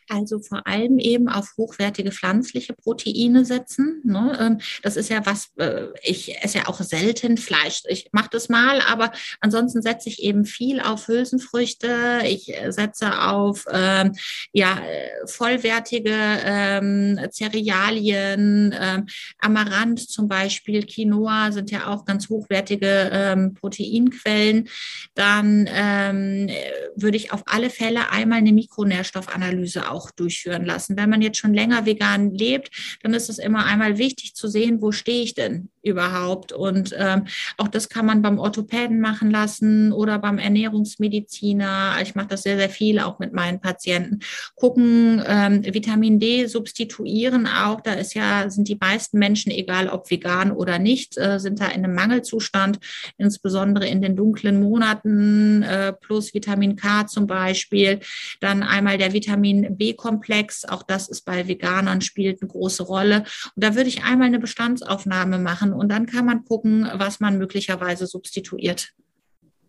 Also 0.08 0.40
vor 0.40 0.66
allem 0.66 0.98
eben 0.98 1.28
auf 1.28 1.52
hochwertige 1.56 2.12
pflanzliche 2.12 2.74
Proteine 2.74 3.44
setzen. 3.44 4.00
Ne? 4.04 4.36
Ähm, 4.40 4.58
das 4.82 4.96
ist 4.96 5.10
ja 5.10 5.24
was, 5.24 5.50
äh, 5.56 5.86
ich 6.02 6.42
esse 6.42 6.58
ja 6.58 6.68
auch 6.68 6.80
selten 6.80 7.36
Fleisch. 7.36 7.82
Ich 7.88 8.08
mache 8.12 8.30
das 8.30 8.48
mal, 8.48 8.80
aber 8.80 9.12
ansonsten 9.40 9.82
setze 9.82 10.08
ich 10.08 10.22
eben 10.22 10.44
viel 10.44 10.80
auf 10.80 11.08
Hülsenfrüchte. 11.08 12.22
Ich 12.24 12.54
äh, 12.54 12.72
setze 12.72 13.22
auf 13.22 13.64
ähm, 13.70 14.12
ja, 14.52 14.78
äh, 14.78 15.26
vollwertige 15.26 16.14
ähm, 16.14 17.18
Cerealien, 17.30 18.74
ähm, 18.78 19.06
Amaranth 19.38 20.00
zum 20.00 20.28
Beispiel, 20.28 20.84
Quinoa 20.84 21.52
sind 21.52 21.70
ja 21.70 21.88
auch 21.88 22.04
ganz 22.04 22.28
hochwertige 22.28 23.10
ähm, 23.12 23.54
Proteinquellen. 23.54 24.68
Dann 25.14 25.68
ähm, 25.72 26.48
würde 26.96 27.16
ich 27.16 27.32
auf 27.32 27.42
alle 27.46 27.70
Fälle 27.70 28.10
einmal 28.10 28.38
eine 28.38 28.52
Mikronährstoffanalyse 28.52 29.90
auch 29.92 30.10
durchführen 30.10 30.64
lassen. 30.64 30.96
Wenn 30.96 31.10
man 31.10 31.22
jetzt 31.22 31.38
schon 31.38 31.54
länger 31.54 31.86
vegan 31.86 32.32
lebt, 32.32 32.70
dann 33.02 33.14
ist 33.14 33.28
es 33.28 33.38
immer 33.38 33.66
einmal 33.66 33.98
wichtig 33.98 34.34
zu 34.34 34.48
sehen, 34.48 34.80
wo 34.80 34.92
stehe 34.92 35.22
ich 35.22 35.34
denn 35.34 35.71
überhaupt. 35.82 36.52
Und 36.52 36.94
ähm, 36.98 37.24
auch 37.58 37.68
das 37.68 37.88
kann 37.88 38.06
man 38.06 38.22
beim 38.22 38.38
Orthopäden 38.38 39.00
machen 39.00 39.30
lassen 39.30 39.92
oder 39.92 40.18
beim 40.18 40.38
Ernährungsmediziner. 40.38 41.96
Ich 42.02 42.14
mache 42.14 42.28
das 42.28 42.42
sehr, 42.42 42.56
sehr 42.56 42.70
viel 42.70 42.98
auch 42.98 43.18
mit 43.18 43.32
meinen 43.32 43.60
Patienten. 43.60 44.20
Gucken, 44.54 45.22
ähm, 45.26 45.64
Vitamin 45.64 46.18
D 46.18 46.46
substituieren 46.46 47.46
auch. 47.46 47.80
Da 47.80 47.94
ist 47.94 48.14
ja, 48.14 48.48
sind 48.48 48.68
die 48.68 48.78
meisten 48.80 49.18
Menschen, 49.18 49.50
egal 49.50 49.88
ob 49.88 50.10
vegan 50.10 50.52
oder 50.52 50.78
nicht, 50.78 51.18
äh, 51.18 51.38
sind 51.38 51.60
da 51.60 51.66
in 51.66 51.84
einem 51.84 51.94
Mangelzustand, 51.94 52.78
insbesondere 53.18 53.86
in 53.86 54.00
den 54.00 54.16
dunklen 54.16 54.60
Monaten, 54.60 55.62
äh, 55.62 55.92
plus 55.92 56.34
Vitamin 56.34 56.76
K 56.76 57.06
zum 57.06 57.26
Beispiel. 57.26 58.00
Dann 58.40 58.62
einmal 58.62 58.98
der 58.98 59.12
Vitamin 59.12 59.76
B-Komplex. 59.76 60.64
Auch 60.64 60.82
das 60.82 61.08
ist 61.08 61.24
bei 61.24 61.48
Veganern 61.48 62.00
spielt 62.00 62.40
eine 62.40 62.50
große 62.50 62.82
Rolle. 62.82 63.24
Und 63.54 63.64
da 63.64 63.74
würde 63.74 63.88
ich 63.88 64.04
einmal 64.04 64.28
eine 64.28 64.38
Bestandsaufnahme 64.38 65.38
machen 65.38 65.71
und 65.72 65.88
dann 65.88 66.06
kann 66.06 66.26
man 66.26 66.44
gucken, 66.44 66.88
was 66.94 67.20
man 67.20 67.38
möglicherweise 67.38 68.06
substituiert. 68.06 68.90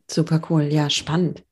Super 0.10 0.42
cool, 0.50 0.64
ja, 0.64 0.90
spannend. 0.90 1.44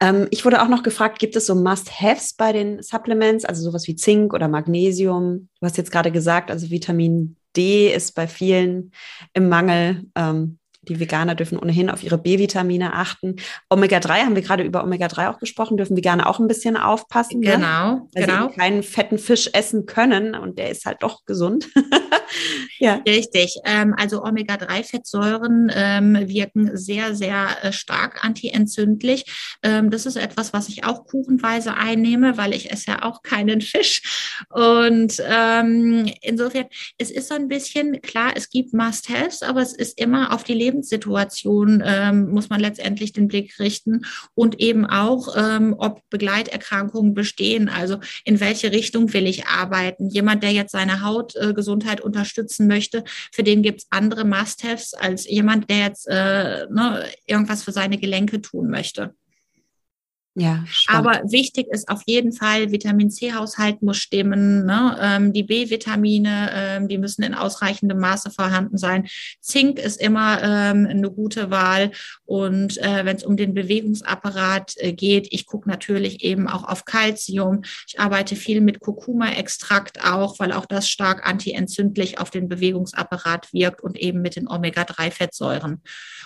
Ähm, 0.00 0.28
ich 0.30 0.44
wurde 0.44 0.62
auch 0.62 0.68
noch 0.68 0.82
gefragt, 0.82 1.18
gibt 1.18 1.36
es 1.36 1.46
so 1.46 1.54
Must-Haves 1.54 2.34
bei 2.34 2.52
den 2.52 2.82
Supplements, 2.82 3.44
also 3.44 3.62
sowas 3.62 3.86
wie 3.86 3.96
Zink 3.96 4.32
oder 4.32 4.48
Magnesium? 4.48 5.48
Du 5.60 5.66
hast 5.66 5.76
jetzt 5.76 5.92
gerade 5.92 6.10
gesagt, 6.10 6.50
also 6.50 6.70
Vitamin 6.70 7.36
D 7.56 7.92
ist 7.92 8.14
bei 8.14 8.26
vielen 8.26 8.92
im 9.34 9.48
Mangel. 9.48 10.04
Ähm, 10.14 10.58
die 10.82 10.98
Veganer 10.98 11.36
dürfen 11.36 11.58
ohnehin 11.58 11.90
auf 11.90 12.02
ihre 12.02 12.18
B-Vitamine 12.18 12.94
achten. 12.94 13.36
Omega-3 13.70 14.24
haben 14.24 14.34
wir 14.34 14.42
gerade 14.42 14.64
über 14.64 14.82
Omega-3 14.82 15.30
auch 15.30 15.38
gesprochen, 15.38 15.76
dürfen 15.76 15.96
Veganer 15.96 16.28
auch 16.28 16.40
ein 16.40 16.48
bisschen 16.48 16.76
aufpassen. 16.76 17.38
Ne? 17.38 17.52
Genau, 17.52 17.94
ne? 17.94 18.08
Weil 18.14 18.26
genau. 18.26 18.48
Sie 18.48 18.56
keinen 18.56 18.82
fetten 18.82 19.18
Fisch 19.18 19.48
essen 19.52 19.86
können 19.86 20.34
und 20.34 20.58
der 20.58 20.70
ist 20.70 20.84
halt 20.84 21.02
doch 21.02 21.24
gesund. 21.24 21.68
ja. 22.78 23.02
Richtig. 23.06 23.56
Ähm, 23.64 23.94
also 23.96 24.22
Omega-3-Fettsäuren 24.24 25.70
ähm, 25.74 26.28
wirken 26.28 26.76
sehr, 26.76 27.14
sehr 27.14 27.48
äh, 27.62 27.72
stark 27.72 28.24
antientzündlich. 28.24 29.24
Ähm, 29.62 29.90
das 29.90 30.06
ist 30.06 30.16
etwas, 30.16 30.52
was 30.52 30.68
ich 30.68 30.84
auch 30.84 31.04
kuchenweise 31.04 31.74
einnehme, 31.74 32.36
weil 32.36 32.54
ich 32.54 32.70
esse 32.70 32.92
ja 32.92 33.02
auch 33.02 33.22
keinen 33.22 33.60
Fisch. 33.60 34.02
Und 34.50 35.22
insofern, 36.20 36.66
es 36.98 37.10
ist 37.10 37.28
so 37.28 37.34
ein 37.34 37.48
bisschen 37.48 38.00
klar, 38.00 38.32
es 38.34 38.50
gibt 38.50 38.72
Must-Haves, 38.72 39.42
aber 39.42 39.60
es 39.62 39.72
ist 39.72 40.00
immer 40.00 40.32
auf 40.32 40.44
die 40.44 40.54
Lebenssituation 40.54 41.82
muss 42.32 42.48
man 42.48 42.60
letztendlich 42.60 43.12
den 43.12 43.28
Blick 43.28 43.58
richten 43.58 44.04
und 44.34 44.60
eben 44.60 44.86
auch, 44.86 45.28
ob 45.78 46.00
Begleiterkrankungen 46.10 47.14
bestehen. 47.14 47.68
Also 47.68 47.98
in 48.24 48.40
welche 48.40 48.72
Richtung 48.72 49.12
will 49.12 49.26
ich 49.26 49.46
arbeiten? 49.46 50.08
Jemand, 50.08 50.42
der 50.42 50.52
jetzt 50.52 50.72
seine 50.72 51.02
Hautgesundheit 51.02 52.00
äh, 52.00 52.04
unterstützen 52.22 52.66
möchte, 52.66 53.04
für 53.32 53.42
den 53.42 53.62
gibt 53.62 53.80
es 53.80 53.86
andere 53.90 54.24
Must-Haves 54.24 54.94
als 54.94 55.28
jemand, 55.28 55.68
der 55.68 55.78
jetzt 55.78 56.06
äh, 56.08 56.66
ne, 56.70 57.06
irgendwas 57.26 57.64
für 57.64 57.72
seine 57.72 57.98
Gelenke 57.98 58.40
tun 58.40 58.70
möchte. 58.70 59.14
Ja, 60.34 60.64
spannend. 60.66 61.08
aber 61.08 61.30
wichtig 61.30 61.66
ist 61.70 61.90
auf 61.90 62.00
jeden 62.06 62.32
Fall, 62.32 62.72
Vitamin 62.72 63.10
C-Haushalt 63.10 63.82
muss 63.82 63.98
stimmen. 63.98 64.64
Ne? 64.64 64.96
Ähm, 64.98 65.32
die 65.34 65.42
B-Vitamine, 65.42 66.50
ähm, 66.54 66.88
die 66.88 66.96
müssen 66.96 67.22
in 67.22 67.34
ausreichendem 67.34 67.98
Maße 67.98 68.30
vorhanden 68.30 68.78
sein. 68.78 69.06
Zink 69.40 69.78
ist 69.78 70.00
immer 70.00 70.42
ähm, 70.42 70.86
eine 70.88 71.10
gute 71.10 71.50
Wahl. 71.50 71.90
Und 72.32 72.78
äh, 72.78 73.04
wenn 73.04 73.16
es 73.18 73.24
um 73.24 73.36
den 73.36 73.52
Bewegungsapparat 73.52 74.72
äh, 74.78 74.94
geht, 74.94 75.28
ich 75.32 75.44
gucke 75.44 75.68
natürlich 75.68 76.24
eben 76.24 76.48
auch 76.48 76.64
auf 76.64 76.86
Calcium. 76.86 77.60
Ich 77.86 78.00
arbeite 78.00 78.36
viel 78.36 78.62
mit 78.62 78.80
Kurkuma-Extrakt 78.80 80.02
auch, 80.02 80.38
weil 80.38 80.52
auch 80.52 80.64
das 80.64 80.88
stark 80.88 81.28
antientzündlich 81.28 82.18
auf 82.18 82.30
den 82.30 82.48
Bewegungsapparat 82.48 83.52
wirkt 83.52 83.82
und 83.82 83.98
eben 83.98 84.22
mit 84.22 84.36
den 84.36 84.48
Omega-3-Fettsäuren. 84.48 85.82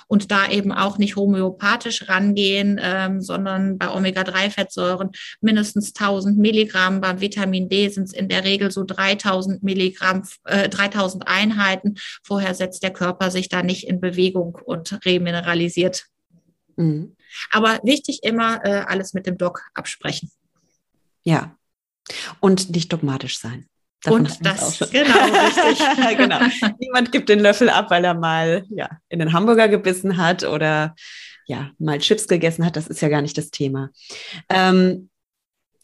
Und 0.07 0.31
da 0.31 0.49
eben 0.49 0.71
auch 0.71 0.99
nicht 0.99 1.17
homöopathisch 1.17 2.09
rangehen, 2.09 2.79
ähm, 2.81 3.21
sondern 3.21 3.77
bei 3.77 3.91
Omega-3-Fettsäuren 3.91 5.11
mindestens 5.41 5.93
1000 5.93 6.39
Milligramm. 6.39 7.01
Beim 7.01 7.21
Vitamin 7.21 7.69
D 7.69 7.89
sind 7.89 8.05
es 8.05 8.13
in 8.13 8.29
der 8.29 8.45
Regel 8.45 8.71
so 8.71 8.85
3000 8.85 9.65
Milligramm, 9.65 10.23
äh, 10.45 10.69
3000 10.69 11.27
Einheiten. 11.27 11.97
Vorher 12.23 12.55
setzt 12.55 12.85
der 12.85 12.93
Körper 12.93 13.33
sich 13.33 13.49
da 13.49 13.65
nicht 13.65 13.89
in 13.89 14.01
Bewegung 14.01 14.57
und 14.65 15.05
remineralisiert. 15.05 15.96
Mhm. 16.77 17.17
Aber 17.51 17.81
wichtig 17.83 18.21
immer 18.23 18.65
äh, 18.65 18.85
alles 18.87 19.15
mit 19.15 19.27
dem 19.27 19.39
Doc 19.39 19.63
absprechen. 19.75 20.31
Ja. 21.23 21.57
Und 22.41 22.71
nicht 22.71 22.93
dogmatisch 22.93 23.39
sein. 23.39 23.67
Davon 24.03 24.21
und 24.21 24.47
das, 24.47 24.79
genau, 24.91 25.19
richtig. 25.47 26.17
genau. 26.17 26.39
Niemand 26.79 27.11
gibt 27.11 27.29
den 27.29 27.41
Löffel 27.41 27.69
ab, 27.69 27.91
weil 27.91 28.05
er 28.05 28.15
mal 28.15 28.65
ja, 28.69 28.89
in 29.09 29.19
den 29.19 29.33
Hamburger 29.33 29.69
gebissen 29.69 30.17
hat 30.17 30.45
oder 30.45 30.95
ja, 31.47 31.71
mal 31.79 31.99
Chips 31.99 32.29
gegessen 32.29 32.65
hat, 32.65 32.77
das 32.77 32.89
ist 32.89 33.01
ja 33.01 33.09
gar 33.09 33.23
nicht 33.23 33.39
das 33.39 33.51
Thema. 33.51 33.91
Ähm, 34.49 35.09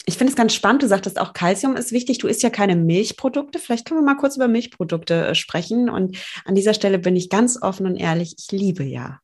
ich 0.05 0.18
finde 0.18 0.32
es 0.32 0.36
ganz 0.36 0.53
spannend, 0.55 0.82
du 0.82 0.88
sagtest 0.88 1.20
auch, 1.20 1.32
Kalzium 1.32 1.76
ist 1.76 1.93
wichtig. 1.93 2.18
Du 2.18 2.26
isst 2.26 2.43
ja 2.43 2.51
keine 2.51 2.74
Milchprodukte. 2.74 3.61
Vielleicht 3.61 3.86
können 3.86 4.01
wir 4.01 4.05
mal 4.05 4.18
kurz 4.20 4.36
über 4.36 4.49
Milchprodukte 4.49 5.28
äh, 5.28 5.34
sprechen. 5.34 5.88
Und 5.88 6.18
an 6.45 6.57
dieser 6.57 6.74
Stelle 6.74 6.99
bin 6.99 7.14
ich 7.14 7.30
ganz 7.30 7.61
offen 7.62 7.86
und 7.86 7.97
ehrlich, 7.97 8.34
ich 8.38 8.51
liebe 8.51 8.82
ja 8.82 9.20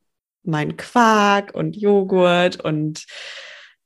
meinen 0.49 0.77
Quark 0.77 1.53
und 1.53 1.75
Joghurt 1.75 2.59
und 2.59 3.05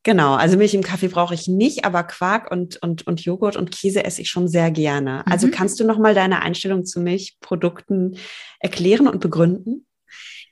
genau, 0.04 0.36
also 0.36 0.58
Milch 0.58 0.74
im 0.74 0.84
Kaffee 0.84 1.08
brauche 1.08 1.34
ich 1.34 1.48
nicht, 1.48 1.86
aber 1.86 2.04
Quark 2.04 2.52
und, 2.52 2.82
und, 2.82 3.06
und 3.08 3.22
Joghurt 3.24 3.56
und 3.56 3.72
Käse 3.72 4.04
esse 4.04 4.22
ich 4.22 4.30
schon 4.30 4.48
sehr 4.48 4.72
gerne. 4.72 5.26
Also 5.28 5.48
mhm. 5.48 5.52
kannst 5.52 5.80
du 5.80 5.86
noch 5.86 5.98
mal 5.98 6.14
deine 6.14 6.42
Einstellung 6.42 6.86
zu 6.86 7.00
Milchprodukten 7.00 8.18
erklären 8.60 9.08
und 9.08 9.20
begründen? 9.20 9.86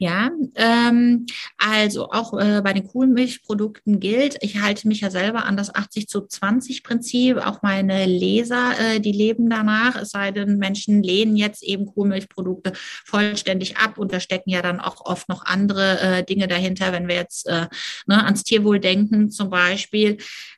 Ja, 0.01 0.31
ähm, 0.55 1.27
also 1.59 2.09
auch 2.09 2.33
äh, 2.33 2.63
bei 2.63 2.73
den 2.73 2.87
Kuhmilchprodukten 2.87 3.99
gilt, 3.99 4.35
ich 4.41 4.59
halte 4.59 4.87
mich 4.87 5.01
ja 5.01 5.11
selber 5.11 5.45
an 5.45 5.57
das 5.57 5.75
80 5.75 6.07
zu 6.07 6.21
20 6.21 6.83
Prinzip. 6.83 7.37
Auch 7.37 7.61
meine 7.61 8.07
Leser, 8.07 8.71
äh, 8.79 8.99
die 8.99 9.11
leben 9.11 9.47
danach, 9.47 9.95
es 9.95 10.09
sei 10.09 10.31
denn, 10.31 10.57
Menschen 10.57 11.03
lehnen 11.03 11.35
jetzt 11.35 11.61
eben 11.61 11.85
Kuhmilchprodukte 11.85 12.73
vollständig 13.05 13.77
ab 13.77 13.99
und 13.99 14.11
da 14.11 14.19
stecken 14.19 14.49
ja 14.49 14.63
dann 14.63 14.79
auch 14.79 15.05
oft 15.05 15.29
noch 15.29 15.45
andere 15.45 15.99
äh, 15.99 16.23
Dinge 16.23 16.47
dahinter, 16.47 16.91
wenn 16.93 17.07
wir 17.07 17.13
jetzt 17.13 17.47
äh, 17.47 17.67
ne, 18.07 18.25
ans 18.25 18.41
Tierwohl 18.43 18.79
denken 18.79 19.29
zum 19.29 19.51
Beispiel. 19.51 20.17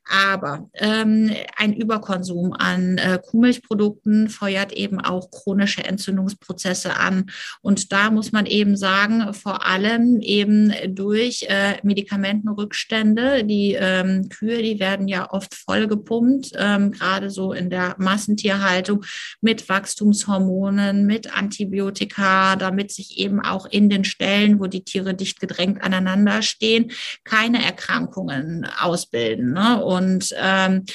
Aber 0.09 0.69
ähm, 0.75 1.33
ein 1.57 1.73
Überkonsum 1.73 2.53
an 2.53 2.97
äh, 2.97 3.19
Kuhmilchprodukten 3.21 4.29
feuert 4.29 4.71
eben 4.71 5.01
auch 5.01 5.31
chronische 5.31 5.83
Entzündungsprozesse 5.83 6.95
an. 6.95 7.29
Und 7.61 7.91
da 7.91 8.09
muss 8.09 8.31
man 8.31 8.45
eben 8.45 8.77
sagen, 8.77 9.32
vor 9.33 9.65
allem 9.65 10.19
eben 10.21 10.73
durch 10.87 11.45
äh, 11.49 11.77
Medikamentenrückstände. 11.83 13.43
Die 13.43 13.77
ähm, 13.79 14.29
Kühe, 14.29 14.61
die 14.61 14.79
werden 14.79 15.07
ja 15.07 15.31
oft 15.31 15.53
vollgepumpt, 15.53 16.51
ähm, 16.57 16.91
gerade 16.91 17.29
so 17.29 17.53
in 17.53 17.69
der 17.69 17.95
Massentierhaltung 17.97 19.03
mit 19.41 19.67
Wachstumshormonen, 19.69 21.05
mit 21.05 21.35
Antibiotika, 21.35 22.55
damit 22.55 22.91
sich 22.91 23.17
eben 23.17 23.41
auch 23.41 23.65
in 23.65 23.89
den 23.89 24.03
Stellen, 24.03 24.59
wo 24.59 24.67
die 24.67 24.83
Tiere 24.83 25.13
dicht 25.13 25.39
gedrängt 25.39 25.83
aneinander 25.83 26.41
stehen, 26.41 26.91
keine 27.23 27.63
Erkrankungen 27.63 28.67
ausbilden. 28.79 29.53
Ne? 29.53 29.83
Und 29.83 30.29
ähm, 30.37 30.85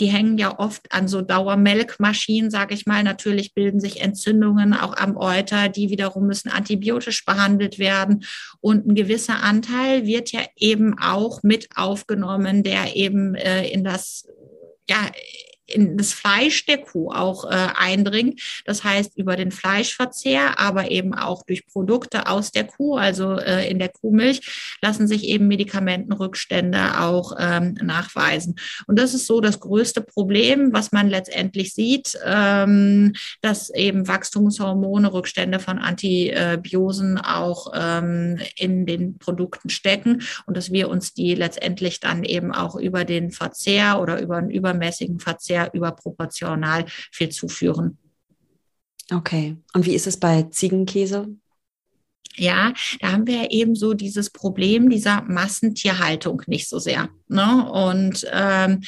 die 0.00 0.06
hängen 0.06 0.38
ja 0.38 0.58
oft 0.58 0.92
an 0.92 1.06
so 1.06 1.20
Dauermelkmaschinen, 1.20 2.50
sage 2.50 2.74
ich 2.74 2.86
mal. 2.86 3.02
Natürlich 3.02 3.54
bilden 3.54 3.80
sich 3.80 4.00
Entzündungen 4.00 4.74
auch 4.74 4.96
am 4.96 5.16
Euter, 5.16 5.68
die 5.68 5.90
wiederum 5.90 6.26
müssen 6.26 6.48
antibiotisch 6.50 7.24
behandelt 7.24 7.78
werden. 7.78 8.24
Und 8.60 8.86
ein 8.86 8.94
gewisser 8.94 9.42
Anteil 9.42 10.06
wird 10.06 10.32
ja 10.32 10.40
eben 10.56 10.98
auch 10.98 11.42
mit 11.42 11.68
aufgenommen, 11.76 12.62
der 12.62 12.96
eben 12.96 13.34
äh, 13.34 13.68
in 13.68 13.84
das 13.84 14.26
ja, 14.88 15.10
in 15.66 15.96
das 15.96 16.12
Fleisch 16.12 16.66
der 16.66 16.78
Kuh 16.78 17.10
auch 17.10 17.44
äh, 17.44 17.68
eindringt. 17.74 18.40
Das 18.64 18.84
heißt 18.84 19.16
über 19.16 19.36
den 19.36 19.50
Fleischverzehr, 19.50 20.58
aber 20.58 20.90
eben 20.90 21.14
auch 21.14 21.44
durch 21.44 21.66
Produkte 21.66 22.28
aus 22.28 22.50
der 22.50 22.64
Kuh, 22.64 22.96
also 22.96 23.38
äh, 23.38 23.68
in 23.70 23.78
der 23.78 23.88
Kuhmilch, 23.88 24.76
lassen 24.82 25.06
sich 25.06 25.24
eben 25.24 25.48
Medikamentenrückstände 25.48 27.00
auch 27.00 27.36
ähm, 27.38 27.74
nachweisen. 27.82 28.56
Und 28.86 28.98
das 28.98 29.14
ist 29.14 29.26
so 29.26 29.40
das 29.40 29.60
größte 29.60 30.02
Problem, 30.02 30.72
was 30.72 30.92
man 30.92 31.08
letztendlich 31.08 31.74
sieht, 31.74 32.18
ähm, 32.24 33.14
dass 33.40 33.70
eben 33.70 34.08
Wachstumshormone, 34.08 35.12
Rückstände 35.12 35.58
von 35.58 35.78
Antibiosen 35.78 37.18
auch 37.18 37.72
ähm, 37.74 38.38
in 38.56 38.86
den 38.86 39.18
Produkten 39.18 39.70
stecken 39.70 40.22
und 40.46 40.56
dass 40.56 40.72
wir 40.72 40.88
uns 40.88 41.14
die 41.14 41.34
letztendlich 41.34 42.00
dann 42.00 42.24
eben 42.24 42.52
auch 42.52 42.76
über 42.76 43.04
den 43.04 43.30
Verzehr 43.30 44.00
oder 44.00 44.20
über 44.20 44.36
einen 44.36 44.50
übermäßigen 44.50 45.18
Verzehr 45.18 45.61
sehr 45.62 45.74
überproportional 45.74 46.86
viel 47.10 47.28
zuführen. 47.30 47.98
Okay. 49.10 49.56
Und 49.74 49.86
wie 49.86 49.94
ist 49.94 50.06
es 50.06 50.18
bei 50.18 50.44
Ziegenkäse? 50.44 51.28
Ja, 52.34 52.72
da 53.00 53.12
haben 53.12 53.26
wir 53.26 53.50
eben 53.50 53.74
so 53.74 53.92
dieses 53.92 54.30
Problem 54.30 54.88
dieser 54.88 55.20
Massentierhaltung 55.22 56.42
nicht 56.46 56.66
so 56.66 56.78
sehr. 56.78 57.10
Ne? 57.28 57.70
Und 57.70 58.26
ähm, 58.32 58.82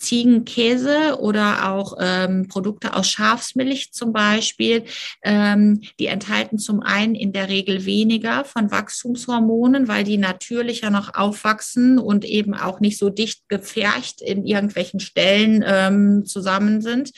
Ziegenkäse 0.00 1.18
oder 1.20 1.70
auch 1.70 1.96
ähm, 2.00 2.48
Produkte 2.48 2.94
aus 2.94 3.08
Schafsmilch 3.10 3.92
zum 3.92 4.12
Beispiel, 4.12 4.84
ähm, 5.22 5.82
die 5.98 6.06
enthalten 6.06 6.58
zum 6.58 6.80
einen 6.80 7.14
in 7.14 7.32
der 7.32 7.48
Regel 7.48 7.84
weniger 7.84 8.44
von 8.44 8.70
Wachstumshormonen, 8.70 9.88
weil 9.88 10.04
die 10.04 10.16
natürlicher 10.16 10.90
noch 10.90 11.14
aufwachsen 11.14 11.98
und 11.98 12.24
eben 12.24 12.54
auch 12.54 12.80
nicht 12.80 12.98
so 12.98 13.10
dicht 13.10 13.48
gefärcht 13.48 14.22
in 14.22 14.46
irgendwelchen 14.46 15.00
Stellen 15.00 15.62
ähm, 15.66 16.24
zusammen 16.24 16.80
sind, 16.80 17.12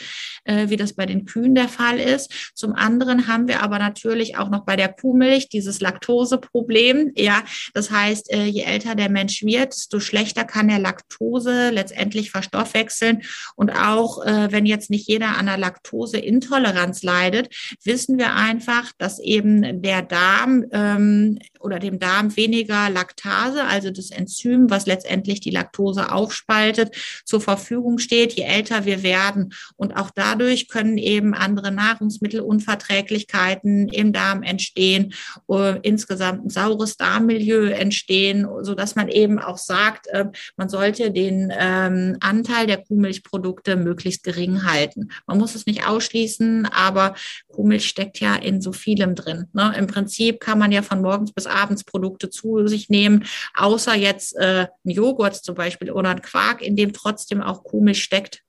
äh, 0.45 0.69
wie 0.69 0.77
das 0.77 0.95
bei 0.95 1.07
den 1.07 1.25
Kühen 1.25 1.55
der 1.55 1.69
Fall 1.69 2.01
ist. 2.01 2.53
Zum 2.55 2.73
anderen 2.73 3.29
haben 3.29 3.47
wir 3.47 3.63
aber 3.63 3.79
natürlich 3.79 4.37
auch 4.39 4.51
noch 4.51 4.65
bei 4.65 4.75
der 4.75 4.89
Kuhmilch 4.89 5.49
dieses 5.49 5.81
Laktoseproblem. 5.81 7.13
Ja, 7.15 7.45
das 7.75 7.93
heißt, 7.93 8.33
äh, 8.33 8.47
je 8.47 8.63
älter 8.63 8.97
der 8.97 9.09
Mensch 9.09 9.45
wird, 9.45 9.73
desto 9.73 10.01
schlechter 10.01 10.45
kann 10.45 10.69
er 10.69 10.81
Laktose 10.81 11.71
letztendlich 11.71 12.33
verstoffen 12.33 12.72
verstoffwechseln. 12.73 13.23
Und 13.55 13.71
auch 13.71 14.25
äh, 14.25 14.51
wenn 14.51 14.67
jetzt 14.67 14.91
nicht 14.91 15.09
jeder 15.09 15.29
an 15.29 15.49
einer 15.49 15.59
Laktoseintoleranz 15.59 17.03
leidet, 17.03 17.55
wissen 17.85 18.19
wir 18.19 18.35
einfach, 18.35 18.93
dass 18.99 19.19
eben 19.19 19.83
der 19.83 20.03
Darm 20.03 20.65
ähm, 20.73 21.39
oder 21.63 21.79
dem 21.79 21.99
Darm 21.99 22.37
weniger 22.37 22.91
Laktase, 22.91 23.65
also 23.65 23.91
das 23.91 24.11
Enzym, 24.11 24.69
was 24.71 24.87
letztendlich 24.87 25.41
die 25.41 25.51
Laktose 25.51 26.13
aufspaltet, 26.13 26.95
zur 27.25 27.41
Verfügung 27.41 27.99
steht, 27.99 28.35
je 28.35 28.45
älter 28.45 28.85
wir 28.85 29.03
werden. 29.03 29.55
Und 29.77 29.97
auch 29.97 30.11
dadurch 30.15 30.69
können 30.69 30.99
eben 30.99 31.35
andere 31.35 31.73
Nahrungsmittelunverträglichkeiten 31.73 33.89
im 33.89 34.13
Darm 34.13 34.43
entstehen, 34.43 35.15
uh, 35.49 35.75
insgesamt 35.83 36.47
ein 36.47 36.51
saures 36.51 36.97
Darmmilieu 36.97 37.71
entstehen, 37.71 38.47
so 38.63 38.75
dass 38.75 38.95
man 38.95 39.09
eben 39.09 39.39
auch 39.39 39.59
sagt, 39.59 40.07
äh, 40.09 40.27
man 40.57 40.69
sollte 40.69 41.11
den 41.11 41.53
ähm, 41.59 42.17
Anteil 42.21 42.53
Anteil 42.53 42.67
der 42.67 42.85
Kuhmilchprodukte 42.85 43.77
möglichst 43.77 44.25
gering 44.25 44.65
halten. 44.65 45.11
Man 45.27 45.39
muss 45.39 45.55
es 45.55 45.67
nicht 45.67 45.87
ausschließen, 45.87 46.67
aber 46.67 47.15
Kuhmilch 47.49 47.89
steckt 47.89 48.21
ja 48.21 48.35
in 48.35 48.61
so 48.61 48.73
vielem 48.73 49.15
drin. 49.15 49.47
Ne? 49.53 49.75
Im 49.79 49.87
Prinzip 49.87 50.41
kann 50.41 50.59
man 50.59 50.73
ja 50.73 50.83
von 50.83 51.01
morgens 51.01 51.33
bis 51.33 51.47
abends 51.53 51.85
Produkte 51.85 52.31
zu 52.31 52.67
sich 52.67 52.89
nehmen, 52.89 53.25
außer 53.55 53.95
jetzt 53.95 54.37
äh, 54.37 54.67
ein 54.85 54.91
Joghurt 54.91 55.37
zum 55.37 55.55
Beispiel 55.55 55.91
oder 55.91 56.11
ein 56.11 56.23
Quark, 56.23 56.63
in 56.63 56.77
dem 56.77 56.93
trotzdem 56.93 57.43
auch 57.43 57.65
Kuhmilch 57.65 58.03
steckt. 58.03 58.43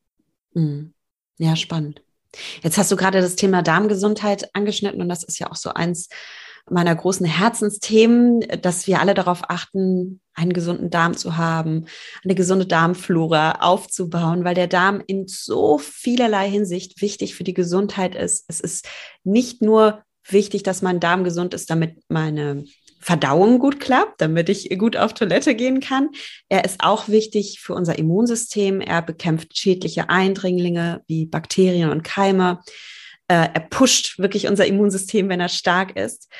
Hm. 0.53 0.93
Ja, 1.37 1.55
spannend. 1.55 2.01
Jetzt 2.61 2.77
hast 2.77 2.91
du 2.91 2.95
gerade 2.95 3.21
das 3.21 3.35
Thema 3.35 3.61
Darmgesundheit 3.61 4.49
angeschnitten 4.55 5.01
und 5.01 5.09
das 5.09 5.23
ist 5.23 5.39
ja 5.39 5.51
auch 5.51 5.55
so 5.55 5.71
eins 5.73 6.09
meiner 6.69 6.95
großen 6.95 7.25
Herzensthemen, 7.25 8.39
dass 8.61 8.87
wir 8.87 9.01
alle 9.01 9.13
darauf 9.13 9.49
achten, 9.49 10.21
einen 10.33 10.53
gesunden 10.53 10.89
Darm 10.89 11.15
zu 11.15 11.37
haben, 11.37 11.85
eine 12.23 12.35
gesunde 12.35 12.65
Darmflora 12.65 13.59
aufzubauen, 13.61 14.45
weil 14.45 14.55
der 14.55 14.67
Darm 14.67 15.01
in 15.05 15.27
so 15.27 15.77
vielerlei 15.77 16.49
Hinsicht 16.49 17.01
wichtig 17.01 17.35
für 17.35 17.43
die 17.43 17.53
Gesundheit 17.53 18.15
ist. 18.15 18.45
Es 18.47 18.59
ist 18.59 18.87
nicht 19.23 19.61
nur 19.61 20.03
wichtig, 20.27 20.63
dass 20.63 20.81
mein 20.81 20.99
Darm 20.99 21.23
gesund 21.23 21.53
ist, 21.53 21.69
damit 21.69 22.01
meine 22.07 22.63
Verdauung 23.03 23.59
gut 23.59 23.79
klappt, 23.79 24.21
damit 24.21 24.49
ich 24.49 24.69
gut 24.77 24.95
auf 24.95 25.13
Toilette 25.13 25.55
gehen 25.55 25.81
kann. 25.81 26.09
Er 26.47 26.63
ist 26.63 26.79
auch 26.79 27.09
wichtig 27.09 27.59
für 27.59 27.73
unser 27.73 27.97
Immunsystem. 27.99 28.79
Er 28.79 29.01
bekämpft 29.01 29.57
schädliche 29.57 30.09
Eindringlinge 30.09 31.01
wie 31.07 31.25
Bakterien 31.25 31.89
und 31.89 32.03
Keime. 32.03 32.61
Äh, 33.27 33.49
er 33.53 33.67
pusht 33.69 34.19
wirklich 34.19 34.47
unser 34.47 34.65
Immunsystem, 34.65 35.27
wenn 35.27 35.41
er 35.41 35.49
stark 35.49 35.97
ist. 35.97 36.31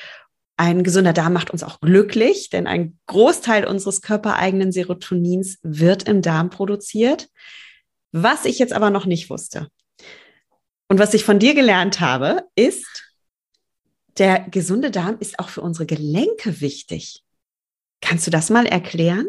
Ein 0.55 0.84
gesunder 0.84 1.14
Darm 1.14 1.34
macht 1.34 1.51
uns 1.51 1.64
auch 1.64 1.82
glücklich, 1.82 2.49
denn 2.49 2.68
ein 2.68 2.97
Großteil 3.07 3.66
unseres 3.66 4.01
körpereigenen 4.01 4.72
Serotonins 4.72 5.57
wird 5.64 6.07
im 6.07 6.22
Darm 6.22 6.49
produziert. 6.49 7.28
Was 8.11 8.45
ich 8.45 8.59
jetzt 8.59 8.74
aber 8.74 8.89
noch 8.89 9.05
nicht 9.05 9.30
wusste 9.30 9.68
und 10.88 10.99
was 10.99 11.14
ich 11.14 11.24
von 11.26 11.39
dir 11.39 11.55
gelernt 11.55 11.99
habe, 11.99 12.43
ist, 12.55 13.12
der 14.18 14.47
gesunde 14.49 14.91
Darm 14.91 15.18
ist 15.20 15.39
auch 15.39 15.49
für 15.49 15.61
unsere 15.61 15.86
Gelenke 15.86 16.61
wichtig. 16.61 17.24
Kannst 18.01 18.28
du 18.28 18.32
das 18.32 18.49
mal 18.49 18.66
erklären? 18.66 19.28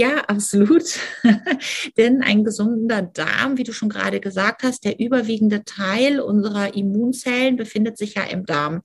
Ja, 0.00 0.18
absolut. 0.28 1.00
Denn 1.96 2.22
ein 2.22 2.44
gesunder 2.44 3.02
Darm, 3.02 3.58
wie 3.58 3.64
du 3.64 3.72
schon 3.72 3.88
gerade 3.88 4.20
gesagt 4.20 4.62
hast, 4.62 4.84
der 4.84 5.00
überwiegende 5.00 5.64
Teil 5.64 6.20
unserer 6.20 6.76
Immunzellen 6.76 7.56
befindet 7.56 7.98
sich 7.98 8.14
ja 8.14 8.22
im 8.22 8.46
Darm. 8.46 8.80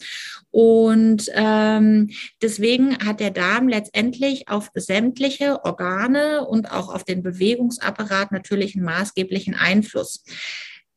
Und 0.49 1.30
ähm, 1.36 2.10
deswegen 2.41 2.97
hat 2.97 3.20
der 3.20 3.30
Darm 3.30 3.68
letztendlich 3.68 4.47
auf 4.47 4.72
sämtliche 4.74 5.64
Organe 5.64 6.47
und 6.47 6.72
auch 6.72 6.91
auf 6.91 7.04
den 7.04 7.22
Bewegungsapparat 7.22 8.32
natürlich 8.32 8.76
einen 8.76 8.86
maßgeblichen 8.86 9.54
Einfluss. 9.54 10.24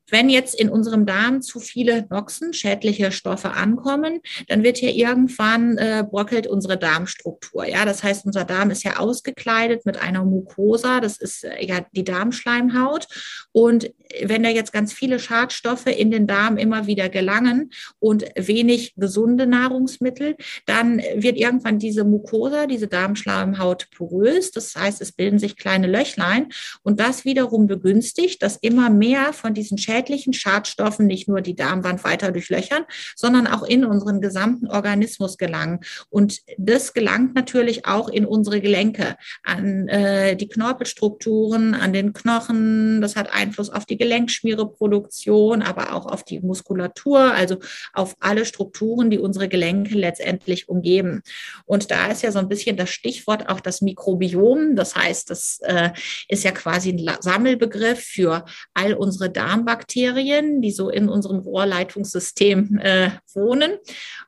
Wenn 0.08 0.30
jetzt 0.30 0.54
in 0.54 0.68
unserem 0.68 1.04
Darm 1.04 1.42
zu 1.42 1.58
viele 1.58 2.06
Noxen, 2.10 2.52
schädliche 2.52 3.10
Stoffe 3.10 3.52
ankommen, 3.52 4.20
dann 4.46 4.62
wird 4.62 4.76
hier 4.76 4.94
irgendwann 4.94 5.76
äh, 5.78 6.04
brockelt 6.08 6.46
unsere 6.46 6.78
Darmstruktur. 6.78 7.66
Ja, 7.66 7.84
das 7.84 8.04
heißt, 8.04 8.24
unser 8.24 8.44
Darm 8.44 8.70
ist 8.70 8.84
ja 8.84 8.98
ausgekleidet 8.98 9.84
mit 9.84 10.00
einer 10.00 10.24
Mucosa. 10.24 11.00
Das 11.00 11.16
ist 11.16 11.44
äh, 11.44 11.64
ja 11.64 11.84
die 11.90 12.04
Darmschleimhaut. 12.04 13.08
Und 13.50 13.92
wenn 14.22 14.44
da 14.44 14.48
jetzt 14.48 14.72
ganz 14.72 14.92
viele 14.92 15.18
Schadstoffe 15.18 15.86
in 15.86 16.12
den 16.12 16.28
Darm 16.28 16.56
immer 16.56 16.86
wieder 16.86 17.08
gelangen 17.08 17.70
und 17.98 18.24
wenig 18.36 18.94
gesunde 18.94 19.48
Nahrungsmittel, 19.48 20.36
dann 20.66 20.98
wird 21.16 21.36
irgendwann 21.36 21.80
diese 21.80 22.04
Mucosa, 22.04 22.66
diese 22.66 22.86
Darmschleimhaut 22.86 23.90
porös. 23.90 24.52
Das 24.52 24.76
heißt, 24.76 25.00
es 25.00 25.10
bilden 25.10 25.40
sich 25.40 25.56
kleine 25.56 25.88
Löchlein 25.88 26.50
und 26.84 27.00
das 27.00 27.24
wiederum 27.24 27.66
begünstigt, 27.66 28.40
dass 28.42 28.56
immer 28.56 28.88
mehr 28.88 29.32
von 29.32 29.52
diesen 29.52 29.78
schädlichen 29.78 29.95
schädlichen 29.96 30.32
Schadstoffen 30.32 31.06
nicht 31.06 31.28
nur 31.28 31.40
die 31.40 31.54
Darmwand 31.54 32.04
weiter 32.04 32.32
durchlöchern, 32.32 32.84
sondern 33.14 33.46
auch 33.46 33.62
in 33.62 33.84
unseren 33.84 34.20
gesamten 34.20 34.66
Organismus 34.68 35.38
gelangen. 35.38 35.80
Und 36.10 36.40
das 36.58 36.92
gelangt 36.92 37.34
natürlich 37.34 37.86
auch 37.86 38.08
in 38.08 38.26
unsere 38.26 38.60
Gelenke, 38.60 39.16
an 39.42 39.88
äh, 39.88 40.36
die 40.36 40.48
Knorpelstrukturen, 40.48 41.74
an 41.74 41.92
den 41.92 42.12
Knochen. 42.12 43.00
Das 43.00 43.16
hat 43.16 43.32
Einfluss 43.32 43.70
auf 43.70 43.86
die 43.86 43.96
Gelenkschmiereproduktion, 43.96 45.62
aber 45.62 45.94
auch 45.94 46.06
auf 46.06 46.24
die 46.24 46.40
Muskulatur, 46.40 47.32
also 47.32 47.56
auf 47.92 48.16
alle 48.20 48.44
Strukturen, 48.44 49.10
die 49.10 49.18
unsere 49.18 49.48
Gelenke 49.48 49.94
letztendlich 49.94 50.68
umgeben. 50.68 51.22
Und 51.64 51.90
da 51.90 52.08
ist 52.08 52.22
ja 52.22 52.32
so 52.32 52.38
ein 52.38 52.48
bisschen 52.48 52.76
das 52.76 52.90
Stichwort 52.90 53.48
auch 53.48 53.60
das 53.60 53.80
Mikrobiom. 53.80 54.76
Das 54.76 54.94
heißt, 54.94 55.30
das 55.30 55.60
äh, 55.62 55.90
ist 56.28 56.44
ja 56.44 56.50
quasi 56.50 56.90
ein 56.90 57.16
Sammelbegriff 57.20 58.00
für 58.00 58.44
all 58.74 58.94
unsere 58.94 59.30
Darmbakterien 59.30 59.85
Bakterien, 59.86 60.60
die 60.60 60.72
so 60.72 60.90
in 60.90 61.08
unserem 61.08 61.38
Rohrleitungssystem 61.38 62.78
äh, 62.78 63.10
wohnen. 63.32 63.74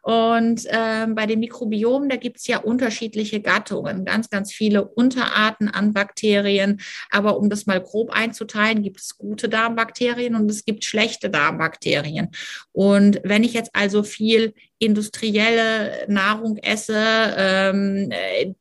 Und 0.02 0.64
äh, 0.66 1.06
bei 1.08 1.26
dem 1.26 1.40
Mikrobiom, 1.40 2.08
da 2.08 2.16
gibt 2.16 2.38
es 2.38 2.46
ja 2.46 2.58
unterschiedliche 2.58 3.40
Gattungen, 3.40 4.04
ganz, 4.04 4.30
ganz 4.30 4.52
viele 4.52 4.86
Unterarten 4.86 5.68
an 5.68 5.92
Bakterien. 5.92 6.80
Aber 7.10 7.38
um 7.38 7.50
das 7.50 7.66
mal 7.66 7.80
grob 7.80 8.10
einzuteilen, 8.10 8.82
gibt 8.82 9.00
es 9.00 9.18
gute 9.18 9.48
Darmbakterien 9.48 10.36
und 10.36 10.48
es 10.48 10.64
gibt 10.64 10.84
schlechte 10.84 11.28
Darmbakterien. 11.28 12.28
Und 12.70 13.20
wenn 13.24 13.42
ich 13.42 13.52
jetzt 13.52 13.70
also 13.74 14.04
viel 14.04 14.54
industrielle 14.78 16.06
Nahrung 16.08 16.56
esse, 16.58 16.94
ähm, 16.96 18.12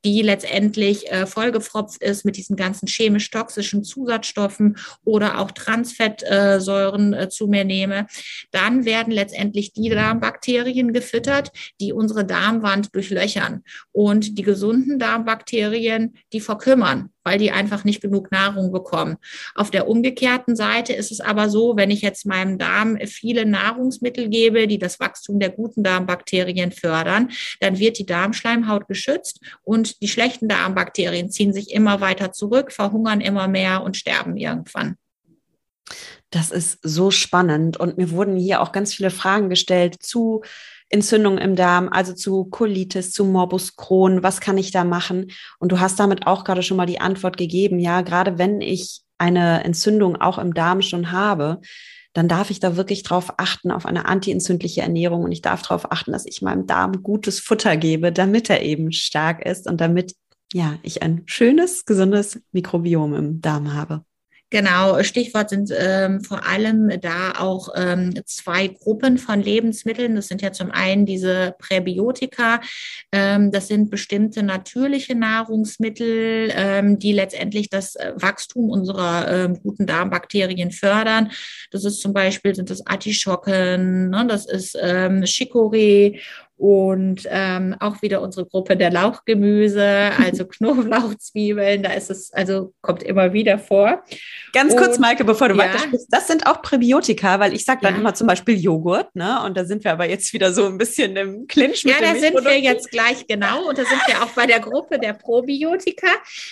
die 0.04 0.22
letztendlich 0.22 1.12
äh, 1.12 1.26
vollgefropft 1.26 2.02
ist 2.02 2.26
mit 2.26 2.38
diesen 2.38 2.56
ganzen 2.56 2.88
chemisch-toxischen 2.88 3.84
Zusatzstoffen 3.84 4.78
oder 5.04 5.40
auch 5.40 5.52
Transfettsäuren 5.52 7.14
äh, 7.14 7.30
zu 7.30 7.48
mir 7.48 7.66
nehme, 7.66 8.08
dann 8.52 8.86
werden 8.86 9.14
letztendlich 9.14 9.74
die 9.74 9.90
Darmbakterien 9.90 10.94
gefüttert, 10.94 11.52
die 11.80 11.94
unsere 11.94 12.26
Darmwand 12.26 12.96
durchlöchern. 12.96 13.64
Und 13.92 14.38
die 14.38 14.44
gesunden 14.44 15.00
Darmbakterien, 15.00 16.16
die 16.34 16.42
verkümmern 16.42 17.12
weil 17.28 17.40
die 17.40 17.52
einfach 17.52 17.84
nicht 17.84 18.00
genug 18.00 18.32
Nahrung 18.32 18.72
bekommen. 18.72 19.18
Auf 19.54 19.70
der 19.70 19.90
umgekehrten 19.90 20.56
Seite 20.56 20.94
ist 20.94 21.12
es 21.12 21.20
aber 21.20 21.50
so, 21.50 21.76
wenn 21.76 21.92
ich 21.92 22.02
jetzt 22.02 22.26
meinem 22.26 22.58
Darm 22.58 22.98
viele 23.06 23.46
Nahrungsmittel 23.46 24.30
gebe, 24.30 24.66
die 24.66 24.80
das 24.80 25.02
Wachstum 25.02 25.38
der 25.38 25.50
guten 25.50 25.84
Darmbakterien 25.84 26.72
fördern, 26.72 27.32
dann 27.60 27.80
wird 27.80 28.00
die 28.00 28.06
Darmschleimhaut 28.06 28.88
geschützt 28.88 29.42
und 29.64 30.02
die 30.02 30.08
schlechten 30.08 30.48
Darmbakterien 30.48 31.30
ziehen 31.30 31.52
sich 31.52 31.74
immer 31.74 32.00
weiter 32.00 32.32
zurück, 32.32 32.72
verhungern 32.72 33.20
immer 33.20 33.50
mehr 33.50 33.84
und 33.84 33.98
sterben 33.98 34.38
irgendwann. 34.38 34.96
Das 36.30 36.52
ist 36.52 36.80
so 36.82 37.12
spannend 37.12 37.76
und 37.76 37.98
mir 37.98 38.12
wurden 38.12 38.38
hier 38.38 38.62
auch 38.62 38.72
ganz 38.72 38.94
viele 38.94 39.10
Fragen 39.10 39.50
gestellt 39.50 39.98
zu 40.02 40.44
Entzündung 40.90 41.38
im 41.38 41.56
Darm, 41.56 41.90
also 41.90 42.14
zu 42.14 42.46
Colitis, 42.46 43.12
zu 43.12 43.26
Morbus 43.26 43.76
Crohn, 43.76 44.24
was 44.24 44.40
kann 44.40 44.58
ich 44.58 44.72
da 44.72 44.84
machen? 44.84 45.32
Und 45.60 45.72
du 45.72 45.80
hast 45.80 46.00
damit 46.00 46.28
auch 46.28 46.44
gerade 46.44 46.64
schon 46.64 46.78
mal 46.78 46.86
die 46.86 47.02
Antwort 47.02 47.38
gegeben, 47.38 47.80
ja, 47.80 48.02
gerade 48.02 48.38
wenn 48.38 48.62
ich 48.62 49.02
eine 49.18 49.64
Entzündung 49.64 50.16
auch 50.16 50.38
im 50.38 50.54
Darm 50.54 50.82
schon 50.82 51.12
habe, 51.12 51.60
dann 52.14 52.28
darf 52.28 52.50
ich 52.50 52.60
da 52.60 52.76
wirklich 52.76 53.04
drauf 53.04 53.34
achten, 53.38 53.70
auf 53.70 53.86
eine 53.86 54.08
antientzündliche 54.08 54.82
Ernährung 54.82 55.24
und 55.24 55.32
ich 55.32 55.42
darf 55.42 55.62
darauf 55.62 55.92
achten, 55.92 56.12
dass 56.12 56.26
ich 56.26 56.42
meinem 56.42 56.66
Darm 56.66 57.04
gutes 57.04 57.40
Futter 57.40 57.78
gebe, 57.78 58.12
damit 58.12 58.50
er 58.50 58.64
eben 58.64 58.92
stark 58.92 59.46
ist 59.46 59.68
und 59.68 59.82
damit 59.82 60.16
ja, 60.54 60.80
ich 60.82 61.04
ein 61.04 61.24
schönes, 61.26 61.86
gesundes 61.86 62.42
Mikrobiom 62.54 63.14
im 63.14 63.42
Darm 63.42 63.74
habe. 63.74 64.04
Genau, 64.50 65.04
Stichwort 65.04 65.50
sind 65.50 65.74
ähm, 65.78 66.22
vor 66.22 66.48
allem 66.48 67.02
da 67.02 67.34
auch 67.38 67.68
ähm, 67.76 68.14
zwei 68.26 68.68
Gruppen 68.68 69.18
von 69.18 69.42
Lebensmitteln. 69.42 70.16
Das 70.16 70.30
sind 70.30 70.42
ja 70.42 70.54
zum 70.54 70.72
einen 70.72 71.06
diese 71.06 71.54
Präbiotika. 71.60 72.62
Ähm, 73.12 73.52
das 73.52 73.68
sind 73.68 73.90
bestimmte 73.90 74.44
natürliche 74.44 75.16
Nahrungsmittel, 75.16 76.50
ähm, 76.56 76.98
die 76.98 77.12
letztendlich 77.12 77.70
das 77.70 77.96
äh, 77.96 78.14
Wachstum 78.16 78.70
unserer 78.70 79.28
ähm, 79.30 79.60
guten 79.62 79.86
Darmbakterien 79.86 80.72
fördern. 80.72 81.30
Das 81.72 81.84
ist 81.84 82.00
zum 82.00 82.14
Beispiel 82.14 82.56
sind 82.56 82.70
das 82.70 82.88
Artischocken, 82.88 84.12
ne, 84.12 84.26
das 84.30 84.46
ist 84.46 84.78
ähm, 84.82 85.24
Chicorée 85.24 86.22
und 86.58 87.28
ähm, 87.30 87.76
auch 87.80 88.02
wieder 88.02 88.22
unsere 88.22 88.48
Gruppe 88.48 88.76
der 88.76 88.92
Lauchgemüse, 88.92 90.12
also 90.24 90.46
Knoblauch, 90.46 91.14
Zwiebeln, 91.16 91.84
da 91.84 91.94
ist 91.94 92.10
es, 92.10 92.34
also 92.34 92.74
kommt 92.82 93.04
immer 93.04 93.32
wieder 93.32 93.60
vor. 93.60 94.04
Ganz 94.54 94.74
und, 94.74 94.80
kurz, 94.80 94.98
Maike, 94.98 95.24
bevor 95.24 95.50
du 95.50 95.56
ja. 95.56 95.66
weitersprichst, 95.66 96.08
das 96.10 96.28
sind 96.28 96.48
auch 96.48 96.64
Präbiotika, 96.64 97.40
weil 97.40 97.54
ich 97.54 97.64
sage 97.64 97.82
dann 97.84 97.94
ja. 97.94 98.00
immer 98.00 98.16
zum 98.16 98.26
Beispiel 98.26 98.60
Joghurt, 98.60 99.16
ne? 99.16 99.44
Und 99.46 99.56
da 99.56 99.66
sind 99.66 99.84
wir 99.84 99.92
aber 99.92 100.10
jetzt 100.10 100.34
wieder 100.34 100.52
so 100.52 100.66
ein 100.66 100.80
bisschen 100.80 101.16
im 101.16 101.48
Clinch 101.48 101.84
mit 101.86 101.94
Ja, 101.94 102.02
da 102.02 102.20
sind 102.20 102.34
wir 102.44 102.60
jetzt 102.60 102.90
gleich 102.90 103.28
genau 103.28 103.70
und 103.70 103.78
da 103.78 103.84
sind 103.84 104.02
wir 104.08 104.24
auch 104.24 104.32
bei 104.32 104.48
der 104.48 104.60
Gruppe 104.60 104.98
der 104.98 105.14
Probiotika. 105.14 106.08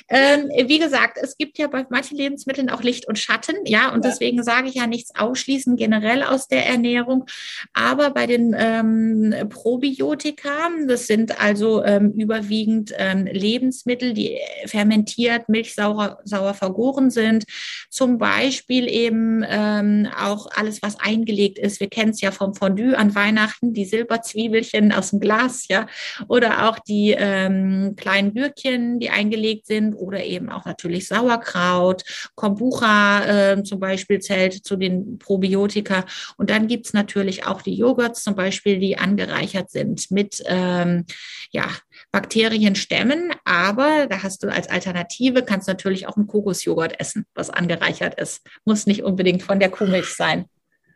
Ähm, 0.08 0.51
wie 0.68 0.78
gesagt, 0.78 1.18
es 1.20 1.36
gibt 1.36 1.58
ja 1.58 1.68
bei 1.68 1.84
manchen 1.89 2.18
Lebensmitteln 2.18 2.70
auch 2.70 2.84
Licht 2.84 3.08
und 3.08 3.18
Schatten, 3.18 3.56
ja, 3.66 3.91
und 3.91 4.06
ja. 4.06 4.12
deswegen 4.12 4.43
sage 4.43 4.68
ich 4.68 4.76
ja 4.76 4.86
nichts 4.86 5.16
ausschließen 5.16 5.76
generell 5.78 6.22
aus 6.22 6.47
der 6.47 6.68
Ernährung, 6.68 7.26
aber 7.74 8.12
bei 8.12 8.28
den 8.28 8.56
ähm, 8.56 9.49
Probiotika 9.49 9.95
Probiotika. 9.96 10.70
Das 10.88 11.08
sind 11.08 11.39
also 11.41 11.84
ähm, 11.84 12.12
überwiegend 12.12 12.93
ähm, 12.98 13.26
Lebensmittel, 13.26 14.14
die 14.14 14.38
fermentiert, 14.66 15.50
milchsauer 15.50 16.20
sauer 16.24 16.54
vergoren 16.54 17.10
sind. 17.10 17.46
Zum 17.89 18.18
Beispiel 18.18 18.89
eben 18.89 19.43
ähm, 19.48 20.08
auch 20.18 20.48
alles, 20.56 20.82
was 20.82 21.00
eingelegt 21.00 21.60
ist. 21.60 21.80
Wir 21.80 21.89
kennen 21.89 22.12
es 22.12 22.22
ja 22.22 22.32
vom 22.32 22.54
Fondue 22.54 22.98
an 22.98 23.16
Weihnachten, 23.16 23.74
die 23.74 23.86
Silberzwiebelchen 23.86 24.91
aus 24.91 25.12
dem 25.12 25.20
Glas, 25.20 25.68
ja, 25.68 25.88
oder 26.28 26.68
auch 26.70 26.80
die 26.80 27.16
ähm, 27.18 27.96
kleinen 27.96 28.34
Gürkchen, 28.34 29.00
die 29.00 29.10
eingelegt 29.10 29.68
sind, 29.68 29.93
oder 29.96 30.24
eben 30.24 30.50
auch 30.50 30.66
natürlich 30.66 31.08
Sauerkraut, 31.08 32.04
Kombucha 32.36 33.54
äh, 33.54 33.64
zum 33.64 33.80
Beispiel 33.80 34.20
zählt 34.20 34.66
zu 34.66 34.76
den 34.76 35.20
Probiotika. 35.20 36.06
Und 36.38 36.50
dann 36.50 36.68
gibt 36.68 36.88
es 36.88 36.93
natürlich 36.93 37.46
auch 37.46 37.62
die 37.62 37.76
Joghurts 37.76 38.24
zum 38.24 38.36
Beispiel, 38.36 38.80
die 38.80 38.98
angereichert 38.98 39.70
sind 39.72 39.84
sind 39.86 40.11
mit 40.11 40.43
ähm, 40.45 41.05
ja, 41.51 41.67
Bakterienstämmen, 42.11 43.33
aber 43.43 44.07
da 44.07 44.23
hast 44.23 44.43
du 44.43 44.51
als 44.51 44.69
Alternative, 44.69 45.43
kannst 45.43 45.67
du 45.67 45.71
natürlich 45.71 46.07
auch 46.07 46.17
einen 46.17 46.27
Kokosjoghurt 46.27 46.99
essen, 46.99 47.25
was 47.33 47.49
angereichert 47.49 48.19
ist. 48.19 48.45
Muss 48.65 48.88
nicht 48.88 49.03
unbedingt 49.03 49.43
von 49.43 49.59
der 49.59 49.69
Kuhmilch 49.69 50.13
sein. 50.13 50.45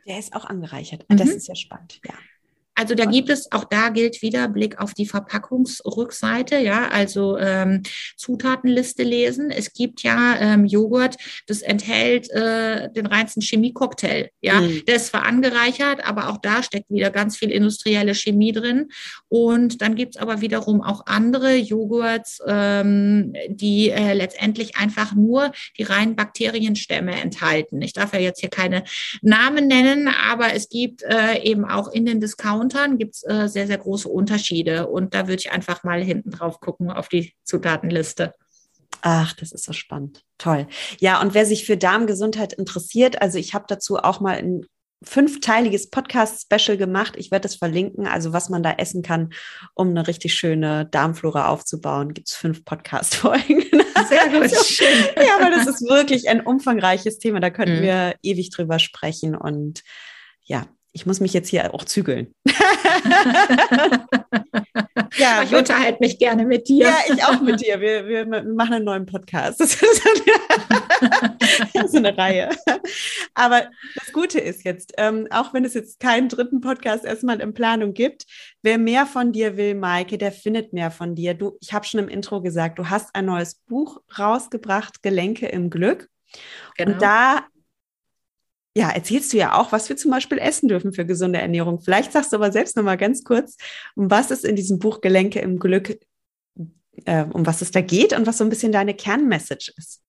Der 0.08 0.20
ist 0.20 0.34
auch 0.34 0.46
angereichert. 0.46 1.06
Mhm. 1.10 1.18
Das 1.18 1.30
ist 1.30 1.48
ja 1.48 1.56
spannend, 1.56 2.00
ja. 2.06 2.14
Also 2.80 2.96
da 2.96 3.04
gibt 3.04 3.30
es, 3.30 3.52
auch 3.52 3.66
da 3.66 3.90
gilt 3.90 4.22
wieder 4.22 4.48
Blick 4.48 4.80
auf 4.80 4.94
die 4.94 5.06
Verpackungsrückseite, 5.06 6.60
ja, 6.60 6.88
also 6.88 7.38
ähm, 7.38 7.84
Zutatenliste 8.16 9.04
lesen. 9.04 9.52
Es 9.52 9.74
gibt 9.74 10.02
ja 10.02 10.38
ähm, 10.40 10.66
Joghurt, 10.66 11.18
das 11.46 11.62
enthält 11.62 12.32
äh, 12.32 12.90
den 12.90 13.06
reinsten 13.06 13.42
Chemiecocktail, 13.42 14.30
ja, 14.40 14.62
mhm. 14.62 14.86
der 14.88 14.96
ist 14.96 15.08
zwar 15.08 15.26
angereichert, 15.26 16.08
aber 16.08 16.30
auch 16.30 16.38
da 16.38 16.64
steckt 16.64 16.90
wieder 16.90 17.10
ganz 17.10 17.36
viel 17.36 17.52
industrielle 17.52 18.16
Chemie 18.16 18.54
drin. 18.54 18.88
Und 19.28 19.82
dann 19.82 19.96
gibt 19.96 20.16
es 20.16 20.22
aber 20.22 20.40
wiederum 20.40 20.82
auch 20.82 21.06
andere 21.06 21.56
Joghurts, 21.56 22.40
ähm, 22.48 23.34
die 23.50 23.90
äh, 23.90 24.14
letztendlich 24.14 24.78
einfach 24.78 25.14
nur 25.14 25.52
die 25.78 25.84
reinen 25.84 26.16
Bakterienstämme 26.16 27.12
enthalten. 27.20 27.82
Ich 27.82 27.92
darf 27.92 28.14
ja 28.14 28.22
jetzt 28.22 28.40
hier 28.40 28.50
keine 28.50 28.86
Namen 29.22 29.68
nennen, 29.68 30.08
aber 30.08 30.54
es 30.54 30.70
gibt 30.70 31.04
äh, 31.04 31.44
eben 31.44 31.66
auch 31.66 31.92
in 31.92 32.06
den 32.06 32.22
Discountern 32.70 32.98
gibt's 32.98 33.24
äh, 33.24 33.48
sehr, 33.48 33.68
sehr 33.68 33.78
große 33.78 34.08
Unterschiede. 34.08 34.88
Und 34.88 35.14
da 35.14 35.28
würde 35.28 35.42
ich 35.42 35.52
einfach 35.52 35.84
mal 35.84 36.04
hinten 36.04 36.32
drauf 36.32 36.60
gucken 36.60 36.92
auf 36.92 37.10
die 37.10 37.34
Zutatenliste. 37.44 38.34
Ach, 39.02 39.34
das 39.34 39.52
ist 39.52 39.66
so 39.66 39.74
spannend. 39.74 40.24
Toll. 40.38 40.68
Ja, 41.00 41.22
und 41.22 41.34
wer 41.34 41.46
sich 41.46 41.66
für 41.66 41.78
Darmgesundheit 41.78 42.54
interessiert, 42.54 43.22
also 43.22 43.38
ich 43.38 43.54
habe 43.54 43.66
dazu 43.68 43.98
auch 43.98 44.20
mal 44.20 44.38
ein 44.38 44.66
fünfteiliges 45.02 45.90
Podcast-Special 45.90 46.76
gemacht. 46.76 47.14
Ich 47.16 47.32
werde 47.32 47.48
es 47.48 47.56
verlinken, 47.56 48.06
also 48.06 48.34
was 48.34 48.50
man 48.50 48.64
da 48.64 48.74
essen 48.74 49.02
kann, 49.02 49.32
um 49.74 49.90
eine 49.90 50.08
richtig 50.08 50.34
schöne 50.34 50.86
Darmflora 50.88 51.48
aufzubauen. 51.48 52.14
Gibt 52.14 52.28
es 52.28 52.36
fünf 52.36 52.66
Podcast-Folgen. 52.66 53.62
Sehr 54.10 54.28
gut. 54.30 54.52
ja, 55.16 55.36
aber 55.40 55.52
das 55.52 55.68
ist 55.68 55.88
wirklich 55.88 56.28
ein 56.28 56.42
umfangreiches 56.42 57.20
Thema. 57.20 57.40
Da 57.40 57.50
könnten 57.50 57.78
mhm. 57.78 57.84
wir 57.84 58.16
ewig 58.22 58.50
drüber 58.50 58.80
sprechen. 58.80 59.36
Und 59.36 59.84
ja, 60.44 60.66
ich 61.00 61.06
muss 61.06 61.22
mich 61.22 61.32
jetzt 61.32 61.48
hier 61.48 61.74
auch 61.74 61.86
zügeln. 61.86 62.34
ja, 65.16 65.44
ich 65.44 65.56
unterhalte 65.56 66.00
mich 66.02 66.20
gerne 66.20 66.44
mit 66.44 66.68
dir. 66.68 66.88
Ja, 66.88 66.98
ich 67.08 67.24
auch 67.24 67.40
mit 67.40 67.62
dir. 67.62 67.80
Wir, 67.80 68.06
wir 68.06 68.26
machen 68.26 68.74
einen 68.74 68.84
neuen 68.86 69.06
Podcast. 69.06 69.62
Das 71.74 71.86
ist 71.86 71.92
so 71.94 71.98
eine 72.00 72.18
Reihe. 72.18 72.50
Aber 73.34 73.70
das 73.96 74.12
Gute 74.12 74.42
ist 74.42 74.66
jetzt, 74.66 74.94
ähm, 74.98 75.28
auch 75.32 75.54
wenn 75.54 75.64
es 75.64 75.74
jetzt 75.74 76.02
keinen 76.02 76.28
dritten 76.28 76.60
Podcast 76.60 77.06
erstmal 77.06 77.40
in 77.40 77.54
Planung 77.54 77.94
gibt, 77.94 78.26
wer 78.62 78.78
mehr 78.78 79.06
von 79.06 79.32
dir 79.32 79.56
will, 79.56 79.76
Maike, 79.76 80.18
der 80.18 80.34
findet 80.34 80.74
mehr 80.74 80.92
von 80.92 81.16
dir. 81.16 81.36
Du, 81.36 81.58
ich 81.62 81.72
habe 81.72 81.86
schon 81.86 82.02
im 82.02 82.10
Intro 82.10 82.42
gesagt, 82.42 82.80
du 82.80 82.90
hast 82.90 83.16
ein 83.16 83.28
neues 83.28 83.56
Buch 83.56 84.02
rausgebracht, 84.18 85.02
Gelenke 85.02 85.48
im 85.48 85.70
Glück. 85.70 86.10
Genau. 86.76 86.92
Und 86.92 87.02
da 87.02 87.46
ja, 88.80 88.90
erzählst 88.90 89.34
du 89.34 89.38
ja 89.38 89.60
auch, 89.60 89.74
was 89.74 89.90
wir 89.90 89.98
zum 89.98 90.10
Beispiel 90.10 90.38
essen 90.38 90.70
dürfen 90.70 90.94
für 90.94 91.06
gesunde 91.06 91.40
Ernährung. 91.40 91.82
Vielleicht 91.82 92.14
sagst 92.14 92.32
du 92.32 92.38
aber 92.38 92.54
selbst 92.54 92.78
noch 92.78 92.84
mal 92.84 92.96
ganz 92.96 93.26
kurz, 93.26 93.58
um 93.96 94.10
was 94.10 94.32
es 94.32 94.46
in 94.46 94.56
diesem 94.56 94.80
Buch 94.80 95.02
Gelenke 95.02 95.40
im 95.40 95.60
Glück, 95.60 96.00
äh, 97.04 97.26
um 97.26 97.46
was 97.46 97.62
es 97.62 97.72
da 97.72 97.82
geht 97.82 98.18
und 98.18 98.26
was 98.26 98.38
so 98.38 98.46
ein 98.46 98.50
bisschen 98.50 98.72
deine 98.72 98.94
Kernmessage 98.94 99.74
ist. 99.76 100.02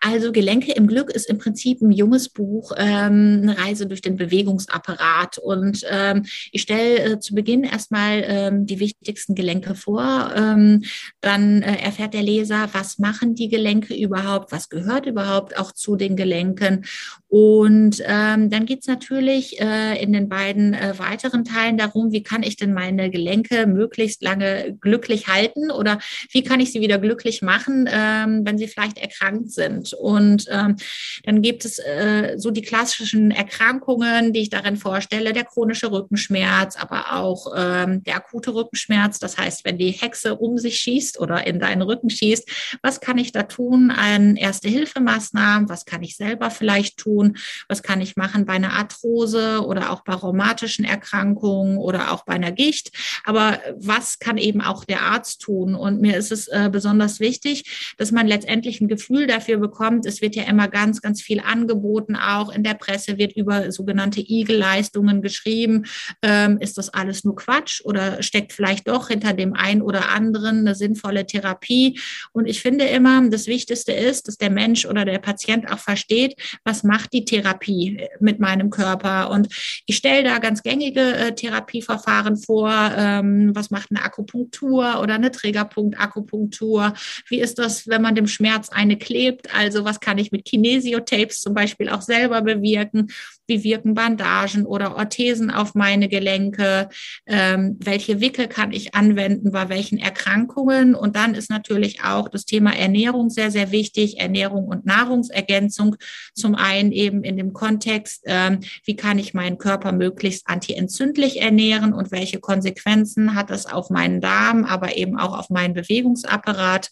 Also 0.00 0.32
Gelenke 0.32 0.72
im 0.72 0.86
Glück 0.86 1.10
ist 1.10 1.28
im 1.28 1.38
Prinzip 1.38 1.82
ein 1.82 1.90
junges 1.90 2.28
Buch, 2.28 2.72
ähm, 2.76 3.40
eine 3.42 3.58
Reise 3.58 3.86
durch 3.86 4.00
den 4.00 4.16
Bewegungsapparat. 4.16 5.38
Und 5.38 5.84
ähm, 5.90 6.24
ich 6.52 6.62
stelle 6.62 7.00
äh, 7.00 7.18
zu 7.18 7.34
Beginn 7.34 7.64
erstmal 7.64 8.24
ähm, 8.24 8.66
die 8.66 8.78
wichtigsten 8.78 9.34
Gelenke 9.34 9.74
vor. 9.74 10.32
Ähm, 10.34 10.84
dann 11.20 11.62
äh, 11.62 11.82
erfährt 11.82 12.14
der 12.14 12.22
Leser, 12.22 12.70
was 12.72 12.98
machen 12.98 13.34
die 13.34 13.48
Gelenke 13.48 13.94
überhaupt, 13.94 14.52
was 14.52 14.68
gehört 14.68 15.06
überhaupt 15.06 15.58
auch 15.58 15.72
zu 15.72 15.96
den 15.96 16.16
Gelenken. 16.16 16.86
Und 17.30 18.02
ähm, 18.06 18.50
dann 18.50 18.66
geht 18.66 18.80
es 18.80 18.88
natürlich 18.88 19.60
äh, 19.60 20.02
in 20.02 20.12
den 20.12 20.28
beiden 20.28 20.74
äh, 20.74 20.98
weiteren 20.98 21.44
Teilen 21.44 21.78
darum, 21.78 22.10
wie 22.10 22.24
kann 22.24 22.42
ich 22.42 22.56
denn 22.56 22.74
meine 22.74 23.08
Gelenke 23.08 23.68
möglichst 23.68 24.20
lange 24.20 24.76
glücklich 24.80 25.28
halten 25.28 25.70
oder 25.70 26.00
wie 26.32 26.42
kann 26.42 26.58
ich 26.58 26.72
sie 26.72 26.80
wieder 26.80 26.98
glücklich 26.98 27.40
machen, 27.40 27.88
ähm, 27.88 28.40
wenn 28.44 28.58
sie 28.58 28.66
vielleicht 28.66 28.98
erkrankt 28.98 29.52
sind. 29.52 29.92
Und 29.92 30.46
ähm, 30.50 30.74
dann 31.22 31.40
gibt 31.40 31.64
es 31.64 31.78
äh, 31.78 32.34
so 32.36 32.50
die 32.50 32.62
klassischen 32.62 33.30
Erkrankungen, 33.30 34.32
die 34.32 34.40
ich 34.40 34.50
darin 34.50 34.76
vorstelle, 34.76 35.32
der 35.32 35.44
chronische 35.44 35.92
Rückenschmerz, 35.92 36.74
aber 36.74 37.12
auch 37.12 37.52
ähm, 37.56 38.02
der 38.02 38.16
akute 38.16 38.56
Rückenschmerz. 38.56 39.20
Das 39.20 39.38
heißt, 39.38 39.64
wenn 39.64 39.78
die 39.78 39.92
Hexe 39.92 40.34
um 40.34 40.58
sich 40.58 40.78
schießt 40.78 41.20
oder 41.20 41.46
in 41.46 41.60
deinen 41.60 41.82
Rücken 41.82 42.10
schießt, 42.10 42.78
was 42.82 43.00
kann 43.00 43.18
ich 43.18 43.30
da 43.30 43.44
tun 43.44 43.92
an 43.92 44.34
Erste-Hilfemaßnahmen? 44.34 45.68
Was 45.68 45.84
kann 45.84 46.02
ich 46.02 46.16
selber 46.16 46.50
vielleicht 46.50 46.96
tun? 46.96 47.19
Was 47.68 47.82
kann 47.82 48.00
ich 48.00 48.16
machen 48.16 48.46
bei 48.46 48.54
einer 48.54 48.72
Arthrose 48.72 49.64
oder 49.64 49.90
auch 49.90 50.02
bei 50.02 50.14
rheumatischen 50.14 50.84
Erkrankungen 50.84 51.78
oder 51.78 52.12
auch 52.12 52.24
bei 52.24 52.34
einer 52.34 52.52
Gicht? 52.52 52.90
Aber 53.24 53.58
was 53.76 54.18
kann 54.18 54.38
eben 54.38 54.60
auch 54.60 54.84
der 54.84 55.02
Arzt 55.02 55.42
tun? 55.42 55.74
Und 55.74 56.00
mir 56.00 56.16
ist 56.16 56.32
es 56.32 56.48
äh, 56.48 56.68
besonders 56.72 57.20
wichtig, 57.20 57.94
dass 57.98 58.12
man 58.12 58.26
letztendlich 58.26 58.80
ein 58.80 58.88
Gefühl 58.88 59.26
dafür 59.26 59.58
bekommt. 59.58 60.06
Es 60.06 60.20
wird 60.20 60.36
ja 60.36 60.44
immer 60.44 60.68
ganz, 60.68 61.00
ganz 61.00 61.22
viel 61.22 61.40
angeboten, 61.40 62.16
auch 62.16 62.50
in 62.50 62.62
der 62.62 62.74
Presse 62.74 63.18
wird 63.18 63.36
über 63.36 63.70
sogenannte 63.72 64.20
Igel-Leistungen 64.20 65.22
geschrieben. 65.22 65.86
Ähm, 66.22 66.58
ist 66.60 66.78
das 66.78 66.88
alles 66.88 67.24
nur 67.24 67.36
Quatsch 67.36 67.80
oder 67.84 68.22
steckt 68.22 68.52
vielleicht 68.52 68.88
doch 68.88 69.08
hinter 69.08 69.32
dem 69.32 69.54
einen 69.54 69.82
oder 69.82 70.10
anderen 70.10 70.60
eine 70.60 70.74
sinnvolle 70.74 71.26
Therapie? 71.26 71.98
Und 72.32 72.46
ich 72.46 72.60
finde 72.60 72.86
immer, 72.86 73.28
das 73.28 73.46
Wichtigste 73.46 73.92
ist, 73.92 74.28
dass 74.28 74.36
der 74.36 74.50
Mensch 74.50 74.86
oder 74.86 75.04
der 75.04 75.18
Patient 75.18 75.70
auch 75.70 75.78
versteht, 75.78 76.34
was 76.64 76.82
macht 76.82 77.09
die 77.12 77.24
Therapie 77.24 78.08
mit 78.20 78.38
meinem 78.38 78.70
Körper. 78.70 79.30
Und 79.30 79.48
ich 79.86 79.96
stelle 79.96 80.24
da 80.24 80.38
ganz 80.38 80.62
gängige 80.62 81.00
äh, 81.00 81.34
Therapieverfahren 81.34 82.36
vor. 82.36 82.72
Ähm, 82.96 83.50
was 83.54 83.70
macht 83.70 83.90
eine 83.90 84.04
Akupunktur 84.04 85.00
oder 85.02 85.14
eine 85.14 85.30
Trägerpunkt-Akupunktur? 85.30 86.94
Wie 87.28 87.40
ist 87.40 87.58
das, 87.58 87.88
wenn 87.88 88.02
man 88.02 88.14
dem 88.14 88.26
Schmerz 88.26 88.68
eine 88.70 88.96
klebt. 88.96 89.54
Also 89.54 89.84
was 89.84 90.00
kann 90.00 90.18
ich 90.18 90.30
mit 90.30 90.44
Kinesiotapes 90.44 91.40
zum 91.40 91.54
Beispiel 91.54 91.88
auch 91.88 92.02
selber 92.02 92.42
bewirken? 92.42 93.10
Wie 93.46 93.64
wirken 93.64 93.94
Bandagen 93.94 94.64
oder 94.64 94.96
Orthesen 94.96 95.50
auf 95.50 95.74
meine 95.74 96.08
Gelenke? 96.08 96.88
Ähm, 97.26 97.76
welche 97.80 98.20
Wickel 98.20 98.46
kann 98.46 98.72
ich 98.72 98.94
anwenden 98.94 99.50
bei 99.50 99.68
welchen 99.68 99.98
Erkrankungen? 99.98 100.94
Und 100.94 101.16
dann 101.16 101.34
ist 101.34 101.50
natürlich 101.50 102.04
auch 102.04 102.28
das 102.28 102.44
Thema 102.44 102.76
Ernährung 102.76 103.28
sehr, 103.28 103.50
sehr 103.50 103.72
wichtig. 103.72 104.20
Ernährung 104.20 104.68
und 104.68 104.86
Nahrungsergänzung. 104.86 105.96
Zum 106.34 106.54
einen 106.54 106.92
eben 107.00 107.24
in 107.24 107.36
dem 107.36 107.52
Kontext, 107.52 108.22
ähm, 108.26 108.60
wie 108.84 108.96
kann 108.96 109.18
ich 109.18 109.34
meinen 109.34 109.58
Körper 109.58 109.92
möglichst 109.92 110.46
antientzündlich 110.48 111.40
ernähren 111.40 111.92
und 111.92 112.12
welche 112.12 112.40
Konsequenzen 112.40 113.34
hat 113.34 113.50
das 113.50 113.66
auf 113.66 113.90
meinen 113.90 114.20
Darm, 114.20 114.64
aber 114.64 114.96
eben 114.96 115.18
auch 115.18 115.38
auf 115.38 115.50
meinen 115.50 115.74
Bewegungsapparat? 115.74 116.90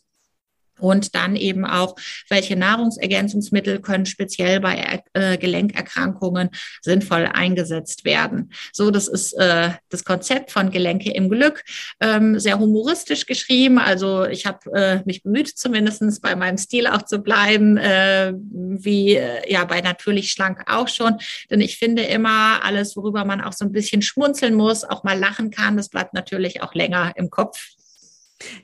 Und 0.78 1.14
dann 1.14 1.36
eben 1.36 1.64
auch, 1.64 1.96
welche 2.28 2.56
Nahrungsergänzungsmittel 2.56 3.80
können 3.80 4.06
speziell 4.06 4.60
bei 4.60 5.02
äh, 5.12 5.36
Gelenkerkrankungen 5.38 6.50
sinnvoll 6.82 7.26
eingesetzt 7.26 8.04
werden. 8.04 8.52
So, 8.72 8.90
das 8.90 9.08
ist 9.08 9.32
äh, 9.34 9.70
das 9.88 10.04
Konzept 10.04 10.50
von 10.50 10.70
Gelenke 10.70 11.10
im 11.10 11.28
Glück, 11.28 11.64
ähm, 12.00 12.38
sehr 12.38 12.58
humoristisch 12.58 13.26
geschrieben. 13.26 13.78
Also 13.78 14.24
ich 14.24 14.46
habe 14.46 14.70
äh, 14.72 15.00
mich 15.04 15.22
bemüht, 15.22 15.48
zumindestens 15.48 16.20
bei 16.20 16.36
meinem 16.36 16.58
Stil 16.58 16.86
auch 16.86 17.02
zu 17.02 17.18
bleiben, 17.18 17.76
äh, 17.76 18.32
wie 18.36 19.16
äh, 19.16 19.50
ja 19.50 19.64
bei 19.64 19.80
Natürlich 19.80 20.30
Schlank 20.32 20.64
auch 20.66 20.88
schon. 20.88 21.18
Denn 21.50 21.60
ich 21.60 21.78
finde 21.78 22.02
immer, 22.02 22.64
alles, 22.64 22.96
worüber 22.96 23.24
man 23.24 23.40
auch 23.40 23.52
so 23.52 23.64
ein 23.64 23.72
bisschen 23.72 24.02
schmunzeln 24.02 24.54
muss, 24.54 24.84
auch 24.84 25.04
mal 25.04 25.18
lachen 25.18 25.50
kann, 25.50 25.76
das 25.76 25.88
bleibt 25.88 26.14
natürlich 26.14 26.62
auch 26.62 26.74
länger 26.74 27.12
im 27.16 27.30
Kopf. 27.30 27.77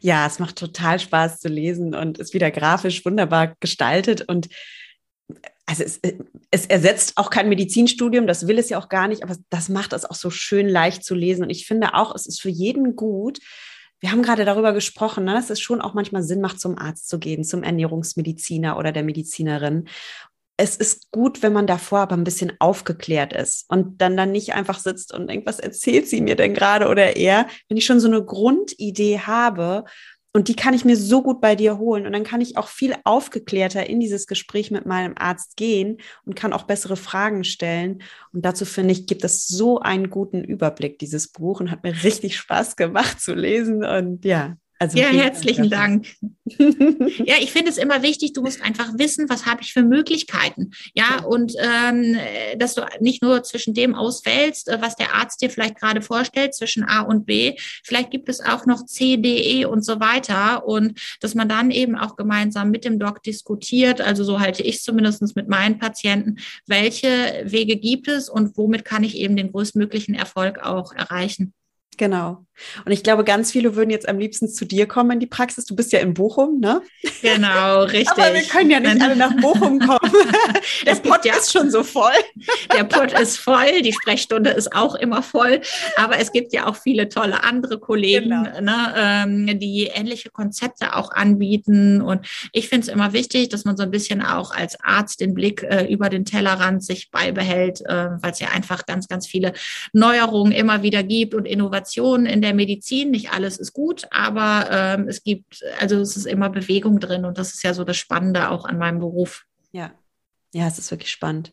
Ja, 0.00 0.26
es 0.26 0.38
macht 0.38 0.56
total 0.56 1.00
Spaß 1.00 1.40
zu 1.40 1.48
lesen 1.48 1.94
und 1.94 2.18
ist 2.18 2.34
wieder 2.34 2.50
grafisch 2.50 3.04
wunderbar 3.04 3.54
gestaltet 3.60 4.22
und 4.28 4.48
also 5.66 5.82
es, 5.82 6.00
es, 6.50 6.66
ersetzt 6.66 7.14
auch 7.16 7.30
kein 7.30 7.48
Medizinstudium, 7.48 8.26
das 8.26 8.46
will 8.46 8.58
es 8.58 8.68
ja 8.68 8.78
auch 8.78 8.88
gar 8.88 9.08
nicht, 9.08 9.22
aber 9.22 9.36
das 9.48 9.68
macht 9.68 9.92
es 9.94 10.04
auch 10.04 10.14
so 10.14 10.28
schön 10.28 10.68
leicht 10.68 11.04
zu 11.04 11.14
lesen. 11.14 11.44
Und 11.44 11.50
ich 11.50 11.66
finde 11.66 11.94
auch, 11.94 12.14
es 12.14 12.26
ist 12.26 12.40
für 12.40 12.50
jeden 12.50 12.96
gut. 12.96 13.38
Wir 14.00 14.12
haben 14.12 14.22
gerade 14.22 14.44
darüber 14.44 14.74
gesprochen, 14.74 15.24
ne, 15.24 15.32
dass 15.32 15.48
es 15.48 15.60
schon 15.60 15.80
auch 15.80 15.94
manchmal 15.94 16.22
Sinn 16.22 16.42
macht, 16.42 16.60
zum 16.60 16.76
Arzt 16.76 17.08
zu 17.08 17.18
gehen, 17.18 17.44
zum 17.44 17.62
Ernährungsmediziner 17.62 18.76
oder 18.76 18.92
der 18.92 19.02
Medizinerin 19.02 19.88
es 20.56 20.76
ist 20.76 21.10
gut, 21.10 21.42
wenn 21.42 21.52
man 21.52 21.66
davor 21.66 22.00
aber 22.00 22.16
ein 22.16 22.24
bisschen 22.24 22.52
aufgeklärt 22.60 23.32
ist 23.32 23.64
und 23.68 24.00
dann 24.00 24.16
dann 24.16 24.30
nicht 24.30 24.54
einfach 24.54 24.78
sitzt 24.78 25.12
und 25.12 25.28
denkt, 25.28 25.46
was 25.46 25.58
erzählt 25.58 26.08
sie 26.08 26.20
mir 26.20 26.36
denn 26.36 26.54
gerade 26.54 26.88
oder 26.88 27.16
er, 27.16 27.48
wenn 27.68 27.76
ich 27.76 27.84
schon 27.84 28.00
so 28.00 28.08
eine 28.08 28.24
Grundidee 28.24 29.18
habe 29.18 29.84
und 30.36 30.48
die 30.48 30.56
kann 30.56 30.74
ich 30.74 30.84
mir 30.84 30.96
so 30.96 31.22
gut 31.22 31.40
bei 31.40 31.54
dir 31.54 31.78
holen. 31.78 32.06
Und 32.06 32.12
dann 32.12 32.24
kann 32.24 32.40
ich 32.40 32.56
auch 32.56 32.66
viel 32.66 32.96
aufgeklärter 33.04 33.88
in 33.88 34.00
dieses 34.00 34.26
Gespräch 34.26 34.72
mit 34.72 34.84
meinem 34.84 35.14
Arzt 35.16 35.56
gehen 35.56 35.98
und 36.24 36.34
kann 36.34 36.52
auch 36.52 36.64
bessere 36.64 36.96
Fragen 36.96 37.44
stellen. 37.44 38.02
Und 38.32 38.44
dazu 38.44 38.64
finde 38.64 38.92
ich, 38.92 39.06
gibt 39.06 39.22
es 39.22 39.46
so 39.46 39.78
einen 39.78 40.10
guten 40.10 40.42
Überblick 40.42 40.98
dieses 40.98 41.28
Buch 41.28 41.60
und 41.60 41.70
hat 41.70 41.84
mir 41.84 42.02
richtig 42.02 42.36
Spaß 42.36 42.74
gemacht 42.74 43.20
zu 43.20 43.32
lesen. 43.32 43.84
Und 43.84 44.24
ja, 44.24 44.56
Also 44.84 44.98
ja, 44.98 45.06
herzlichen 45.06 45.70
Dank. 45.70 46.06
ja, 46.44 47.36
ich 47.40 47.52
finde 47.52 47.70
es 47.70 47.78
immer 47.78 48.02
wichtig, 48.02 48.34
du 48.34 48.42
musst 48.42 48.62
einfach 48.62 48.98
wissen, 48.98 49.30
was 49.30 49.46
habe 49.46 49.62
ich 49.62 49.72
für 49.72 49.82
Möglichkeiten. 49.82 50.72
Ja, 50.92 51.24
und 51.24 51.54
ähm, 51.58 52.18
dass 52.58 52.74
du 52.74 52.82
nicht 53.00 53.22
nur 53.22 53.42
zwischen 53.44 53.72
dem 53.72 53.94
auswählst, 53.94 54.68
äh, 54.68 54.82
was 54.82 54.94
der 54.94 55.14
Arzt 55.14 55.40
dir 55.40 55.48
vielleicht 55.48 55.80
gerade 55.80 56.02
vorstellt, 56.02 56.54
zwischen 56.54 56.84
A 56.84 57.00
und 57.00 57.24
B. 57.24 57.56
Vielleicht 57.82 58.10
gibt 58.10 58.28
es 58.28 58.40
auch 58.40 58.66
noch 58.66 58.84
C, 58.84 59.16
D, 59.16 59.60
E 59.60 59.64
und 59.64 59.86
so 59.86 60.00
weiter. 60.00 60.66
Und 60.66 61.00
dass 61.20 61.34
man 61.34 61.48
dann 61.48 61.70
eben 61.70 61.96
auch 61.96 62.16
gemeinsam 62.16 62.70
mit 62.70 62.84
dem 62.84 62.98
Doc 62.98 63.22
diskutiert, 63.22 64.02
also 64.02 64.22
so 64.22 64.38
halte 64.38 64.62
ich 64.62 64.82
zumindest 64.82 65.34
mit 65.34 65.48
meinen 65.48 65.78
Patienten, 65.78 66.36
welche 66.66 67.42
Wege 67.46 67.76
gibt 67.76 68.06
es 68.06 68.28
und 68.28 68.58
womit 68.58 68.84
kann 68.84 69.02
ich 69.02 69.16
eben 69.16 69.34
den 69.34 69.50
größtmöglichen 69.50 70.14
Erfolg 70.14 70.58
auch 70.58 70.92
erreichen. 70.92 71.54
Genau. 71.96 72.44
Und 72.84 72.92
ich 72.92 73.02
glaube, 73.02 73.24
ganz 73.24 73.50
viele 73.50 73.74
würden 73.74 73.90
jetzt 73.90 74.08
am 74.08 74.18
liebsten 74.18 74.48
zu 74.48 74.64
dir 74.64 74.86
kommen 74.86 75.12
in 75.12 75.20
die 75.20 75.26
Praxis. 75.26 75.64
Du 75.64 75.74
bist 75.74 75.92
ja 75.92 75.98
in 75.98 76.14
Bochum, 76.14 76.60
ne? 76.60 76.82
Genau, 77.20 77.82
richtig. 77.82 78.10
Aber 78.10 78.32
wir 78.32 78.42
können 78.42 78.70
ja 78.70 78.80
nicht 78.80 79.00
alle 79.00 79.16
nach 79.16 79.34
Bochum 79.40 79.80
kommen. 79.80 80.12
Der 80.86 80.94
Pott 80.96 81.24
ja, 81.24 81.34
ist 81.34 81.52
schon 81.52 81.70
so 81.70 81.82
voll. 81.82 82.12
Der 82.76 82.84
Pott 82.84 83.18
ist 83.18 83.38
voll, 83.38 83.82
die 83.82 83.92
Sprechstunde 83.92 84.50
ist 84.50 84.74
auch 84.74 84.94
immer 84.94 85.22
voll. 85.22 85.60
Aber 85.96 86.18
es 86.18 86.32
gibt 86.32 86.52
ja 86.52 86.66
auch 86.66 86.76
viele 86.76 87.08
tolle 87.08 87.42
andere 87.42 87.78
Kollegen, 87.78 88.44
genau. 88.44 88.60
ne, 88.60 88.94
ähm, 88.96 89.58
die 89.58 89.90
ähnliche 89.92 90.30
Konzepte 90.30 90.94
auch 90.94 91.10
anbieten. 91.10 92.00
Und 92.02 92.26
ich 92.52 92.68
finde 92.68 92.86
es 92.86 92.92
immer 92.92 93.12
wichtig, 93.12 93.48
dass 93.48 93.64
man 93.64 93.76
so 93.76 93.82
ein 93.82 93.90
bisschen 93.90 94.22
auch 94.22 94.52
als 94.52 94.78
Arzt 94.80 95.20
den 95.20 95.34
Blick 95.34 95.62
äh, 95.62 95.86
über 95.86 96.08
den 96.08 96.24
Tellerrand 96.24 96.84
sich 96.84 97.10
beibehält, 97.10 97.80
äh, 97.82 98.10
weil 98.20 98.30
es 98.30 98.40
ja 98.40 98.48
einfach 98.48 98.86
ganz, 98.86 99.08
ganz 99.08 99.26
viele 99.26 99.52
Neuerungen 99.92 100.52
immer 100.52 100.82
wieder 100.82 101.02
gibt 101.02 101.34
und 101.34 101.46
Innovationen 101.46 101.83
in 102.26 102.42
der 102.42 102.54
Medizin. 102.54 103.10
Nicht 103.10 103.32
alles 103.32 103.58
ist 103.58 103.72
gut, 103.72 104.06
aber 104.10 104.68
ähm, 104.70 105.08
es 105.08 105.22
gibt, 105.22 105.64
also 105.78 105.96
es 106.00 106.16
ist 106.16 106.26
immer 106.26 106.50
Bewegung 106.50 107.00
drin 107.00 107.24
und 107.24 107.38
das 107.38 107.54
ist 107.54 107.62
ja 107.62 107.74
so 107.74 107.84
das 107.84 107.96
Spannende 107.96 108.50
auch 108.50 108.64
an 108.64 108.78
meinem 108.78 108.98
Beruf. 108.98 109.44
Ja. 109.72 109.92
Ja, 110.52 110.68
es 110.68 110.78
ist 110.78 110.90
wirklich 110.92 111.10
spannend. 111.10 111.52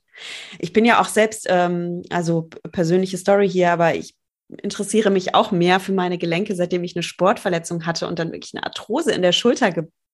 Ich 0.60 0.74
bin 0.74 0.86
ja 0.86 1.02
auch 1.02 1.08
selbst, 1.08 1.48
ähm, 1.50 2.04
also 2.12 2.50
persönliche 2.72 3.18
Story 3.18 3.50
hier, 3.50 3.72
aber 3.72 3.96
ich 3.96 4.16
interessiere 4.62 5.10
mich 5.10 5.34
auch 5.34 5.52
mehr 5.52 5.80
für 5.80 5.94
meine 5.94 6.18
Gelenke, 6.18 6.56
seitdem 6.56 6.84
ich 6.84 6.96
eine 6.96 7.04
Sportverletzung 7.04 7.86
hatte 7.86 8.08
und 8.08 8.20
dann 8.20 8.32
wirklich 8.32 8.54
eine 8.54 8.64
Arthrose 8.64 9.12
in 9.12 9.22
der 9.22 9.32
Schulter 9.32 9.72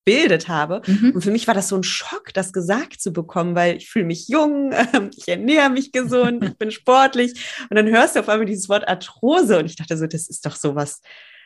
gebildet 0.08 0.48
habe. 0.48 0.82
Mhm. 0.88 1.12
Und 1.16 1.22
für 1.22 1.32
mich 1.32 1.48
war 1.48 1.54
das 1.54 1.68
so 1.68 1.76
ein 1.76 1.84
Schock, 1.84 2.34
das 2.34 2.54
gesagt 2.54 3.02
zu 3.02 3.12
bekommen, 3.12 3.56
weil 3.56 3.76
ich 3.76 3.90
fühle 3.90 4.06
mich 4.06 4.30
jung, 4.30 4.72
ich 5.18 5.28
ernähre 5.28 5.70
mich 5.70 5.92
gesund, 5.92 6.44
ich 6.46 6.58
bin 6.58 6.72
sportlich. 6.72 7.34
Und 7.70 7.76
dann 7.76 7.88
hörst 7.90 8.16
du 8.16 8.22
auf 8.22 8.30
einmal 8.30 8.46
dieses 8.46 8.70
Wort 8.70 8.88
Arthrose 8.88 9.60
und 9.60 9.66
ich 9.66 9.76
dachte 9.76 9.98
so, 9.98 10.08
das 10.08 10.30
ist 10.30 10.46
doch 10.46 10.56
sowas, 10.56 11.02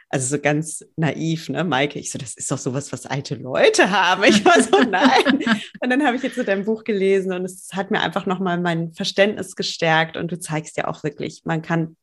also 0.09 0.35
so 0.35 0.41
ganz 0.41 0.85
naiv, 0.95 1.49
ne, 1.49 1.63
Maike? 1.63 1.97
Ich 1.97 2.11
so, 2.11 2.19
das 2.19 2.35
ist 2.35 2.51
doch 2.51 2.59
sowas, 2.59 2.91
was 2.91 3.07
alte 3.07 3.35
Leute 3.35 3.89
haben. 3.89 4.23
Ich 4.25 4.45
war 4.45 4.61
so, 4.61 4.79
nein. 4.83 5.43
und 5.79 5.89
dann 5.89 6.05
habe 6.05 6.17
ich 6.17 6.23
jetzt 6.23 6.35
so 6.35 6.43
dein 6.43 6.65
Buch 6.65 6.83
gelesen 6.83 7.33
und 7.33 7.45
es 7.45 7.69
hat 7.73 7.89
mir 7.89 8.01
einfach 8.01 8.27
nochmal 8.27 8.59
mein 8.59 8.93
Verständnis 8.93 9.55
gestärkt 9.55 10.17
und 10.17 10.31
du 10.31 10.37
zeigst 10.37 10.77
ja 10.77 10.87
auch 10.87 11.03
wirklich, 11.03 11.41
man 11.45 11.63
kann, 11.63 11.95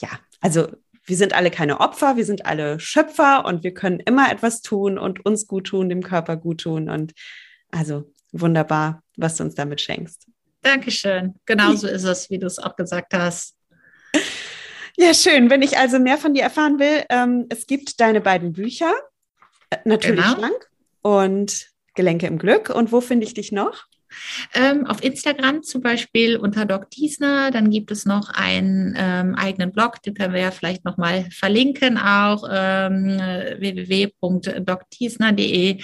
ja, 0.00 0.08
also 0.40 0.66
wir 1.04 1.16
sind 1.16 1.34
alle 1.34 1.50
keine 1.50 1.80
Opfer, 1.80 2.16
wir 2.16 2.24
sind 2.24 2.46
alle 2.46 2.78
Schöpfer 2.78 3.44
und 3.44 3.64
wir 3.64 3.74
können 3.74 4.00
immer 4.00 4.30
etwas 4.30 4.62
tun 4.62 4.98
und 4.98 5.24
uns 5.26 5.46
gut 5.46 5.66
tun, 5.66 5.88
dem 5.88 6.02
Körper 6.02 6.36
gut 6.36 6.62
tun. 6.62 6.88
Und 6.88 7.12
also 7.70 8.10
wunderbar, 8.32 9.02
was 9.16 9.36
du 9.36 9.44
uns 9.44 9.54
damit 9.54 9.80
schenkst. 9.80 10.26
Dankeschön. 10.62 11.34
Genauso 11.44 11.86
ist 11.88 12.04
es, 12.04 12.30
wie 12.30 12.38
du 12.38 12.46
es 12.46 12.58
auch 12.58 12.76
gesagt 12.76 13.14
hast. 13.14 13.56
Ja, 14.96 15.14
schön. 15.14 15.50
Wenn 15.50 15.62
ich 15.62 15.78
also 15.78 15.98
mehr 15.98 16.18
von 16.18 16.34
dir 16.34 16.42
erfahren 16.42 16.78
will, 16.78 17.04
ähm, 17.08 17.46
es 17.48 17.66
gibt 17.66 18.00
deine 18.00 18.20
beiden 18.20 18.52
Bücher, 18.52 18.92
äh, 19.70 19.78
natürlich 19.84 20.24
genau. 20.24 20.36
schlank 20.36 20.70
und 21.00 21.70
Gelenke 21.94 22.26
im 22.26 22.38
Glück. 22.38 22.70
Und 22.70 22.92
wo 22.92 23.00
finde 23.00 23.26
ich 23.26 23.34
dich 23.34 23.52
noch? 23.52 23.86
Ähm, 24.54 24.86
auf 24.86 25.02
Instagram 25.02 25.62
zum 25.62 25.82
Beispiel 25.82 26.36
unter 26.36 26.64
Doc 26.64 26.90
Diesner. 26.90 27.50
Dann 27.50 27.70
gibt 27.70 27.90
es 27.90 28.04
noch 28.04 28.30
einen 28.30 28.94
ähm, 28.96 29.34
eigenen 29.34 29.72
Blog, 29.72 30.02
den 30.02 30.14
können 30.14 30.34
wir 30.34 30.40
ja 30.40 30.50
vielleicht 30.50 30.84
nochmal 30.84 31.26
verlinken, 31.30 31.98
auch 31.98 32.44
ähm, 32.50 33.18
www.docdiesner.de. 33.58 35.82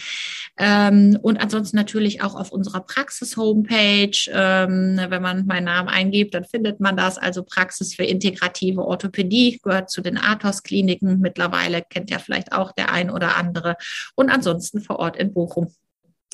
Ähm, 0.58 1.18
und 1.22 1.40
ansonsten 1.40 1.76
natürlich 1.76 2.22
auch 2.22 2.34
auf 2.34 2.50
unserer 2.50 2.80
Praxis-Homepage. 2.80 4.30
Ähm, 4.32 5.00
wenn 5.08 5.22
man 5.22 5.46
meinen 5.46 5.64
Namen 5.64 5.88
eingibt, 5.88 6.34
dann 6.34 6.44
findet 6.44 6.80
man 6.80 6.96
das. 6.96 7.18
Also 7.18 7.44
Praxis 7.44 7.94
für 7.94 8.04
integrative 8.04 8.84
Orthopädie 8.84 9.60
gehört 9.62 9.90
zu 9.90 10.00
den 10.00 10.18
Athos-Kliniken. 10.18 11.20
Mittlerweile 11.20 11.82
kennt 11.82 12.10
ja 12.10 12.18
vielleicht 12.18 12.52
auch 12.52 12.72
der 12.72 12.92
ein 12.92 13.10
oder 13.10 13.36
andere. 13.36 13.76
Und 14.14 14.30
ansonsten 14.30 14.80
vor 14.80 14.98
Ort 14.98 15.16
in 15.16 15.32
Bochum. 15.32 15.72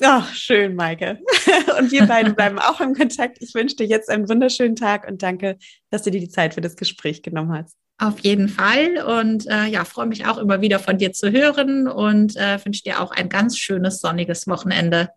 Ach, 0.03 0.33
schön, 0.33 0.75
Maike. 0.75 1.19
Und 1.79 1.91
wir 1.91 2.05
beiden 2.05 2.35
bleiben 2.35 2.59
auch 2.59 2.81
im 2.81 2.93
Kontakt. 2.93 3.37
Ich 3.41 3.53
wünsche 3.53 3.77
dir 3.77 3.87
jetzt 3.87 4.09
einen 4.09 4.27
wunderschönen 4.27 4.75
Tag 4.75 5.07
und 5.07 5.23
danke, 5.23 5.57
dass 5.89 6.03
du 6.03 6.11
dir 6.11 6.19
die 6.19 6.29
Zeit 6.29 6.53
für 6.53 6.61
das 6.61 6.75
Gespräch 6.75 7.23
genommen 7.23 7.53
hast. 7.53 7.75
Auf 7.97 8.19
jeden 8.19 8.49
Fall. 8.49 8.97
Und 8.97 9.47
äh, 9.47 9.67
ja, 9.67 9.85
freue 9.85 10.07
mich 10.07 10.25
auch 10.25 10.37
immer 10.37 10.59
wieder 10.59 10.79
von 10.79 10.97
dir 10.97 11.13
zu 11.13 11.31
hören 11.31 11.87
und 11.87 12.35
äh, 12.35 12.59
wünsche 12.65 12.83
dir 12.83 13.01
auch 13.01 13.11
ein 13.11 13.29
ganz 13.29 13.57
schönes 13.57 14.01
sonniges 14.01 14.47
Wochenende. 14.47 15.09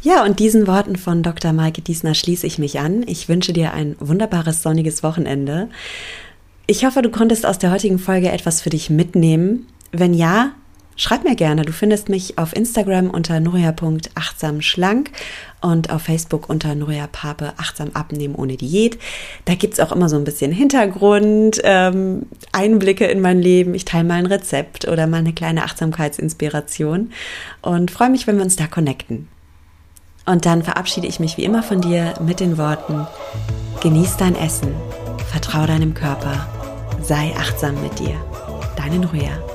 Ja, 0.00 0.24
und 0.24 0.38
diesen 0.38 0.66
Worten 0.66 0.96
von 0.96 1.22
Dr. 1.22 1.52
Maike 1.52 1.82
Diesner 1.82 2.14
schließe 2.14 2.46
ich 2.46 2.58
mich 2.58 2.78
an. 2.78 3.04
Ich 3.06 3.28
wünsche 3.28 3.52
dir 3.52 3.74
ein 3.74 3.96
wunderbares 4.00 4.62
sonniges 4.62 5.02
Wochenende. 5.02 5.68
Ich 6.66 6.86
hoffe, 6.86 7.02
du 7.02 7.10
konntest 7.10 7.44
aus 7.44 7.58
der 7.58 7.70
heutigen 7.70 7.98
Folge 7.98 8.30
etwas 8.30 8.62
für 8.62 8.70
dich 8.70 8.88
mitnehmen. 8.88 9.66
Wenn 9.92 10.14
ja, 10.14 10.52
Schreib 10.96 11.24
mir 11.24 11.34
gerne. 11.34 11.62
Du 11.62 11.72
findest 11.72 12.08
mich 12.08 12.38
auf 12.38 12.54
Instagram 12.54 13.10
unter 13.10 13.40
nuria.achtsamschlank 13.40 15.10
und 15.60 15.90
auf 15.90 16.02
Facebook 16.02 16.48
unter 16.48 16.74
Nuria 16.74 17.08
Pape 17.10 17.54
achtsam 17.56 17.90
abnehmen 17.94 18.34
ohne 18.34 18.56
Diät. 18.56 18.98
Da 19.46 19.54
gibt's 19.54 19.80
auch 19.80 19.92
immer 19.92 20.08
so 20.08 20.16
ein 20.16 20.24
bisschen 20.24 20.52
Hintergrund, 20.52 21.60
ähm, 21.64 22.26
Einblicke 22.52 23.06
in 23.06 23.20
mein 23.20 23.40
Leben. 23.40 23.74
Ich 23.74 23.84
teile 23.84 24.04
mal 24.04 24.14
ein 24.14 24.26
Rezept 24.26 24.86
oder 24.86 25.06
mal 25.06 25.18
eine 25.18 25.32
kleine 25.32 25.64
Achtsamkeitsinspiration 25.64 27.12
und 27.62 27.90
freue 27.90 28.10
mich, 28.10 28.26
wenn 28.26 28.36
wir 28.36 28.44
uns 28.44 28.56
da 28.56 28.66
connecten. 28.66 29.28
Und 30.26 30.46
dann 30.46 30.62
verabschiede 30.62 31.06
ich 31.06 31.20
mich 31.20 31.36
wie 31.36 31.44
immer 31.44 31.62
von 31.62 31.80
dir 31.80 32.14
mit 32.24 32.40
den 32.40 32.56
Worten, 32.56 33.06
genieß 33.82 34.16
dein 34.16 34.36
Essen, 34.36 34.72
vertrau 35.30 35.66
deinem 35.66 35.94
Körper, 35.94 36.46
sei 37.02 37.34
achtsam 37.38 37.82
mit 37.82 37.98
dir. 37.98 38.14
Deine 38.76 38.98
Nuria. 38.98 39.53